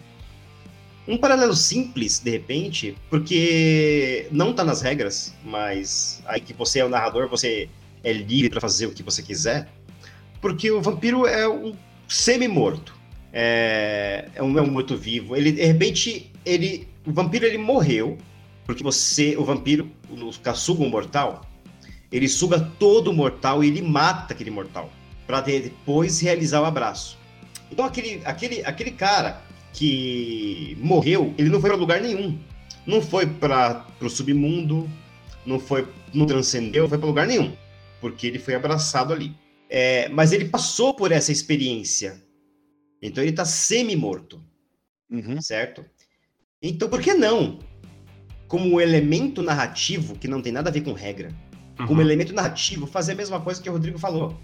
Um 1.08 1.18
paralelo 1.18 1.55
simples, 1.55 2.20
de 2.20 2.30
repente, 2.30 2.97
porque 3.10 4.28
não 4.30 4.51
tá 4.51 4.64
nas 4.64 4.82
regras, 4.82 5.34
mas 5.43 6.22
aí 6.26 6.41
que 6.41 6.53
você 6.53 6.80
é 6.80 6.86
o 6.86 6.89
narrador, 6.89 7.30
você 7.30 7.70
é 8.03 8.12
livre 8.12 8.49
para 8.49 8.60
fazer 8.60 8.88
o 8.88 8.91
que 8.91 9.01
você 9.01 9.24
quiser. 9.24 9.70
Porque 10.41 10.70
o 10.70 10.82
vampiro 10.82 11.26
é 11.26 11.47
um 11.47 11.74
semi-morto. 12.10 12.93
É, 13.32 14.30
é 14.36 14.43
um, 14.43 14.58
é 14.58 14.62
um 14.62 14.70
morto-vivo. 14.70 15.36
Ele, 15.36 15.53
de 15.53 15.64
repente, 15.64 16.30
ele, 16.45 16.88
o 17.05 17.14
vampiro 17.14 17.45
ele 17.45 17.58
morreu, 17.58 18.18
porque 18.66 18.84
você, 18.84 19.38
o 19.38 19.45
vampiro, 19.45 19.89
o 20.10 20.32
suga 20.55 20.84
um 20.84 20.89
mortal, 20.89 21.47
ele 22.12 22.28
suga 22.28 22.60
todo 22.78 23.12
o 23.12 23.14
mortal 23.14 23.64
e 23.64 23.68
ele 23.68 23.82
mata 23.82 24.34
aquele 24.34 24.51
mortal, 24.51 24.91
para 25.26 25.39
depois 25.39 26.20
realizar 26.20 26.62
o 26.62 26.66
abraço. 26.66 27.18
Então 27.72 27.86
aquele, 27.86 28.22
aquele, 28.26 28.64
aquele 28.66 28.91
cara 28.91 29.41
que 29.78 30.75
morreu, 30.82 31.36
ele 31.38 31.49
não 31.49 31.61
foi 31.61 31.69
para 31.69 31.80
lugar 31.80 32.01
nenhum. 32.01 32.39
Não 32.86 32.99
foi 32.99 33.28
para 33.28 33.86
o 34.01 34.09
submundo, 34.09 34.89
não 35.45 35.59
foi, 35.59 35.88
não 36.13 36.25
transcendeu, 36.25 36.84
não 36.84 36.89
foi 36.89 36.97
para 36.97 37.07
lugar 37.07 37.28
nenhum, 37.28 37.55
porque 38.01 38.25
ele 38.25 38.39
foi 38.39 38.55
abraçado 38.55 39.13
ali. 39.13 39.36
É, 39.69 40.09
mas 40.09 40.32
ele 40.32 40.45
passou 40.45 40.95
por 40.95 41.11
essa 41.11 41.32
experiência. 41.32 42.23
Então 43.01 43.23
ele 43.23 43.30
está 43.30 43.45
semi-morto. 43.45 44.43
Uhum. 45.11 45.39
Certo? 45.41 45.86
Então 46.59 46.89
por 46.89 46.99
que 46.99 47.13
não? 47.13 47.59
Como 48.47 48.82
elemento 48.82 49.43
narrativo, 49.43 50.17
que 50.17 50.28
não 50.28 50.41
tem 50.41 50.51
nada 50.51 50.71
a 50.71 50.73
ver 50.73 50.82
com 50.82 50.93
regra, 50.93 51.30
uhum. 51.80 51.86
como 51.86 52.01
elemento 52.01 52.34
narrativo, 52.34 52.88
fazer 52.88 53.11
a 53.11 53.15
mesma 53.15 53.39
coisa 53.39 53.61
que 53.61 53.69
o 53.69 53.73
Rodrigo 53.73 53.99
falou. 53.99 54.36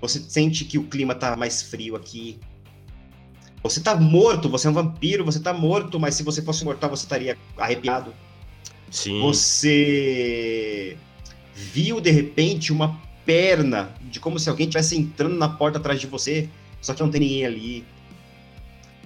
Você 0.00 0.18
sente 0.18 0.64
que 0.64 0.76
o 0.76 0.88
clima 0.88 1.14
tá 1.14 1.36
mais 1.36 1.62
frio 1.62 1.94
aqui. 1.94 2.40
Você 3.68 3.80
tá 3.80 3.94
morto, 3.96 4.48
você 4.48 4.66
é 4.66 4.70
um 4.70 4.74
vampiro, 4.74 5.24
você 5.24 5.40
tá 5.40 5.52
morto, 5.52 5.98
mas 5.98 6.14
se 6.14 6.22
você 6.22 6.40
fosse 6.40 6.64
mortal, 6.64 6.90
você 6.90 7.04
estaria 7.04 7.36
arrepiado. 7.58 8.14
Sim. 8.90 9.20
Você 9.20 10.96
viu 11.54 12.00
de 12.00 12.10
repente 12.10 12.72
uma 12.72 13.00
perna 13.24 13.90
de 14.02 14.20
como 14.20 14.38
se 14.38 14.48
alguém 14.48 14.66
estivesse 14.66 14.96
entrando 14.96 15.36
na 15.36 15.48
porta 15.48 15.78
atrás 15.78 16.00
de 16.00 16.06
você, 16.06 16.48
só 16.80 16.94
que 16.94 17.02
não 17.02 17.10
tem 17.10 17.20
ninguém 17.20 17.44
ali. 17.44 17.84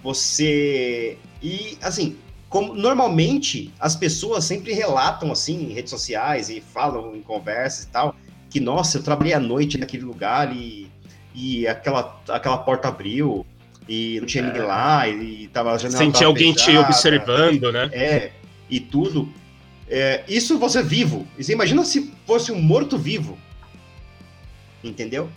Você. 0.02 1.16
E, 1.42 1.78
assim, 1.80 2.16
como 2.48 2.74
normalmente 2.74 3.72
as 3.80 3.96
pessoas 3.96 4.44
sempre 4.44 4.72
relatam 4.72 5.32
assim 5.32 5.70
em 5.70 5.72
redes 5.72 5.90
sociais 5.90 6.50
e 6.50 6.61
falam 6.61 7.16
em 7.16 7.22
conversas 7.22 7.84
e 7.84 7.88
tal, 7.88 8.14
que 8.50 8.61
nossa, 8.61 8.98
eu 8.98 9.02
trabalhei 9.02 9.32
à 9.32 9.40
noite 9.40 9.78
naquele 9.78 10.02
lugar 10.02 10.54
e, 10.54 10.90
e 11.34 11.66
aquela, 11.66 12.20
aquela 12.28 12.58
porta 12.58 12.88
abriu 12.88 13.46
e 13.88 14.18
não 14.20 14.26
tinha 14.26 14.44
é. 14.44 14.46
ninguém 14.46 14.62
lá 14.62 15.08
e, 15.08 15.44
e 15.44 15.48
tava 15.48 15.72
a 15.72 15.78
janela 15.78 15.98
Sentia 15.98 16.26
alguém 16.26 16.52
te 16.52 16.76
observando, 16.76 17.72
né? 17.72 17.90
É, 17.92 18.32
e 18.68 18.78
tudo. 18.80 19.28
É, 19.88 20.22
isso 20.28 20.58
você 20.58 20.82
vivo. 20.82 21.26
Você 21.36 21.52
imagina 21.52 21.84
se 21.84 22.12
fosse 22.26 22.52
um 22.52 22.60
morto 22.60 22.96
vivo 22.96 23.38
entendeu? 24.82 25.30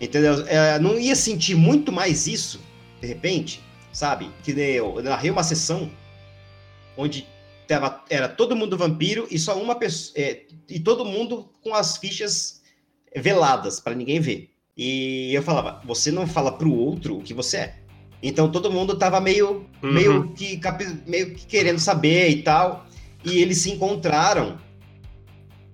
Entendeu? 0.00 0.46
É, 0.46 0.78
não 0.78 0.98
ia 0.98 1.16
sentir 1.16 1.54
muito 1.54 1.90
mais 1.90 2.26
isso, 2.26 2.60
de 3.00 3.06
repente, 3.06 3.62
sabe? 3.92 4.30
Que 4.42 4.52
eu, 4.52 4.96
eu 4.96 5.02
narrei 5.02 5.30
uma 5.30 5.42
sessão 5.42 5.90
onde 6.96 7.26
tava, 7.66 8.04
era 8.10 8.28
todo 8.28 8.56
mundo 8.56 8.76
vampiro 8.76 9.26
e 9.30 9.38
só 9.38 9.60
uma 9.60 9.74
pessoa. 9.74 10.18
É, 10.18 10.42
e 10.68 10.78
todo 10.78 11.04
mundo 11.04 11.48
com 11.62 11.74
as 11.74 11.96
fichas 11.96 12.62
veladas, 13.14 13.80
para 13.80 13.94
ninguém 13.94 14.20
ver. 14.20 14.50
E 14.76 15.32
eu 15.34 15.42
falava, 15.42 15.80
você 15.84 16.10
não 16.10 16.26
fala 16.26 16.52
pro 16.52 16.72
outro 16.72 17.18
o 17.18 17.22
que 17.22 17.32
você 17.32 17.56
é. 17.56 17.74
Então 18.22 18.50
todo 18.50 18.70
mundo 18.70 18.98
tava 18.98 19.20
meio, 19.20 19.66
uhum. 19.82 19.92
meio, 19.92 20.28
que, 20.30 20.60
meio 21.06 21.34
que 21.34 21.46
querendo 21.46 21.78
saber 21.78 22.28
e 22.28 22.42
tal. 22.42 22.86
E 23.24 23.40
eles 23.40 23.58
se 23.58 23.70
encontraram 23.70 24.58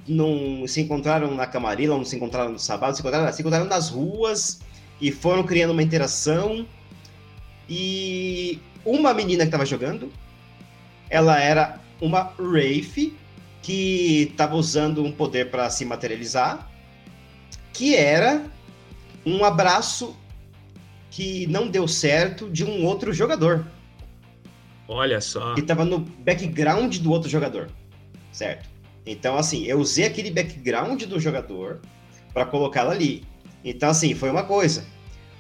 não 0.07 0.67
se 0.67 0.81
encontraram 0.81 1.35
na 1.35 1.47
Camarilla, 1.47 1.97
não 1.97 2.05
se 2.05 2.17
encontraram 2.17 2.53
no 2.53 2.59
Sabado, 2.59 2.97
se 2.97 3.03
encontraram, 3.03 3.33
se 3.33 3.41
encontraram 3.41 3.67
nas 3.67 3.89
ruas 3.89 4.61
e 5.01 5.11
foram 5.11 5.43
criando 5.45 5.71
uma 5.71 5.83
interação. 5.83 6.67
E 7.69 8.61
uma 8.85 9.15
menina 9.15 9.45
que 9.45 9.49
estava 9.49 9.65
jogando, 9.65 10.13
ela 11.09 11.39
era 11.41 11.81
uma 12.01 12.33
Wraith 12.39 13.15
que 13.63 14.29
estava 14.33 14.57
usando 14.57 15.05
um 15.05 15.13
poder 15.13 15.51
para 15.51 15.71
se 15.71 15.85
materializar, 15.85 16.69
que 17.73 17.95
era 17.95 18.45
um 19.25 19.45
abraço 19.45 20.17
que 21.11 21.47
não 21.47 21.69
deu 21.69 21.87
certo 21.87 22.51
de 22.51 22.65
um 22.65 22.85
outro 22.85 23.13
jogador. 23.13 23.67
Olha 24.89 25.21
só. 25.21 25.55
Que 25.55 25.61
estava 25.61 25.85
no 25.85 25.99
background 25.99 26.99
do 26.99 27.11
outro 27.11 27.29
jogador, 27.29 27.71
certo? 28.33 28.69
Então, 29.07 29.37
assim, 29.37 29.65
eu 29.65 29.79
usei 29.79 30.07
aquele 30.07 30.31
background 30.31 31.03
do 31.05 31.19
jogador 31.19 31.81
para 32.33 32.47
colocá-lo 32.47 32.91
ali. 32.91 33.25
Então, 33.65 33.91
assim, 33.91 34.15
foi 34.15 34.31
uma 34.31 34.45
coisa. 34.45 34.85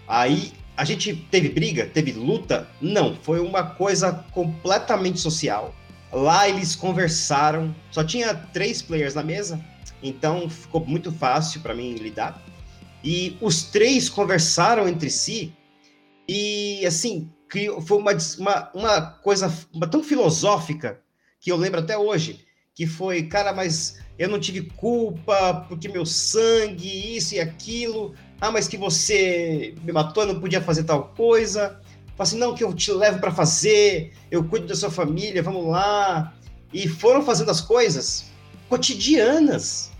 Aí, 0.06 0.52
a 0.76 0.84
gente 0.84 1.14
teve 1.30 1.48
briga? 1.48 1.86
Teve 1.86 2.12
luta? 2.12 2.68
Não, 2.80 3.14
foi 3.16 3.40
uma 3.40 3.62
coisa 3.62 4.12
completamente 4.32 5.20
social. 5.20 5.74
Lá 6.12 6.48
eles 6.48 6.76
conversaram, 6.76 7.74
só 7.90 8.04
tinha 8.04 8.34
três 8.34 8.82
players 8.82 9.14
na 9.14 9.22
mesa, 9.22 9.58
então 10.02 10.48
ficou 10.48 10.84
muito 10.84 11.10
fácil 11.10 11.60
para 11.62 11.74
mim 11.74 11.94
lidar. 11.94 12.42
E 13.04 13.36
os 13.40 13.64
três 13.64 14.08
conversaram 14.08 14.88
entre 14.88 15.10
si 15.10 15.52
e, 16.28 16.86
assim, 16.86 17.30
foi 17.86 17.98
uma, 17.98 18.12
uma, 18.38 18.70
uma 18.74 19.00
coisa 19.22 19.52
uma, 19.72 19.86
tão 19.86 20.02
filosófica 20.02 21.00
que 21.40 21.50
eu 21.50 21.56
lembro 21.56 21.80
até 21.80 21.98
hoje 21.98 22.44
que 22.74 22.86
foi, 22.86 23.24
cara, 23.24 23.52
mas 23.52 23.98
eu 24.18 24.28
não 24.28 24.40
tive 24.40 24.62
culpa 24.62 25.66
porque 25.68 25.88
meu 25.88 26.06
sangue, 26.06 27.16
isso 27.16 27.34
e 27.34 27.40
aquilo. 27.40 28.14
Ah, 28.40 28.50
mas 28.50 28.66
que 28.66 28.78
você 28.78 29.74
me 29.84 29.92
matou, 29.92 30.22
eu 30.22 30.32
não 30.32 30.40
podia 30.40 30.62
fazer 30.62 30.84
tal 30.84 31.08
coisa. 31.14 31.80
Falei 32.16 32.18
assim, 32.18 32.38
não, 32.38 32.54
que 32.54 32.64
eu 32.64 32.72
te 32.72 32.90
levo 32.92 33.18
para 33.18 33.30
fazer, 33.30 34.12
eu 34.30 34.44
cuido 34.44 34.66
da 34.66 34.74
sua 34.74 34.90
família, 34.90 35.42
vamos 35.42 35.66
lá. 35.66 36.34
E 36.72 36.88
foram 36.88 37.22
fazendo 37.22 37.50
as 37.50 37.60
coisas 37.60 38.30
cotidianas. 38.68 39.91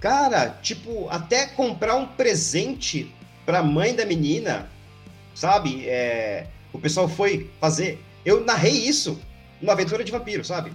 Cara, 0.00 0.50
tipo, 0.62 1.08
até 1.08 1.46
comprar 1.46 1.96
um 1.96 2.06
presente 2.06 3.14
para 3.44 3.60
a 3.60 3.62
mãe 3.62 3.94
da 3.94 4.04
menina, 4.04 4.68
sabe? 5.34 5.88
É, 5.88 6.46
o 6.72 6.78
pessoal 6.78 7.08
foi 7.08 7.50
fazer. 7.60 8.02
Eu 8.24 8.44
narrei 8.44 8.72
isso 8.72 9.20
numa 9.60 9.72
aventura 9.72 10.04
de 10.04 10.12
vampiro, 10.12 10.44
sabe? 10.44 10.72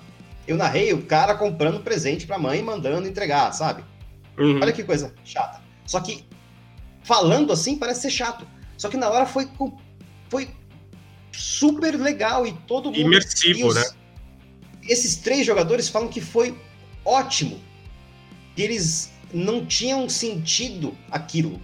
eu 0.47 0.57
narrei 0.57 0.93
o 0.93 1.03
cara 1.03 1.36
comprando 1.36 1.82
presente 1.82 2.26
pra 2.26 2.38
mãe 2.38 2.59
e 2.59 2.63
mandando 2.63 3.07
entregar, 3.07 3.51
sabe? 3.53 3.84
Uhum. 4.38 4.59
Olha 4.61 4.74
que 4.74 4.84
coisa 4.84 5.13
chata. 5.24 5.61
Só 5.86 5.99
que 5.99 6.26
falando 7.03 7.53
assim 7.53 7.78
parece 7.78 8.01
ser 8.01 8.11
chato. 8.11 8.47
Só 8.78 8.89
que 8.89 8.97
na 8.97 9.09
hora 9.09 9.26
foi, 9.26 9.47
foi 10.30 10.49
super 11.32 11.95
legal 11.95 12.45
e 12.45 12.53
todo 12.67 12.86
mundo. 12.86 12.99
Imersivo, 12.99 13.67
os, 13.67 13.76
né? 13.76 13.84
Esses 14.84 15.15
três 15.17 15.45
jogadores 15.45 15.88
falam 15.89 16.07
que 16.07 16.22
foi 16.22 16.57
ótimo. 17.05 17.59
Que 18.55 18.63
eles 18.63 19.11
não 19.34 19.65
tinham 19.65 20.07
sentido 20.09 20.97
aquilo, 21.09 21.61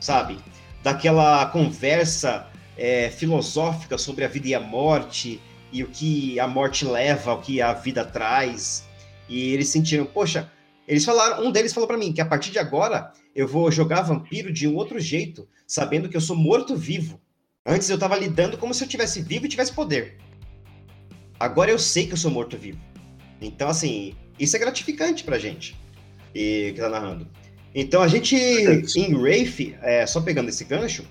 sabe? 0.00 0.38
Daquela 0.82 1.46
conversa 1.46 2.46
é, 2.76 3.10
filosófica 3.10 3.98
sobre 3.98 4.24
a 4.24 4.28
vida 4.28 4.48
e 4.48 4.54
a 4.54 4.60
morte, 4.60 5.40
e 5.72 5.82
o 5.82 5.88
que 5.88 6.38
a 6.40 6.46
morte 6.46 6.84
leva, 6.84 7.34
o 7.34 7.40
que 7.40 7.60
a 7.60 7.72
vida 7.72 8.04
traz. 8.04 8.86
E 9.28 9.52
eles 9.52 9.68
sentiram, 9.68 10.06
poxa, 10.06 10.50
eles 10.86 11.04
falaram, 11.04 11.44
um 11.44 11.50
deles 11.50 11.72
falou 11.72 11.86
para 11.86 11.98
mim 11.98 12.12
que 12.12 12.20
a 12.20 12.26
partir 12.26 12.50
de 12.50 12.58
agora 12.58 13.12
eu 13.34 13.46
vou 13.46 13.70
jogar 13.70 14.02
vampiro 14.02 14.52
de 14.52 14.66
um 14.66 14.74
outro 14.74 14.98
jeito, 14.98 15.46
sabendo 15.66 16.08
que 16.08 16.16
eu 16.16 16.20
sou 16.20 16.36
morto-vivo. 16.36 17.20
Antes 17.66 17.90
eu 17.90 17.98
tava 17.98 18.16
lidando 18.16 18.56
como 18.56 18.72
se 18.72 18.82
eu 18.82 18.88
tivesse 18.88 19.20
vivo 19.20 19.44
e 19.44 19.48
tivesse 19.48 19.72
poder. 19.72 20.16
Agora 21.38 21.70
eu 21.70 21.78
sei 21.78 22.06
que 22.06 22.14
eu 22.14 22.16
sou 22.16 22.30
morto-vivo. 22.30 22.80
Então, 23.40 23.68
assim, 23.68 24.16
isso 24.38 24.56
é 24.56 24.58
gratificante 24.58 25.22
pra 25.22 25.38
gente 25.38 25.76
e, 26.34 26.72
que 26.74 26.80
tá 26.80 26.88
narrando. 26.88 27.26
Então, 27.74 28.02
a 28.02 28.08
gente, 28.08 28.34
em 28.36 29.14
Wraith, 29.14 29.74
é, 29.82 30.06
só 30.06 30.20
pegando 30.20 30.48
esse 30.48 30.64
gancho, 30.64 31.04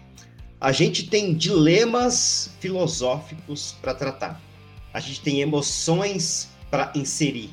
a 0.59 0.72
gente 0.72 1.07
tem 1.07 1.34
dilemas 1.34 2.51
filosóficos 2.59 3.76
para 3.82 3.93
tratar 3.93 4.41
a 4.97 4.99
gente 4.99 5.22
tem 5.22 5.41
emoções 5.41 6.49
para 6.72 6.91
inserir. 6.95 7.51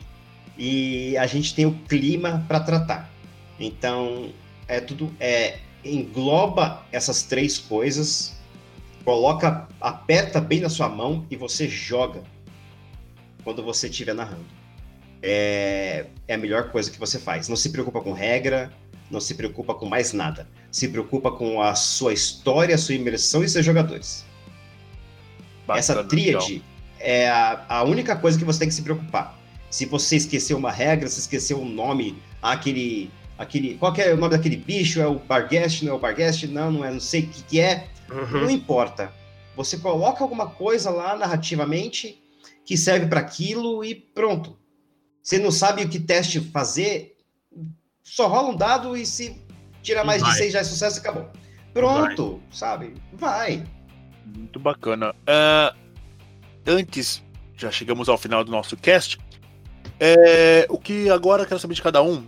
e 0.57 1.17
a 1.19 1.27
gente 1.27 1.53
tem 1.53 1.67
o 1.67 1.75
clima 1.89 2.45
para 2.47 2.61
tratar. 2.61 3.11
Então, 3.59 4.33
é 4.69 4.81
tudo 4.81 5.13
é 5.19 5.59
engloba 5.85 6.87
essas 6.91 7.25
três 7.25 7.59
coisas, 7.59 8.37
coloca, 9.05 9.69
aperta 9.81 10.41
bem 10.41 10.61
na 10.61 10.71
sua 10.71 10.89
mão 10.89 11.27
e 11.31 11.37
você 11.37 11.69
joga 11.69 12.23
quando 13.43 13.63
você 13.63 13.89
estiver 13.89 14.15
narrando. 14.15 14.47
É, 15.27 16.05
é 16.29 16.35
a 16.35 16.37
melhor 16.37 16.71
coisa 16.71 16.91
que 16.91 16.99
você 16.99 17.19
faz. 17.19 17.49
Não 17.49 17.57
se 17.57 17.71
preocupa 17.71 18.03
com 18.03 18.13
regra, 18.13 18.71
não 19.11 19.21
se 19.21 19.35
preocupa 19.35 19.75
com 19.75 19.87
mais 19.87 20.13
nada. 20.13 20.47
Se 20.71 20.87
preocupa 20.87 21.33
com 21.33 21.63
a 21.63 21.75
sua 21.75 22.13
história, 22.13 22.75
a 22.75 22.79
sua 22.79 22.95
imersão 22.95 23.43
e 23.43 23.49
seus 23.49 23.65
jogadores. 23.65 24.23
Bacana, 25.67 25.79
Essa 25.79 26.05
tríade 26.05 26.57
então. 26.57 26.69
é 26.99 27.31
a, 27.31 27.65
a 27.69 27.83
única 27.85 28.15
coisa 28.15 28.39
que 28.39 28.45
você 28.45 28.59
tem 28.59 28.69
que 28.69 28.75
se 28.75 28.83
preocupar. 28.83 29.39
Se 29.71 29.87
você 29.87 30.17
esqueceu 30.17 30.59
uma 30.59 30.71
regra, 30.71 31.09
se 31.09 31.21
esqueceu 31.21 31.59
um 31.59 31.69
nome, 31.69 32.23
aquele. 32.43 33.11
aquele 33.39 33.77
qual 33.77 33.95
é 33.97 34.13
o 34.13 34.19
nome 34.19 34.37
daquele 34.37 34.57
bicho? 34.57 35.01
É 35.01 35.07
o 35.07 35.19
Barguest? 35.19 35.85
Não 35.85 35.93
é 35.93 35.97
o 35.97 35.99
Barguest? 35.99 36.45
Não, 36.49 36.71
não 36.71 36.85
é, 36.85 36.91
não 36.91 37.01
sei 37.01 37.23
o 37.23 37.27
que, 37.29 37.43
que 37.45 37.61
é. 37.61 37.89
Uhum. 38.11 38.43
Não 38.43 38.51
importa. 38.51 39.11
Você 39.57 39.79
coloca 39.79 40.23
alguma 40.23 40.49
coisa 40.51 40.91
lá 40.91 41.17
narrativamente 41.17 42.23
que 42.67 42.77
serve 42.77 43.07
para 43.07 43.21
aquilo 43.21 43.83
e 43.83 43.95
pronto. 43.95 44.57
Você 45.25 45.39
não 45.39 45.51
sabe 45.51 45.83
o 45.83 45.89
que 45.89 45.99
teste 45.99 46.39
fazer, 46.39 47.17
só 48.03 48.29
rola 48.29 48.51
um 48.51 48.57
dado 48.57 48.95
e 48.95 49.07
se 49.07 49.41
tirar 49.83 50.05
mais 50.05 50.21
Vai. 50.21 50.31
de 50.31 50.37
seis 50.37 50.53
já 50.53 50.59
é 50.61 50.65
sucesso, 50.65 51.01
acabou. 51.01 51.31
Pronto, 51.73 52.33
Vai. 52.33 52.41
sabe? 52.51 52.95
Vai. 53.15 53.65
Muito 54.27 54.61
bacana. 54.61 55.15
Uh, 55.23 55.75
antes, 56.67 57.23
já 57.57 57.71
chegamos 57.71 58.11
ao 58.11 58.19
final 58.19 58.45
do 58.45 58.53
nosso 58.53 58.77
cast. 58.77 59.19
É, 59.99 60.67
o 60.69 60.79
que 60.79 61.09
agora 61.09 61.45
eu 61.45 61.47
quero 61.47 61.59
saber 61.59 61.73
de 61.73 61.83
cada 61.83 62.03
um, 62.03 62.27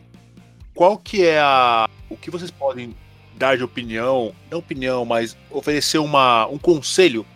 qual 0.74 0.96
que 0.96 1.26
é 1.26 1.38
a. 1.38 1.86
O 2.08 2.16
que 2.16 2.30
vocês 2.30 2.50
podem 2.50 2.96
dar 3.36 3.58
de 3.58 3.62
opinião, 3.62 4.34
não 4.50 4.60
opinião, 4.60 5.04
mas 5.04 5.36
oferecer 5.50 5.98
uma, 5.98 6.46
um 6.46 6.56
conselho 6.56 7.26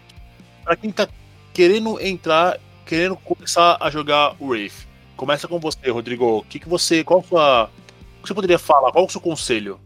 para 0.65 0.75
quem 0.75 0.89
está 0.89 1.07
querendo 1.53 2.01
entrar, 2.01 2.59
querendo 2.87 3.15
começar 3.17 3.77
a 3.79 3.91
jogar 3.91 4.35
o 4.41 4.47
Wraith. 4.47 4.89
Começa 5.21 5.47
com 5.47 5.61
você, 5.61 5.91
Rodrigo. 5.91 6.39
O 6.39 6.43
que, 6.43 6.59
que 6.59 6.66
você. 6.66 7.05
Qual 7.05 7.23
sua. 7.23 7.64
O 7.64 8.23
que 8.23 8.29
você 8.29 8.33
poderia 8.33 8.59
falar? 8.59 8.91
Qual 8.91 9.05
o 9.05 9.11
seu 9.11 9.21
conselho? 9.21 9.79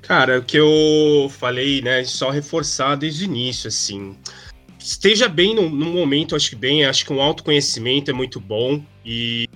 Cara, 0.00 0.38
o 0.38 0.42
que 0.42 0.56
eu 0.56 1.30
falei, 1.38 1.82
né, 1.82 2.02
só 2.04 2.30
reforçar 2.30 2.94
desde 2.94 3.22
o 3.22 3.26
início, 3.26 3.68
assim. 3.68 4.16
Esteja 4.78 5.28
bem 5.28 5.54
no, 5.54 5.68
no 5.68 5.84
momento, 5.84 6.34
acho 6.34 6.48
que 6.48 6.56
bem, 6.56 6.86
acho 6.86 7.04
que 7.04 7.12
um 7.12 7.20
autoconhecimento 7.20 8.10
é 8.10 8.14
muito 8.14 8.40
bom 8.40 8.82
e, 9.04 9.46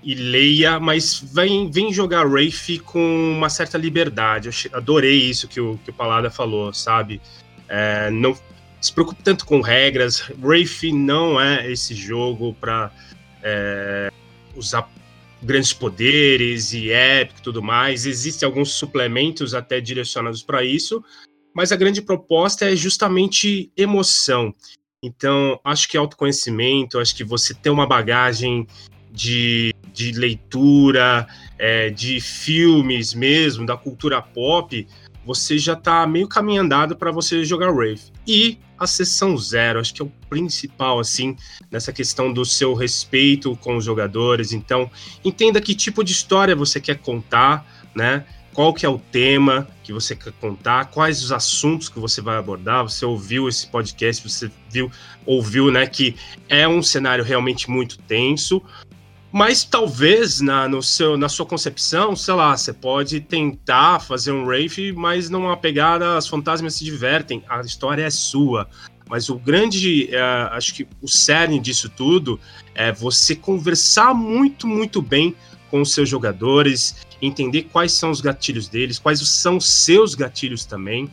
e 0.00 0.14
leia, 0.14 0.78
mas 0.78 1.18
vem, 1.34 1.68
vem 1.68 1.92
jogar 1.92 2.24
Wraith 2.24 2.80
com 2.84 3.00
uma 3.36 3.50
certa 3.50 3.76
liberdade. 3.76 4.48
Eu 4.48 4.78
adorei 4.78 5.28
isso 5.28 5.48
que 5.48 5.60
o, 5.60 5.76
que 5.84 5.90
o 5.90 5.92
Palada 5.92 6.30
falou, 6.30 6.72
sabe? 6.72 7.20
É, 7.68 8.12
não 8.12 8.38
se 8.80 8.92
preocupe 8.92 9.24
tanto 9.24 9.44
com 9.44 9.60
regras. 9.60 10.30
Wraith 10.40 10.84
não 10.92 11.40
é 11.40 11.68
esse 11.68 11.96
jogo 11.96 12.54
para 12.60 12.92
é, 13.42 14.08
usar 14.56 14.90
grandes 15.42 15.72
poderes 15.72 16.72
e 16.72 16.90
épico 16.90 17.40
e 17.40 17.42
tudo 17.42 17.62
mais. 17.62 18.06
Existem 18.06 18.46
alguns 18.46 18.72
suplementos 18.72 19.54
até 19.54 19.80
direcionados 19.80 20.42
para 20.42 20.64
isso, 20.64 21.04
mas 21.54 21.72
a 21.72 21.76
grande 21.76 22.02
proposta 22.02 22.70
é 22.70 22.76
justamente 22.76 23.70
emoção. 23.76 24.54
Então, 25.02 25.60
acho 25.62 25.88
que 25.88 25.96
autoconhecimento, 25.96 26.98
acho 26.98 27.14
que 27.14 27.22
você 27.22 27.54
ter 27.54 27.70
uma 27.70 27.86
bagagem 27.86 28.66
de, 29.12 29.72
de 29.92 30.12
leitura, 30.12 31.26
é, 31.58 31.90
de 31.90 32.20
filmes 32.20 33.14
mesmo, 33.14 33.64
da 33.64 33.76
cultura 33.76 34.20
pop, 34.20 34.86
você 35.26 35.58
já 35.58 35.72
está 35.72 36.06
meio 36.06 36.28
caminho 36.28 36.62
andado 36.62 36.96
para 36.96 37.10
você 37.10 37.44
jogar 37.44 37.72
Wraith. 37.72 38.12
E 38.26 38.58
a 38.78 38.86
sessão 38.86 39.36
zero, 39.36 39.80
acho 39.80 39.92
que 39.92 40.00
é 40.00 40.04
o 40.04 40.12
principal, 40.30 41.00
assim, 41.00 41.36
nessa 41.70 41.92
questão 41.92 42.32
do 42.32 42.44
seu 42.44 42.74
respeito 42.74 43.56
com 43.56 43.76
os 43.76 43.84
jogadores. 43.84 44.52
Então, 44.52 44.88
entenda 45.24 45.60
que 45.60 45.74
tipo 45.74 46.04
de 46.04 46.12
história 46.12 46.54
você 46.54 46.80
quer 46.80 46.98
contar, 46.98 47.66
né? 47.94 48.24
Qual 48.54 48.72
que 48.72 48.86
é 48.86 48.88
o 48.88 48.98
tema 48.98 49.68
que 49.86 49.92
você 49.92 50.16
quer 50.16 50.32
contar, 50.32 50.86
quais 50.86 51.22
os 51.22 51.30
assuntos 51.30 51.88
que 51.88 52.00
você 52.00 52.20
vai 52.20 52.36
abordar. 52.36 52.82
Você 52.82 53.04
ouviu 53.04 53.48
esse 53.48 53.68
podcast, 53.68 54.28
você 54.28 54.50
viu, 54.68 54.90
ouviu, 55.24 55.70
né, 55.70 55.86
que 55.86 56.16
é 56.48 56.66
um 56.66 56.82
cenário 56.82 57.22
realmente 57.22 57.70
muito 57.70 57.96
tenso, 57.98 58.60
mas 59.36 59.64
talvez 59.64 60.40
na, 60.40 60.66
no 60.66 60.82
seu, 60.82 61.14
na 61.18 61.28
sua 61.28 61.44
concepção, 61.44 62.16
sei 62.16 62.32
lá, 62.32 62.56
você 62.56 62.72
pode 62.72 63.20
tentar 63.20 64.00
fazer 64.00 64.32
um 64.32 64.46
Wraith, 64.46 64.94
mas 64.94 65.28
não 65.28 65.42
uma 65.42 65.58
pegada, 65.58 66.16
as 66.16 66.26
fantasmas 66.26 66.76
se 66.76 66.86
divertem, 66.86 67.44
a 67.46 67.60
história 67.60 68.02
é 68.02 68.08
sua. 68.08 68.66
Mas 69.06 69.28
o 69.28 69.38
grande, 69.38 70.08
é, 70.10 70.18
acho 70.52 70.72
que 70.72 70.88
o 71.02 71.06
cerne 71.06 71.60
disso 71.60 71.90
tudo 71.90 72.40
é 72.74 72.90
você 72.90 73.36
conversar 73.36 74.14
muito, 74.14 74.66
muito 74.66 75.02
bem 75.02 75.36
com 75.70 75.82
os 75.82 75.92
seus 75.92 76.08
jogadores, 76.08 76.96
entender 77.20 77.64
quais 77.64 77.92
são 77.92 78.10
os 78.10 78.22
gatilhos 78.22 78.68
deles, 78.68 78.98
quais 78.98 79.20
são 79.28 79.58
os 79.58 79.68
seus 79.68 80.14
gatilhos 80.14 80.64
também, 80.64 81.10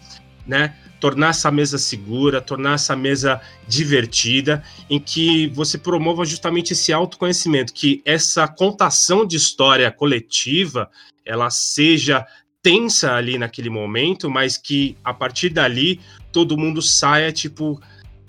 né? 0.47 0.77
Tornar 1.03 1.31
essa 1.31 1.51
mesa 1.51 1.77
segura, 1.77 2.39
tornar 2.39 2.75
essa 2.75 2.95
mesa 2.95 3.41
divertida, 3.67 4.63
em 4.89 4.97
que 4.97 5.47
você 5.47 5.77
promova 5.77 6.23
justamente 6.23 6.71
esse 6.71 6.93
autoconhecimento, 6.93 7.73
que 7.73 8.01
essa 8.05 8.47
contação 8.47 9.27
de 9.27 9.35
história 9.35 9.91
coletiva, 9.91 10.89
ela 11.25 11.49
seja 11.49 12.25
tensa 12.61 13.15
ali 13.15 13.37
naquele 13.37 13.69
momento, 13.69 14.29
mas 14.29 14.55
que 14.55 14.95
a 15.03 15.13
partir 15.13 15.49
dali 15.49 15.99
todo 16.31 16.57
mundo 16.57 16.81
saia 16.81 17.33
tipo, 17.33 17.81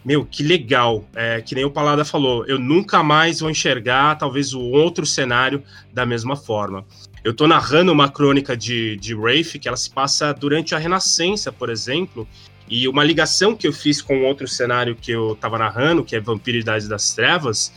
meu, 0.05 0.27
que 0.27 0.43
legal, 0.43 1.09
é, 1.14 1.41
que 1.43 1.55
nem 1.55 1.64
o 1.64 1.70
Palada 1.70 2.05
falou, 2.05 2.45
eu 2.47 2.59
nunca 2.59 3.05
mais 3.05 3.39
vou 3.39 3.51
enxergar 3.51 4.16
talvez 4.16 4.53
o 4.53 4.61
outro 4.61 5.07
cenário 5.07 5.62
da 5.93 6.05
mesma 6.05 6.35
forma. 6.35 6.85
Eu 7.22 7.31
estou 7.31 7.47
narrando 7.47 7.93
uma 7.93 8.11
crônica 8.11 8.57
de, 8.57 8.97
de 8.97 9.14
Wraith, 9.14 9.61
que 9.61 9.68
ela 9.68 9.77
se 9.77 9.89
passa 9.89 10.35
durante 10.35 10.75
a 10.75 10.79
Renascença, 10.79 11.53
por 11.53 11.70
exemplo, 11.70 12.29
e 12.69 12.89
uma 12.89 13.05
ligação 13.05 13.55
que 13.55 13.67
eu 13.67 13.73
fiz 13.73 14.01
com 14.01 14.23
outro 14.23 14.49
cenário 14.49 14.97
que 14.97 15.12
eu 15.12 15.33
estava 15.33 15.59
narrando, 15.59 16.05
que 16.05 16.17
é 16.17 16.21
Vampiridade 16.21 16.89
das 16.89 17.15
Trevas, 17.15 17.73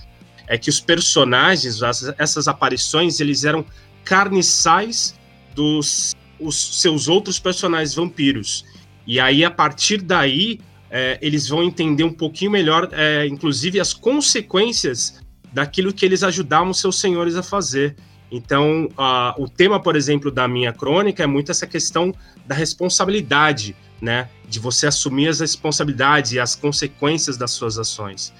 é 0.47 0.57
que 0.57 0.69
os 0.69 0.79
personagens, 0.79 1.83
as, 1.83 2.13
essas 2.17 2.47
aparições, 2.47 3.19
eles 3.19 3.43
eram 3.43 3.65
carniçais 4.03 5.13
dos 5.53 6.15
os 6.39 6.81
seus 6.81 7.07
outros 7.07 7.39
personagens 7.39 7.95
vampiros. 7.95 8.63
E 9.05 9.19
aí, 9.19 9.43
a 9.43 9.49
partir 9.49 10.01
daí, 10.01 10.59
é, 10.89 11.17
eles 11.21 11.47
vão 11.47 11.63
entender 11.63 12.03
um 12.03 12.13
pouquinho 12.13 12.51
melhor, 12.51 12.89
é, 12.91 13.25
inclusive, 13.25 13.79
as 13.79 13.91
consequências 13.91 15.19
daquilo 15.51 15.91
que 15.91 16.05
eles 16.05 16.23
ajudavam 16.23 16.73
seus 16.73 16.99
senhores 16.99 17.35
a 17.35 17.41
fazer. 17.41 17.95
Então, 18.31 18.85
uh, 18.97 19.41
o 19.41 19.49
tema, 19.49 19.81
por 19.81 19.95
exemplo, 19.95 20.29
da 20.29 20.47
minha 20.47 20.73
crônica 20.73 21.23
é 21.23 21.27
muito 21.27 21.49
essa 21.49 21.65
questão 21.65 22.13
da 22.45 22.53
responsabilidade 22.53 23.75
né? 24.01 24.29
De 24.47 24.59
você 24.59 24.87
assumir 24.87 25.27
as 25.27 25.39
responsabilidades 25.39 26.31
e 26.31 26.39
as 26.39 26.55
consequências 26.55 27.37
das 27.37 27.51
suas 27.51 27.77
ações. 27.77 28.33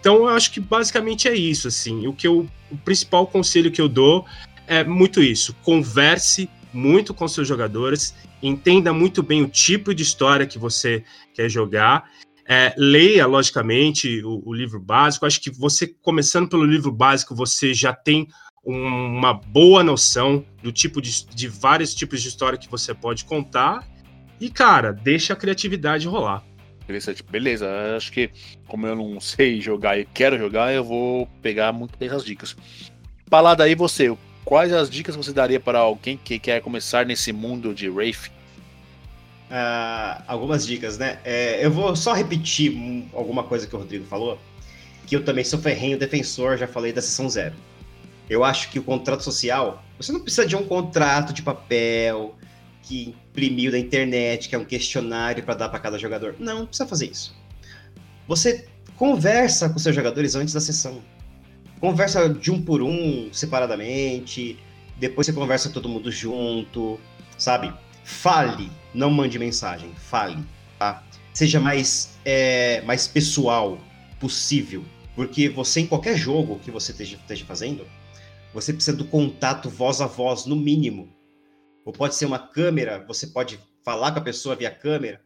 Então, 0.00 0.16
eu 0.16 0.28
acho 0.28 0.52
que 0.52 0.60
basicamente 0.60 1.28
é 1.28 1.34
isso, 1.34 1.68
assim. 1.68 2.06
O 2.06 2.12
que 2.12 2.26
eu, 2.26 2.48
o 2.70 2.76
principal 2.78 3.26
conselho 3.26 3.70
que 3.70 3.80
eu 3.80 3.88
dou 3.88 4.24
é 4.66 4.84
muito 4.84 5.22
isso. 5.22 5.54
Converse 5.62 6.48
muito 6.72 7.14
com 7.14 7.26
seus 7.26 7.48
jogadores, 7.48 8.14
entenda 8.42 8.92
muito 8.92 9.22
bem 9.22 9.42
o 9.42 9.48
tipo 9.48 9.94
de 9.94 10.02
história 10.02 10.46
que 10.46 10.58
você 10.58 11.02
quer 11.34 11.48
jogar. 11.48 12.08
É, 12.46 12.74
leia, 12.78 13.26
logicamente, 13.26 14.22
o, 14.24 14.42
o, 14.44 14.54
livro 14.54 14.80
básico. 14.80 15.26
Acho 15.26 15.40
que 15.40 15.50
você, 15.50 15.86
começando 16.00 16.48
pelo 16.48 16.64
livro 16.64 16.92
básico, 16.92 17.34
você 17.34 17.74
já 17.74 17.92
tem 17.92 18.28
uma 18.64 19.32
boa 19.32 19.82
noção 19.82 20.44
do 20.62 20.70
tipo 20.70 21.00
de, 21.00 21.26
de 21.26 21.48
vários 21.48 21.94
tipos 21.94 22.22
de 22.22 22.28
história 22.28 22.58
que 22.58 22.70
você 22.70 22.94
pode 22.94 23.24
contar 23.24 23.86
e, 24.40 24.50
cara, 24.50 24.92
deixa 24.92 25.32
a 25.32 25.36
criatividade 25.36 26.06
rolar. 26.06 26.44
Interessante. 26.82 27.22
Beleza, 27.22 27.68
acho 27.96 28.10
que 28.10 28.30
como 28.66 28.86
eu 28.86 28.96
não 28.96 29.20
sei 29.20 29.60
jogar 29.60 29.98
e 29.98 30.06
quero 30.06 30.38
jogar, 30.38 30.72
eu 30.72 30.82
vou 30.82 31.26
pegar 31.42 31.72
muito 31.72 31.98
bem 31.98 32.08
essas 32.08 32.24
dicas. 32.24 32.56
Palada 33.28 33.64
aí 33.64 33.74
você, 33.74 34.16
quais 34.42 34.72
as 34.72 34.88
dicas 34.88 35.14
você 35.14 35.30
daria 35.32 35.60
para 35.60 35.80
alguém 35.80 36.16
que 36.16 36.38
quer 36.38 36.62
começar 36.62 37.04
nesse 37.04 37.30
mundo 37.30 37.74
de 37.74 37.90
Wraith? 37.90 38.30
Uh, 39.50 40.22
algumas 40.26 40.66
dicas, 40.66 40.96
né? 40.96 41.18
É, 41.24 41.64
eu 41.64 41.70
vou 41.70 41.94
só 41.94 42.14
repetir 42.14 42.72
alguma 43.12 43.42
coisa 43.42 43.66
que 43.66 43.76
o 43.76 43.78
Rodrigo 43.78 44.06
falou, 44.06 44.38
que 45.06 45.14
eu 45.14 45.22
também 45.22 45.44
sou 45.44 45.58
ferrenho 45.58 45.98
defensor, 45.98 46.56
já 46.56 46.66
falei 46.66 46.92
da 46.92 47.02
sessão 47.02 47.28
zero. 47.28 47.54
Eu 48.30 48.44
acho 48.44 48.70
que 48.70 48.78
o 48.78 48.82
contrato 48.82 49.22
social, 49.22 49.82
você 49.98 50.12
não 50.12 50.20
precisa 50.20 50.46
de 50.46 50.56
um 50.56 50.64
contrato 50.64 51.32
de 51.34 51.42
papel, 51.42 52.34
que 52.82 53.08
imprimiu 53.10 53.70
da 53.70 53.78
internet, 53.78 54.48
que 54.48 54.54
é 54.54 54.58
um 54.58 54.64
questionário 54.64 55.42
para 55.42 55.54
dar 55.54 55.68
para 55.68 55.78
cada 55.78 55.98
jogador. 55.98 56.36
Não, 56.38 56.60
não 56.60 56.66
precisa 56.66 56.88
fazer 56.88 57.06
isso. 57.06 57.34
Você 58.26 58.66
conversa 58.96 59.68
com 59.68 59.78
seus 59.78 59.94
jogadores 59.94 60.34
antes 60.34 60.54
da 60.54 60.60
sessão. 60.60 61.02
Conversa 61.80 62.28
de 62.28 62.50
um 62.50 62.60
por 62.60 62.82
um, 62.82 63.32
separadamente. 63.32 64.58
Depois 64.98 65.26
você 65.26 65.32
conversa 65.32 65.70
todo 65.70 65.88
mundo 65.88 66.10
junto, 66.10 66.98
sabe? 67.36 67.72
Fale, 68.04 68.70
não 68.92 69.10
mande 69.10 69.38
mensagem, 69.38 69.92
fale, 69.94 70.42
tá? 70.78 71.04
Seja 71.32 71.60
mais, 71.60 72.18
é, 72.24 72.82
mais 72.82 73.06
pessoal 73.06 73.78
possível. 74.18 74.84
Porque 75.14 75.48
você, 75.48 75.80
em 75.80 75.86
qualquer 75.86 76.16
jogo 76.16 76.58
que 76.58 76.70
você 76.70 76.92
esteja, 76.92 77.16
esteja 77.16 77.44
fazendo, 77.44 77.86
você 78.52 78.72
precisa 78.72 78.96
do 78.96 79.04
contato 79.04 79.68
voz 79.68 80.00
a 80.00 80.06
voz, 80.06 80.46
no 80.46 80.56
mínimo. 80.56 81.08
Ou 81.88 81.92
pode 81.92 82.14
ser 82.16 82.26
uma 82.26 82.38
câmera, 82.38 83.02
você 83.08 83.28
pode 83.28 83.58
falar 83.82 84.12
com 84.12 84.18
a 84.18 84.22
pessoa 84.22 84.54
via 84.54 84.70
câmera, 84.70 85.22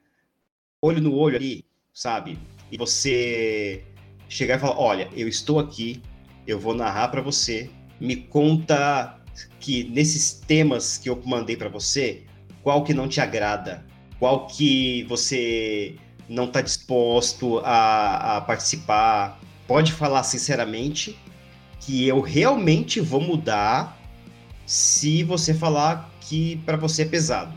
olho 0.80 1.02
no 1.02 1.12
olho 1.12 1.34
ali, 1.34 1.64
sabe? 1.92 2.38
E 2.70 2.78
você 2.78 3.84
chegar 4.28 4.58
e 4.58 4.60
falar: 4.60 4.78
olha, 4.78 5.08
eu 5.12 5.26
estou 5.26 5.58
aqui, 5.58 6.00
eu 6.46 6.60
vou 6.60 6.72
narrar 6.72 7.08
para 7.08 7.20
você, 7.20 7.68
me 7.98 8.14
conta 8.14 9.20
que 9.58 9.82
nesses 9.90 10.34
temas 10.34 10.98
que 10.98 11.08
eu 11.10 11.20
mandei 11.26 11.56
para 11.56 11.68
você, 11.68 12.22
qual 12.62 12.84
que 12.84 12.94
não 12.94 13.08
te 13.08 13.20
agrada, 13.20 13.84
qual 14.20 14.46
que 14.46 15.02
você 15.08 15.96
não 16.28 16.44
está 16.44 16.60
disposto 16.60 17.58
a, 17.64 18.36
a 18.36 18.40
participar. 18.40 19.40
Pode 19.66 19.92
falar 19.92 20.22
sinceramente 20.22 21.18
que 21.80 22.06
eu 22.06 22.20
realmente 22.20 23.00
vou 23.00 23.20
mudar 23.20 24.00
se 24.64 25.24
você 25.24 25.52
falar 25.52 26.11
que 26.32 26.56
para 26.64 26.78
você 26.78 27.02
é 27.02 27.04
pesado. 27.04 27.52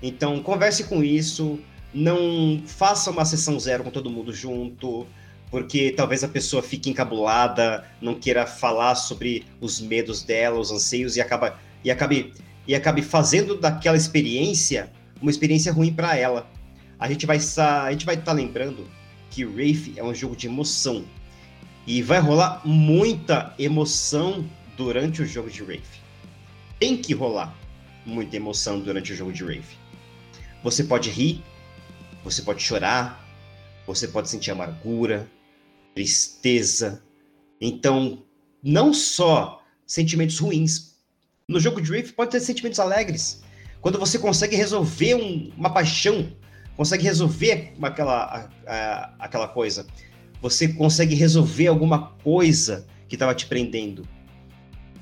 Então, 0.00 0.40
converse 0.40 0.84
com 0.84 1.02
isso, 1.02 1.58
não 1.92 2.62
faça 2.64 3.10
uma 3.10 3.24
sessão 3.24 3.58
zero 3.58 3.82
com 3.82 3.90
todo 3.90 4.08
mundo 4.08 4.32
junto, 4.32 5.04
porque 5.50 5.90
talvez 5.90 6.22
a 6.22 6.28
pessoa 6.28 6.62
fique 6.62 6.88
encabulada, 6.88 7.84
não 8.00 8.14
queira 8.14 8.46
falar 8.46 8.94
sobre 8.94 9.44
os 9.60 9.80
medos 9.80 10.22
dela, 10.22 10.60
os 10.60 10.70
anseios 10.70 11.16
e 11.16 11.20
acaba 11.20 11.58
e 11.82 11.90
acabe 11.90 12.32
e 12.68 12.76
acabe 12.76 13.02
fazendo 13.02 13.56
daquela 13.56 13.96
experiência 13.96 14.92
uma 15.20 15.30
experiência 15.30 15.72
ruim 15.72 15.92
para 15.92 16.16
ela. 16.16 16.48
A 17.00 17.08
gente 17.08 17.26
vai 17.26 17.38
a 17.38 17.90
gente 17.90 18.06
vai 18.06 18.14
estar 18.14 18.26
tá 18.26 18.32
lembrando 18.32 18.88
que 19.30 19.44
Wraith 19.44 19.94
é 19.96 20.04
um 20.04 20.14
jogo 20.14 20.36
de 20.36 20.46
emoção 20.46 21.04
e 21.84 22.02
vai 22.02 22.20
rolar 22.20 22.60
muita 22.64 23.52
emoção 23.58 24.48
durante 24.76 25.22
o 25.22 25.26
jogo 25.26 25.50
de 25.50 25.60
Wraith. 25.64 25.82
Tem 26.78 26.96
que 26.96 27.12
rolar 27.12 27.65
muita 28.06 28.36
emoção 28.36 28.80
durante 28.80 29.12
o 29.12 29.16
jogo 29.16 29.32
de 29.32 29.44
Wraith. 29.44 29.76
Você 30.62 30.84
pode 30.84 31.10
rir, 31.10 31.42
você 32.24 32.42
pode 32.42 32.62
chorar, 32.62 33.24
você 33.86 34.08
pode 34.08 34.28
sentir 34.28 34.50
amargura, 34.50 35.30
tristeza. 35.94 37.02
Então, 37.60 38.22
não 38.62 38.92
só 38.92 39.62
sentimentos 39.86 40.38
ruins. 40.38 40.96
No 41.48 41.60
jogo 41.60 41.80
de 41.80 41.90
Rift 41.92 42.12
pode 42.14 42.32
ter 42.32 42.40
sentimentos 42.40 42.80
alegres. 42.80 43.42
Quando 43.80 43.98
você 43.98 44.18
consegue 44.18 44.56
resolver 44.56 45.14
um, 45.14 45.52
uma 45.56 45.70
paixão, 45.70 46.32
consegue 46.76 47.04
resolver 47.04 47.72
aquela, 47.80 48.24
a, 48.24 48.72
a, 48.72 49.14
aquela 49.20 49.46
coisa. 49.46 49.86
Você 50.42 50.68
consegue 50.68 51.14
resolver 51.14 51.68
alguma 51.68 52.10
coisa 52.16 52.86
que 53.08 53.14
estava 53.14 53.34
te 53.34 53.46
prendendo. 53.46 54.06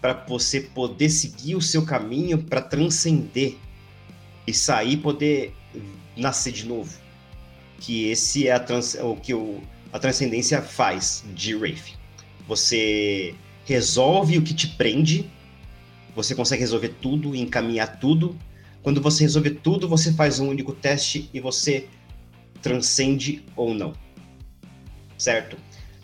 Para 0.05 0.13
você 0.29 0.61
poder 0.61 1.09
seguir 1.09 1.55
o 1.55 1.63
seu 1.63 1.83
caminho 1.83 2.37
para 2.37 2.61
transcender 2.61 3.57
e 4.47 4.53
sair 4.53 4.99
poder 4.99 5.55
nascer 6.15 6.53
de 6.53 6.67
novo. 6.67 6.95
Que 7.81 8.11
esse 8.11 8.47
é 8.47 8.53
a 8.53 8.61
trans, 8.61 8.97
o 8.97 9.17
que 9.17 9.33
o, 9.33 9.63
a 9.91 9.99
transcendência 9.99 10.61
faz 10.61 11.25
de 11.35 11.55
Wraith. 11.55 11.95
Você 12.47 13.35
resolve 13.65 14.37
o 14.37 14.43
que 14.43 14.53
te 14.53 14.69
prende, 14.69 15.31
você 16.15 16.35
consegue 16.35 16.61
resolver 16.61 16.91
tudo, 17.01 17.35
encaminhar 17.35 17.99
tudo. 17.99 18.39
Quando 18.83 19.01
você 19.01 19.25
resolver 19.25 19.53
tudo, 19.63 19.89
você 19.89 20.13
faz 20.13 20.39
um 20.39 20.51
único 20.51 20.75
teste 20.75 21.31
e 21.33 21.41
você 21.41 21.89
transcende 22.61 23.43
ou 23.57 23.73
não. 23.73 23.95
Certo? 25.17 25.57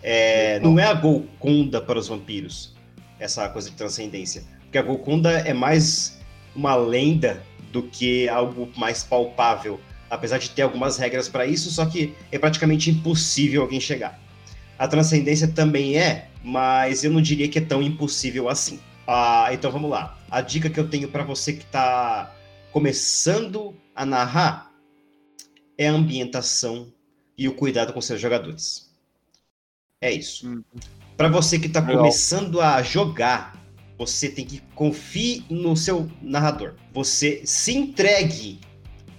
É, 0.02 0.58
não 0.60 0.78
é 0.78 0.84
a 0.84 0.94
Golconda 0.94 1.82
para 1.82 1.98
os 1.98 2.08
vampiros, 2.08 2.74
essa 3.20 3.48
coisa 3.48 3.70
de 3.70 3.76
transcendência. 3.76 4.42
Porque 4.62 4.78
a 4.78 4.82
Golconda 4.82 5.30
é 5.30 5.52
mais 5.52 6.18
uma 6.56 6.74
lenda 6.74 7.42
do 7.70 7.84
que 7.84 8.28
algo 8.28 8.68
mais 8.76 9.04
palpável, 9.04 9.80
apesar 10.08 10.38
de 10.38 10.50
ter 10.50 10.62
algumas 10.62 10.96
regras 10.96 11.28
para 11.28 11.46
isso, 11.46 11.70
só 11.70 11.86
que 11.86 12.14
é 12.32 12.38
praticamente 12.38 12.90
impossível 12.90 13.62
alguém 13.62 13.80
chegar. 13.80 14.18
A 14.78 14.88
transcendência 14.88 15.46
também 15.46 15.98
é, 15.98 16.28
mas 16.42 17.04
eu 17.04 17.10
não 17.12 17.20
diria 17.20 17.48
que 17.48 17.58
é 17.58 17.62
tão 17.62 17.82
impossível 17.82 18.48
assim. 18.48 18.80
Ah, 19.06 19.48
então 19.52 19.70
vamos 19.70 19.90
lá. 19.90 20.18
A 20.30 20.40
dica 20.40 20.70
que 20.70 20.80
eu 20.80 20.88
tenho 20.88 21.08
para 21.08 21.22
você 21.22 21.52
que 21.52 21.64
está 21.64 22.34
começando 22.72 23.74
a 23.94 24.06
narrar 24.06 24.72
é 25.76 25.88
a 25.88 25.92
ambientação 25.92 26.92
e 27.36 27.48
o 27.48 27.54
cuidado 27.54 27.92
com 27.92 28.00
seus 28.00 28.20
jogadores. 28.20 28.90
É 30.00 30.10
isso. 30.10 30.48
Hum. 30.48 30.62
Para 31.20 31.28
você 31.28 31.58
que 31.58 31.66
está 31.66 31.82
começando 31.82 32.62
a 32.62 32.82
jogar, 32.82 33.54
você 33.98 34.26
tem 34.26 34.42
que 34.42 34.62
confiar 34.74 35.44
no 35.50 35.76
seu 35.76 36.10
narrador. 36.22 36.76
Você 36.94 37.42
se 37.44 37.76
entregue 37.76 38.58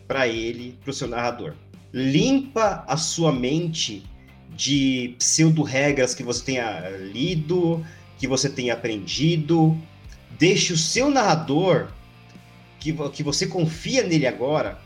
para 0.08 0.28
ele, 0.28 0.80
para 0.82 0.89
o 0.89 0.93
seu 0.95 1.08
narrador. 1.08 1.54
Limpa 1.93 2.84
a 2.88 2.97
sua 2.97 3.32
mente 3.32 4.04
de 4.49 5.14
pseudo-regras 5.20 6.16
que 6.16 6.24
você 6.24 6.43
tenha 6.43 6.89
lido, 7.14 7.86
que 8.18 8.26
você 8.26 8.49
tenha 8.49 8.74
aprendido. 8.74 9.78
Deixe 10.39 10.74
o 10.74 10.78
seu 10.78 11.08
narrador, 11.08 11.89
que, 12.80 12.91
que 13.12 13.22
você 13.22 13.45
confia 13.45 14.02
nele 14.02 14.26
agora, 14.26 14.82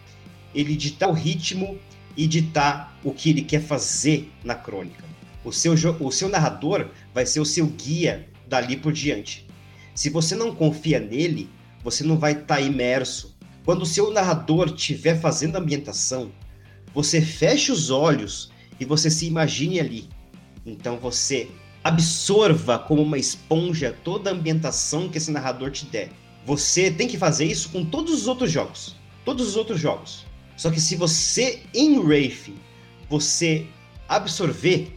ele 0.54 0.76
ditar 0.76 1.08
o 1.08 1.14
ritmo 1.14 1.80
e 2.18 2.28
ditar 2.28 3.00
o 3.06 3.14
que 3.14 3.30
ele 3.30 3.42
quer 3.42 3.62
fazer 3.62 4.30
na 4.44 4.54
crônica. 4.54 5.06
O 5.46 5.52
seu, 5.54 5.76
o 6.00 6.12
seu 6.12 6.28
narrador 6.28 6.90
vai 7.16 7.26
ser 7.26 7.40
o 7.40 7.46
seu 7.46 7.66
guia 7.68 8.28
dali 8.46 8.76
por 8.76 8.92
diante. 8.92 9.48
Se 9.96 10.10
você 10.10 10.36
não 10.36 10.54
confia 10.54 11.00
nele, 11.00 11.50
você 11.82 12.04
não 12.04 12.18
vai 12.18 12.34
estar 12.34 12.56
tá 12.58 12.62
imerso. 12.62 13.34
Quando 13.64 13.84
o 13.84 13.86
seu 13.86 14.12
narrador 14.12 14.68
estiver 14.68 15.18
fazendo 15.22 15.56
a 15.56 15.60
ambientação, 15.60 16.30
você 16.94 17.22
fecha 17.22 17.72
os 17.72 17.90
olhos 17.90 18.52
e 18.82 18.84
você 18.84 19.10
se 19.10 19.26
imagine 19.26 19.80
ali. 19.80 20.10
Então 20.66 20.98
você 20.98 21.48
absorva 21.82 22.78
como 22.78 23.02
uma 23.02 23.18
esponja 23.18 23.96
toda 24.04 24.30
a 24.30 24.34
ambientação 24.34 25.08
que 25.08 25.18
esse 25.18 25.32
narrador 25.32 25.72
te 25.72 25.86
der. 25.86 26.10
Você 26.46 26.92
tem 26.92 27.08
que 27.08 27.18
fazer 27.18 27.46
isso 27.46 27.70
com 27.70 27.86
todos 27.86 28.14
os 28.14 28.28
outros 28.28 28.52
jogos. 28.52 28.94
Todos 29.24 29.48
os 29.48 29.56
outros 29.56 29.80
jogos. 29.80 30.26
Só 30.58 30.70
que 30.70 30.82
se 30.82 30.98
você, 30.98 31.64
em 31.74 31.98
Wraith, 31.98 32.54
você 33.10 33.66
absorver, 34.10 34.94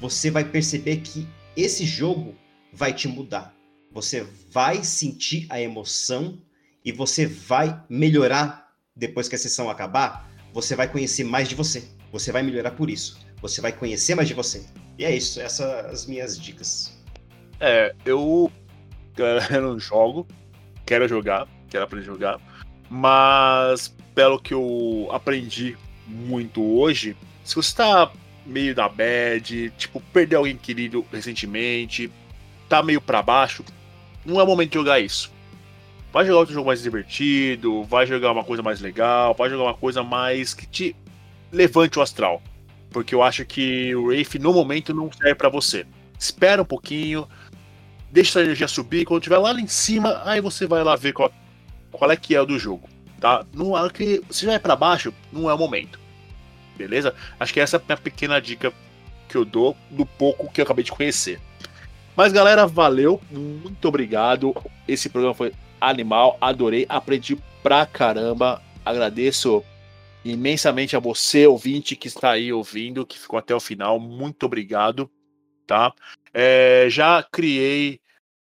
você 0.00 0.32
vai 0.32 0.44
perceber 0.44 0.96
que 0.96 1.28
esse 1.56 1.84
jogo 1.84 2.34
vai 2.72 2.92
te 2.92 3.08
mudar. 3.08 3.54
Você 3.92 4.26
vai 4.50 4.84
sentir 4.84 5.46
a 5.50 5.60
emoção 5.60 6.40
e 6.84 6.92
você 6.92 7.26
vai 7.26 7.82
melhorar 7.88 8.72
depois 8.94 9.28
que 9.28 9.34
a 9.34 9.38
sessão 9.38 9.68
acabar. 9.68 10.30
Você 10.52 10.76
vai 10.76 10.88
conhecer 10.88 11.24
mais 11.24 11.48
de 11.48 11.54
você. 11.54 11.88
Você 12.12 12.32
vai 12.32 12.42
melhorar 12.42 12.72
por 12.72 12.88
isso. 12.88 13.18
Você 13.40 13.60
vai 13.60 13.72
conhecer 13.72 14.14
mais 14.14 14.28
de 14.28 14.34
você. 14.34 14.64
E 14.98 15.04
é 15.04 15.16
isso, 15.16 15.40
essas 15.40 15.56
são 15.56 15.90
as 15.90 16.06
minhas 16.06 16.38
dicas. 16.38 16.98
É, 17.58 17.94
eu, 18.04 18.50
eu 19.50 19.62
não 19.62 19.78
jogo, 19.78 20.26
quero 20.84 21.08
jogar, 21.08 21.48
quero 21.68 21.84
aprender 21.84 22.04
a 22.04 22.12
jogar, 22.12 22.40
mas 22.88 23.94
pelo 24.14 24.38
que 24.38 24.52
eu 24.52 25.08
aprendi 25.10 25.76
muito 26.06 26.62
hoje, 26.62 27.16
se 27.44 27.54
você 27.54 27.74
tá 27.74 28.12
meio 28.50 28.74
na 28.74 28.88
bad, 28.88 29.72
tipo, 29.78 30.00
perdeu 30.12 30.40
alguém 30.40 30.56
querido 30.56 31.06
recentemente, 31.12 32.10
tá 32.68 32.82
meio 32.82 33.00
para 33.00 33.22
baixo, 33.22 33.64
não 34.24 34.40
é 34.40 34.42
o 34.42 34.46
momento 34.46 34.72
de 34.72 34.78
jogar 34.78 35.00
isso. 35.00 35.32
Vai 36.12 36.26
jogar 36.26 36.40
outro 36.40 36.54
jogo 36.54 36.66
mais 36.66 36.82
divertido, 36.82 37.84
vai 37.84 38.06
jogar 38.06 38.32
uma 38.32 38.42
coisa 38.42 38.62
mais 38.62 38.80
legal, 38.80 39.34
vai 39.34 39.48
jogar 39.48 39.64
uma 39.64 39.74
coisa 39.74 40.02
mais 40.02 40.52
que 40.52 40.66
te 40.66 40.96
levante 41.52 41.98
o 41.98 42.02
astral. 42.02 42.42
Porque 42.90 43.14
eu 43.14 43.22
acho 43.22 43.44
que 43.44 43.94
o 43.94 44.06
Wraith 44.06 44.34
no 44.40 44.52
momento 44.52 44.92
não 44.92 45.10
serve 45.12 45.36
para 45.36 45.48
você. 45.48 45.86
Espera 46.18 46.62
um 46.62 46.64
pouquinho, 46.64 47.28
deixa 48.10 48.30
essa 48.30 48.42
energia 48.42 48.66
subir, 48.66 49.04
quando 49.04 49.22
estiver 49.22 49.38
lá 49.38 49.52
em 49.52 49.68
cima, 49.68 50.20
aí 50.24 50.40
você 50.40 50.66
vai 50.66 50.82
lá 50.82 50.96
ver 50.96 51.12
qual, 51.12 51.32
qual 51.92 52.10
é 52.10 52.16
que 52.16 52.34
é 52.34 52.40
o 52.40 52.46
do 52.46 52.58
jogo. 52.58 52.88
Tá? 53.20 53.44
Não 53.54 53.78
é 53.78 53.88
que 53.90 54.20
se 54.30 54.48
é 54.50 54.58
para 54.58 54.74
baixo, 54.74 55.14
não 55.32 55.48
é 55.48 55.54
o 55.54 55.58
momento. 55.58 55.99
Beleza? 56.80 57.14
Acho 57.38 57.52
que 57.52 57.60
essa 57.60 57.82
é 57.86 57.92
a 57.92 57.96
pequena 57.96 58.40
dica 58.40 58.72
que 59.28 59.36
eu 59.36 59.44
dou 59.44 59.76
do 59.90 60.06
pouco 60.06 60.50
que 60.50 60.62
eu 60.62 60.64
acabei 60.64 60.82
de 60.82 60.90
conhecer. 60.90 61.38
Mas 62.16 62.32
galera, 62.32 62.66
valeu, 62.66 63.20
muito 63.30 63.86
obrigado. 63.86 64.54
Esse 64.88 65.10
programa 65.10 65.34
foi 65.34 65.52
animal, 65.78 66.38
adorei, 66.40 66.86
aprendi 66.88 67.36
pra 67.62 67.84
caramba. 67.84 68.62
Agradeço 68.82 69.62
imensamente 70.24 70.96
a 70.96 70.98
você, 70.98 71.46
ouvinte, 71.46 71.94
que 71.94 72.08
está 72.08 72.30
aí 72.30 72.50
ouvindo, 72.50 73.04
que 73.04 73.18
ficou 73.18 73.38
até 73.38 73.54
o 73.54 73.60
final. 73.60 74.00
Muito 74.00 74.46
obrigado, 74.46 75.10
tá? 75.66 75.92
É, 76.32 76.86
já 76.88 77.22
criei 77.22 78.00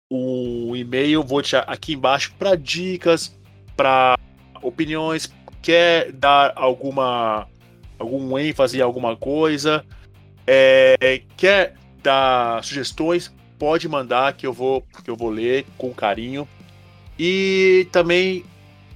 o 0.10 0.78
e-mail, 0.78 1.24
vou 1.24 1.42
deixar 1.42 1.64
aqui 1.64 1.94
embaixo 1.94 2.34
para 2.40 2.56
dicas, 2.56 3.38
para 3.76 4.18
opiniões, 4.62 5.34
quer 5.62 6.12
dar 6.12 6.54
alguma 6.56 7.48
algum 7.98 8.38
ênfase 8.38 8.78
em 8.78 8.82
alguma 8.82 9.16
coisa, 9.16 9.86
é, 10.46 11.22
quer 11.38 11.76
dar 12.02 12.64
sugestões, 12.64 13.34
pode 13.58 13.88
mandar 13.88 14.34
que 14.34 14.46
eu 14.46 14.54
vou 14.54 14.86
que 15.04 15.10
eu 15.10 15.16
vou 15.16 15.30
ler 15.30 15.66
com 15.78 15.94
carinho. 15.94 16.48
E 17.18 17.88
também 17.92 18.44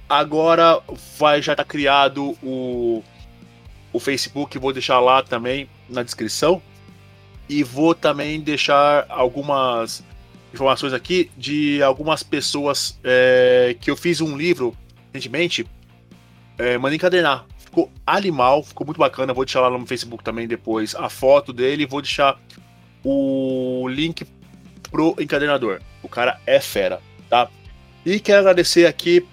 agora 0.08 0.80
vai 1.18 1.40
já 1.40 1.54
tá 1.54 1.64
criado 1.64 2.36
o 2.42 3.02
o 3.92 3.98
Facebook, 3.98 4.58
vou 4.58 4.72
deixar 4.72 5.00
lá 5.00 5.22
também 5.22 5.68
na 5.88 6.02
descrição. 6.02 6.60
E 7.48 7.62
vou 7.62 7.94
também 7.94 8.40
deixar 8.40 9.06
algumas 9.08 10.04
informações 10.52 10.92
aqui 10.92 11.30
de 11.36 11.82
algumas 11.82 12.22
pessoas 12.22 12.98
é, 13.02 13.74
que 13.80 13.90
eu 13.90 13.96
fiz 13.96 14.20
um 14.20 14.36
livro 14.36 14.76
recentemente, 15.12 15.66
é, 16.58 16.76
mandei 16.76 16.96
encadenar. 16.96 17.46
Ficou 17.68 17.92
animal, 18.06 18.62
ficou 18.62 18.86
muito 18.86 18.96
bacana. 18.96 19.34
Vou 19.34 19.44
deixar 19.44 19.60
lá 19.60 19.68
no 19.68 19.86
Facebook 19.86 20.24
também 20.24 20.48
depois 20.48 20.94
a 20.94 21.10
foto 21.10 21.52
dele. 21.52 21.84
Vou 21.84 22.00
deixar 22.00 22.40
o 23.04 23.86
link 23.88 24.26
pro 24.90 25.14
encadenador. 25.18 25.82
O 26.02 26.08
cara 26.08 26.40
é 26.46 26.60
fera, 26.60 26.98
tá? 27.28 27.50
E 28.06 28.18
quero 28.18 28.40
agradecer 28.40 28.86
aqui 28.86 29.26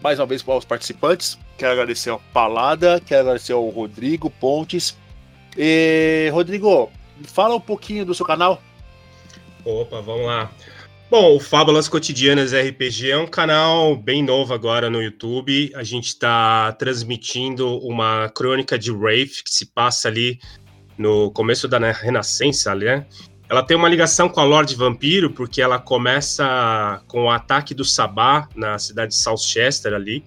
mais 0.00 0.20
uma 0.20 0.26
vez 0.26 0.48
aos 0.48 0.64
participantes. 0.64 1.36
Quero 1.58 1.72
agradecer 1.72 2.10
ao 2.10 2.20
Palada, 2.32 3.00
quero 3.04 3.22
agradecer 3.22 3.52
ao 3.52 3.68
Rodrigo 3.68 4.30
Pontes. 4.30 4.96
E, 5.58 6.30
Rodrigo, 6.32 6.92
fala 7.24 7.56
um 7.56 7.60
pouquinho 7.60 8.06
do 8.06 8.14
seu 8.14 8.24
canal. 8.24 8.62
Opa, 9.64 10.00
vamos 10.00 10.26
lá. 10.26 10.48
Bom, 11.10 11.36
o 11.36 11.40
Fábulas 11.40 11.86
Cotidianas 11.86 12.52
RPG 12.52 13.10
é 13.10 13.18
um 13.18 13.26
canal 13.26 13.94
bem 13.94 14.22
novo 14.22 14.54
agora 14.54 14.88
no 14.88 15.02
YouTube. 15.02 15.70
A 15.74 15.82
gente 15.82 16.06
está 16.06 16.72
transmitindo 16.72 17.78
uma 17.78 18.30
crônica 18.30 18.78
de 18.78 18.90
Wraith 18.90 19.42
que 19.44 19.50
se 19.50 19.66
passa 19.66 20.08
ali 20.08 20.40
no 20.96 21.30
começo 21.30 21.68
da 21.68 21.78
Renascença, 21.92 22.74
né? 22.74 23.06
Ela 23.50 23.62
tem 23.62 23.76
uma 23.76 23.88
ligação 23.88 24.30
com 24.30 24.40
a 24.40 24.44
Lorde 24.44 24.74
Vampiro, 24.74 25.30
porque 25.30 25.60
ela 25.60 25.78
começa 25.78 27.02
com 27.06 27.24
o 27.24 27.30
ataque 27.30 27.74
do 27.74 27.84
Sabá 27.84 28.48
na 28.56 28.78
cidade 28.78 29.10
de 29.12 29.18
Southchester 29.18 29.92
ali. 29.92 30.24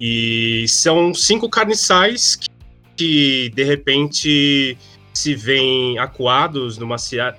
E 0.00 0.66
são 0.68 1.12
cinco 1.12 1.50
carniçais 1.50 2.36
que, 2.36 2.48
que 2.96 3.50
de 3.54 3.64
repente 3.64 4.78
se 5.16 5.34
veem 5.34 5.98
acuados 5.98 6.76
numa 6.76 6.96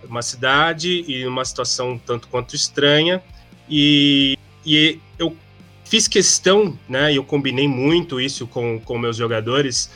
uma 0.09 0.21
cidade 0.23 1.05
e 1.07 1.23
numa 1.23 1.45
situação 1.45 2.01
tanto 2.03 2.27
quanto 2.27 2.55
estranha. 2.55 3.21
E, 3.69 4.35
e 4.65 4.99
eu 5.19 5.37
fiz 5.85 6.07
questão, 6.07 6.75
né, 6.89 7.13
eu 7.13 7.23
combinei 7.23 7.67
muito 7.67 8.19
isso 8.19 8.47
com, 8.47 8.79
com 8.79 8.97
meus 8.97 9.15
jogadores, 9.15 9.91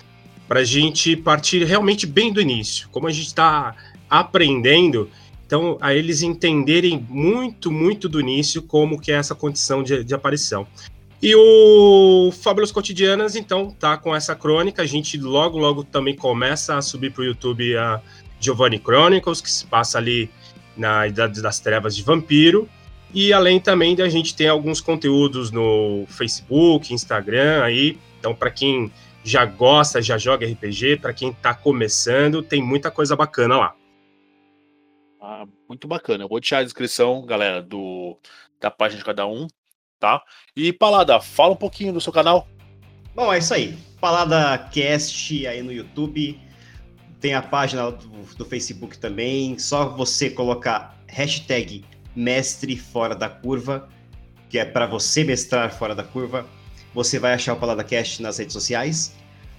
para 0.47 0.59
a 0.59 0.63
gente 0.63 1.15
partir 1.15 1.63
realmente 1.63 2.05
bem 2.05 2.31
do 2.31 2.39
início. 2.39 2.87
Como 2.89 3.07
a 3.07 3.11
gente 3.11 3.25
está 3.25 3.75
aprendendo, 4.07 5.09
então 5.47 5.79
a 5.81 5.91
eles 5.91 6.21
entenderem 6.21 7.03
muito, 7.09 7.71
muito 7.71 8.07
do 8.07 8.19
início 8.19 8.61
como 8.61 9.01
que 9.01 9.11
é 9.11 9.15
essa 9.15 9.33
condição 9.33 9.81
de, 9.81 10.03
de 10.03 10.13
aparição. 10.13 10.67
E 11.21 11.35
o 11.35 12.31
Fábulas 12.31 12.71
Cotidianas, 12.71 13.35
então, 13.35 13.69
tá 13.69 13.95
com 13.95 14.15
essa 14.15 14.35
crônica. 14.35 14.81
A 14.81 14.87
gente 14.87 15.19
logo, 15.19 15.55
logo 15.55 15.83
também 15.83 16.15
começa 16.15 16.75
a 16.75 16.81
subir 16.81 17.11
para 17.11 17.21
o 17.21 17.25
YouTube 17.25 17.77
a 17.77 18.01
Giovanni 18.39 18.79
Chronicles, 18.79 19.39
que 19.39 19.51
se 19.51 19.67
passa 19.67 19.99
ali 19.99 20.31
na 20.75 21.05
Idade 21.05 21.39
das 21.39 21.59
Trevas 21.59 21.95
de 21.95 22.01
Vampiro. 22.01 22.67
E 23.13 23.31
além 23.31 23.59
também 23.59 23.95
da 23.95 24.09
gente 24.09 24.35
ter 24.35 24.47
alguns 24.47 24.81
conteúdos 24.81 25.51
no 25.51 26.05
Facebook, 26.07 26.91
Instagram 26.91 27.61
aí. 27.61 27.99
Então, 28.19 28.33
para 28.33 28.49
quem 28.49 28.91
já 29.23 29.45
gosta, 29.45 30.01
já 30.01 30.17
joga 30.17 30.47
RPG, 30.47 30.97
para 30.97 31.13
quem 31.13 31.29
está 31.29 31.53
começando, 31.53 32.41
tem 32.41 32.63
muita 32.63 32.89
coisa 32.89 33.15
bacana 33.15 33.57
lá. 33.57 33.75
Ah, 35.21 35.45
muito 35.69 35.87
bacana. 35.87 36.23
Eu 36.23 36.27
vou 36.27 36.39
deixar 36.39 36.59
a 36.59 36.63
descrição, 36.63 37.23
galera, 37.27 37.61
do 37.61 38.17
da 38.59 38.71
página 38.71 38.99
de 38.99 39.05
cada 39.05 39.27
um 39.27 39.47
tá? 40.01 40.21
E 40.57 40.73
Palada, 40.73 41.21
fala 41.21 41.53
um 41.53 41.55
pouquinho 41.55 41.93
do 41.93 42.01
seu 42.01 42.11
canal. 42.11 42.47
Bom, 43.15 43.31
é 43.31 43.37
isso 43.37 43.53
aí. 43.53 43.77
Palada 44.01 44.57
Cast 44.73 45.47
aí 45.47 45.61
no 45.61 45.71
YouTube. 45.71 46.37
Tem 47.19 47.35
a 47.35 47.41
página 47.41 47.91
do, 47.91 48.07
do 48.35 48.43
Facebook 48.43 48.97
também. 48.97 49.57
Só 49.59 49.87
você 49.87 50.29
colocar 50.29 50.97
hashtag 51.07 51.85
mestre 52.15 52.75
fora 52.75 53.15
da 53.15 53.29
curva, 53.29 53.87
que 54.49 54.57
é 54.57 54.65
para 54.65 54.87
você 54.87 55.23
mestrar 55.23 55.71
fora 55.71 55.93
da 55.93 56.03
curva. 56.03 56.47
Você 56.95 57.19
vai 57.19 57.33
achar 57.33 57.53
o 57.53 57.57
Palada 57.57 57.83
Cast 57.83 58.21
nas 58.23 58.39
redes 58.39 58.53
sociais. 58.53 59.15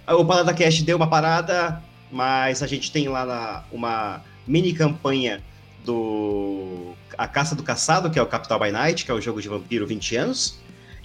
O 0.09 0.25
Palada 0.25 0.53
Cast 0.53 0.83
deu 0.83 0.97
uma 0.97 1.09
parada, 1.09 1.81
mas 2.11 2.65
a 2.65 2.67
gente 2.67 2.91
tem 2.91 3.09
lá 3.09 3.25
na, 3.25 3.65
uma 3.71 4.25
mini 4.47 4.73
campanha 4.75 5.41
do 5.85 6.95
A 7.17 7.27
Caça 7.29 7.55
do 7.55 7.63
Caçado, 7.63 8.11
que 8.11 8.19
é 8.19 8.23
o 8.23 8.27
Capital 8.27 8.61
by 8.61 8.71
Night, 8.71 9.05
que 9.05 9.11
é 9.11 9.15
o 9.15 9.21
jogo 9.21 9.41
de 9.41 9.49
vampiro 9.49 9.87
20 9.87 10.17
anos. 10.17 10.59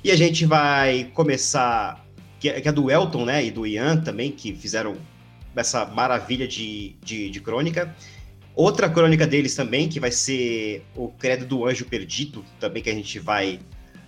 E 0.03 0.11
a 0.11 0.15
gente 0.15 0.45
vai 0.45 1.05
começar, 1.13 2.05
que 2.39 2.49
é, 2.49 2.61
que 2.61 2.67
é 2.67 2.71
do 2.71 2.89
Elton, 2.89 3.25
né, 3.25 3.45
e 3.45 3.51
do 3.51 3.65
Ian 3.65 3.97
também, 3.97 4.31
que 4.31 4.53
fizeram 4.53 4.95
essa 5.55 5.85
maravilha 5.85 6.47
de, 6.47 6.95
de, 7.03 7.29
de 7.29 7.41
crônica. 7.41 7.95
Outra 8.55 8.89
crônica 8.89 9.25
deles 9.27 9.55
também, 9.55 9.87
que 9.89 9.99
vai 9.99 10.11
ser 10.11 10.83
o 10.95 11.09
Credo 11.09 11.45
do 11.45 11.65
Anjo 11.65 11.85
Perdido, 11.85 12.43
também 12.59 12.81
que 12.81 12.89
a 12.89 12.93
gente 12.93 13.19
vai, 13.19 13.59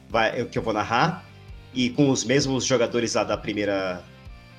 vai 0.08 0.46
que 0.46 0.58
eu 0.58 0.64
vou 0.64 0.74
narrar, 0.74 1.26
e 1.74 1.90
com 1.90 2.10
os 2.10 2.24
mesmos 2.24 2.66
jogadores 2.66 3.14
lá 3.14 3.24
da 3.24 3.38
primeira 3.38 4.04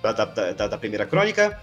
da, 0.03 0.13
da, 0.13 0.69
da 0.69 0.79
primeira 0.79 1.07
crônica. 1.07 1.61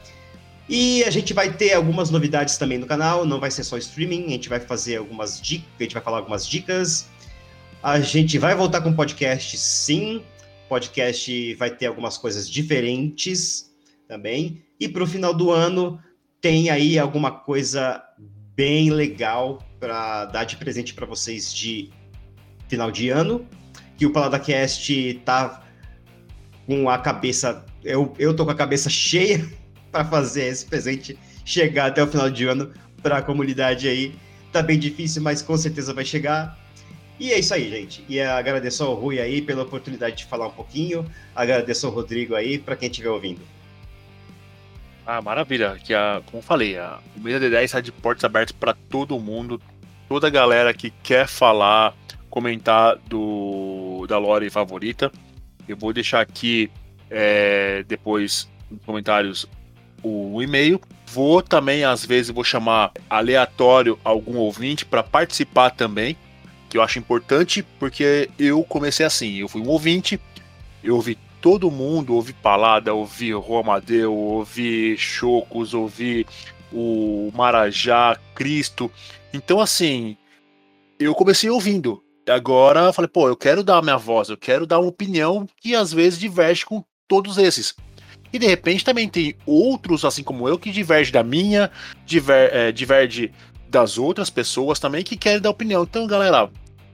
E 0.70 1.04
a 1.06 1.10
gente 1.10 1.34
vai 1.34 1.54
ter 1.54 1.74
algumas 1.74 2.10
novidades 2.10 2.58
também 2.58 2.78
no 2.78 2.86
canal, 2.86 3.26
não 3.26 3.40
vai 3.40 3.50
ser 3.50 3.64
só 3.64 3.78
streaming, 3.78 4.26
a 4.26 4.30
gente 4.32 4.50
vai 4.50 4.60
fazer 4.60 4.98
algumas 4.98 5.42
dicas, 5.42 5.70
a 5.80 5.84
gente 5.84 5.94
vai 5.94 6.04
falar 6.04 6.18
algumas 6.18 6.46
dicas. 6.46 7.08
A 7.82 8.02
gente 8.02 8.38
vai 8.38 8.54
voltar 8.54 8.82
com 8.82 8.92
podcast, 8.92 9.58
sim. 9.58 10.22
Podcast 10.68 11.54
vai 11.56 11.70
ter 11.70 11.86
algumas 11.86 12.18
coisas 12.18 12.50
diferentes 12.50 13.72
também. 14.10 14.62
E 14.78 14.90
para 14.90 15.04
o 15.04 15.08
final 15.08 15.34
do 15.34 15.52
ano 15.52 16.00
tem 16.42 16.70
aí 16.70 17.00
alguma 17.00 17.32
coisa 17.32 18.04
bem 18.54 18.90
legal 18.90 19.60
para 19.80 20.26
dar 20.26 20.44
de 20.44 20.58
presente 20.58 20.94
para 20.94 21.06
vocês 21.06 21.54
de 21.54 21.90
final 22.68 22.92
de 22.92 23.10
ano. 23.10 23.48
Que 23.96 24.06
o 24.06 24.12
PaladaCast 24.12 25.22
tá 25.24 25.64
com 26.66 26.90
a 26.90 26.98
cabeça. 26.98 27.66
Eu, 27.82 28.14
eu 28.20 28.36
tô 28.36 28.44
com 28.44 28.52
a 28.52 28.56
cabeça 28.56 28.90
cheia 28.92 29.48
para 29.92 30.06
fazer 30.06 30.46
esse 30.46 30.66
presente 30.66 31.18
chegar 31.46 31.88
até 31.88 32.04
o 32.04 32.08
final 32.08 32.30
de 32.30 32.46
ano 32.46 32.72
para 33.02 33.18
a 33.18 33.22
comunidade 33.22 33.88
aí. 33.88 34.16
Tá 34.52 34.62
bem 34.62 34.78
difícil, 34.78 35.22
mas 35.22 35.42
com 35.42 35.56
certeza 35.58 35.94
vai 35.94 36.06
chegar. 36.06 36.58
E 37.20 37.32
é 37.32 37.40
isso 37.40 37.54
aí, 37.54 37.70
gente. 37.70 38.04
E 38.08 38.20
agradeço 38.20 38.84
ao 38.84 38.94
Rui 38.94 39.20
aí 39.20 39.42
pela 39.42 39.64
oportunidade 39.64 40.18
de 40.18 40.26
falar 40.26 40.48
um 40.48 40.52
pouquinho. 40.52 41.06
Agradeço 41.36 41.88
ao 41.88 41.94
Rodrigo 41.94 42.36
aí 42.36 42.60
para 42.60 42.76
quem 42.76 42.90
estiver 42.90 43.10
ouvindo. 43.10 43.42
Ah, 45.06 45.22
maravilha. 45.22 45.80
Que 45.84 45.94
a, 45.94 46.22
como 46.30 46.44
falei, 46.44 46.78
a, 46.78 47.00
Mesa 47.16 47.40
de 47.40 47.50
10 47.50 47.66
está 47.66 47.82
de 47.82 47.92
portas 47.92 48.24
abertas 48.24 48.52
para 48.52 48.74
todo 48.74 49.20
mundo. 49.20 49.60
Toda 50.08 50.28
a 50.28 50.30
galera 50.30 50.74
que 50.74 50.92
quer 51.02 51.28
falar, 51.28 51.96
comentar 52.30 52.98
do 53.08 54.06
da 54.08 54.18
lore 54.18 54.50
favorita. 54.50 55.12
Eu 55.68 55.76
vou 55.76 55.92
deixar 55.92 56.22
aqui 56.22 56.70
é, 57.10 57.84
depois 57.88 58.48
nos 58.70 58.82
comentários 58.86 59.48
o 60.04 60.42
e-mail. 60.42 60.80
Vou 61.08 61.42
também, 61.42 61.84
às 61.84 62.06
vezes, 62.06 62.32
vou 62.32 62.44
chamar 62.44 62.92
aleatório 63.10 63.98
algum 64.04 64.38
ouvinte 64.38 64.86
para 64.86 65.02
participar 65.02 65.72
também, 65.72 66.18
que 66.70 66.78
eu 66.78 66.82
acho 66.82 67.00
importante, 67.00 67.64
porque 67.80 68.30
eu 68.38 68.64
comecei 68.64 69.06
assim, 69.06 69.36
eu 69.36 69.48
fui 69.48 69.62
um 69.62 69.70
ouvinte, 69.70 70.20
eu 70.84 70.96
ouvi 70.96 71.18
todo 71.42 71.72
mundo, 71.72 72.14
ouvi 72.14 72.34
Palada, 72.34 72.94
ouvi 72.94 73.32
Romadeu, 73.32 74.14
ouvi 74.14 74.98
Chocos, 74.98 75.74
ouvi 75.74 76.26
o 76.72 77.32
Marajá, 77.34 78.18
Cristo. 78.36 78.92
Então, 79.34 79.62
assim, 79.62 80.18
eu 81.00 81.16
comecei 81.16 81.50
ouvindo. 81.50 82.04
Agora 82.28 82.92
falei, 82.92 83.08
pô, 83.08 83.30
eu 83.30 83.38
quero 83.38 83.64
dar 83.64 83.78
a 83.78 83.82
minha 83.82 83.98
voz, 83.98 84.28
eu 84.28 84.36
quero 84.36 84.68
dar 84.68 84.80
uma 84.80 84.90
opinião 84.90 85.48
que 85.62 85.74
às 85.74 85.94
vezes 85.94 86.20
diverge 86.20 86.66
com 86.66 86.84
todos 87.08 87.38
esses. 87.38 87.74
E 88.38 88.40
de 88.40 88.46
repente 88.46 88.86
também 88.86 89.10
tem 89.10 89.34
outros, 89.48 90.06
assim 90.06 90.22
como 90.22 90.48
eu, 90.48 90.60
que 90.60 90.70
diverge 90.70 91.12
da 91.12 91.24
minha, 91.24 91.72
diver, 92.06 92.54
é, 92.54 92.72
diverge 92.72 93.32
das 93.68 93.98
outras 93.98 94.30
pessoas 94.30 94.80
também 94.80 95.04
que 95.04 95.18
querem 95.18 95.42
dar 95.42 95.50
opinião. 95.50 95.82
Então, 95.82 96.06
galera, 96.06 96.48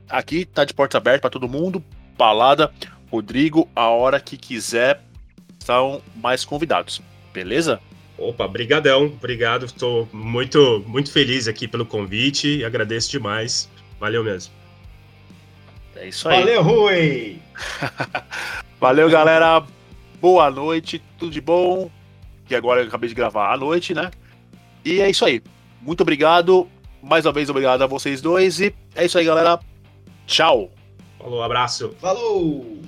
aqui 0.08 0.46
tá 0.46 0.64
de 0.64 0.74
porta 0.74 0.98
aberta 0.98 1.20
para 1.20 1.30
todo 1.30 1.50
mundo. 1.50 1.84
Palada, 2.18 2.72
Rodrigo, 3.12 3.68
a 3.76 3.90
hora 3.90 4.22
que 4.22 4.38
quiser, 4.38 5.02
estão 5.60 6.02
mais 6.16 6.46
convidados. 6.46 7.02
Beleza? 7.34 7.78
Opa, 8.18 8.48
brigadão, 8.48 9.08
obrigado. 9.08 9.66
Estou 9.66 10.08
muito, 10.14 10.82
muito 10.88 11.12
feliz 11.12 11.50
aqui 11.50 11.68
pelo 11.68 11.86
convite 11.86 12.60
e 12.60 12.64
agradeço 12.64 13.12
demais. 13.12 13.70
Valeu 14.00 14.24
mesmo. 14.24 14.54
É 15.98 16.08
isso 16.08 16.30
aí. 16.30 16.40
Valeu, 16.40 16.64
Rui! 16.64 17.38
Valeu, 18.80 19.10
galera. 19.10 19.62
Boa 20.24 20.50
noite, 20.50 21.04
tudo 21.20 21.34
de 21.34 21.42
bom. 21.42 21.92
Que 22.46 22.56
agora 22.56 22.80
eu 22.80 22.88
acabei 22.88 23.10
de 23.10 23.14
gravar 23.14 23.54
à 23.54 23.58
noite, 23.58 23.94
né? 23.94 24.10
E 24.86 25.02
é 25.02 25.10
isso 25.10 25.26
aí. 25.26 25.44
Muito 25.82 26.00
obrigado. 26.00 26.66
Mais 27.02 27.26
uma 27.26 27.34
vez, 27.34 27.50
obrigado 27.50 27.82
a 27.82 27.88
vocês 27.88 28.22
dois. 28.22 28.62
E 28.62 28.74
é 28.96 29.04
isso 29.04 29.18
aí, 29.18 29.26
galera. 29.26 29.60
Tchau. 30.26 30.72
Falou, 31.20 31.44
abraço. 31.44 31.94
Falou! 32.00 32.83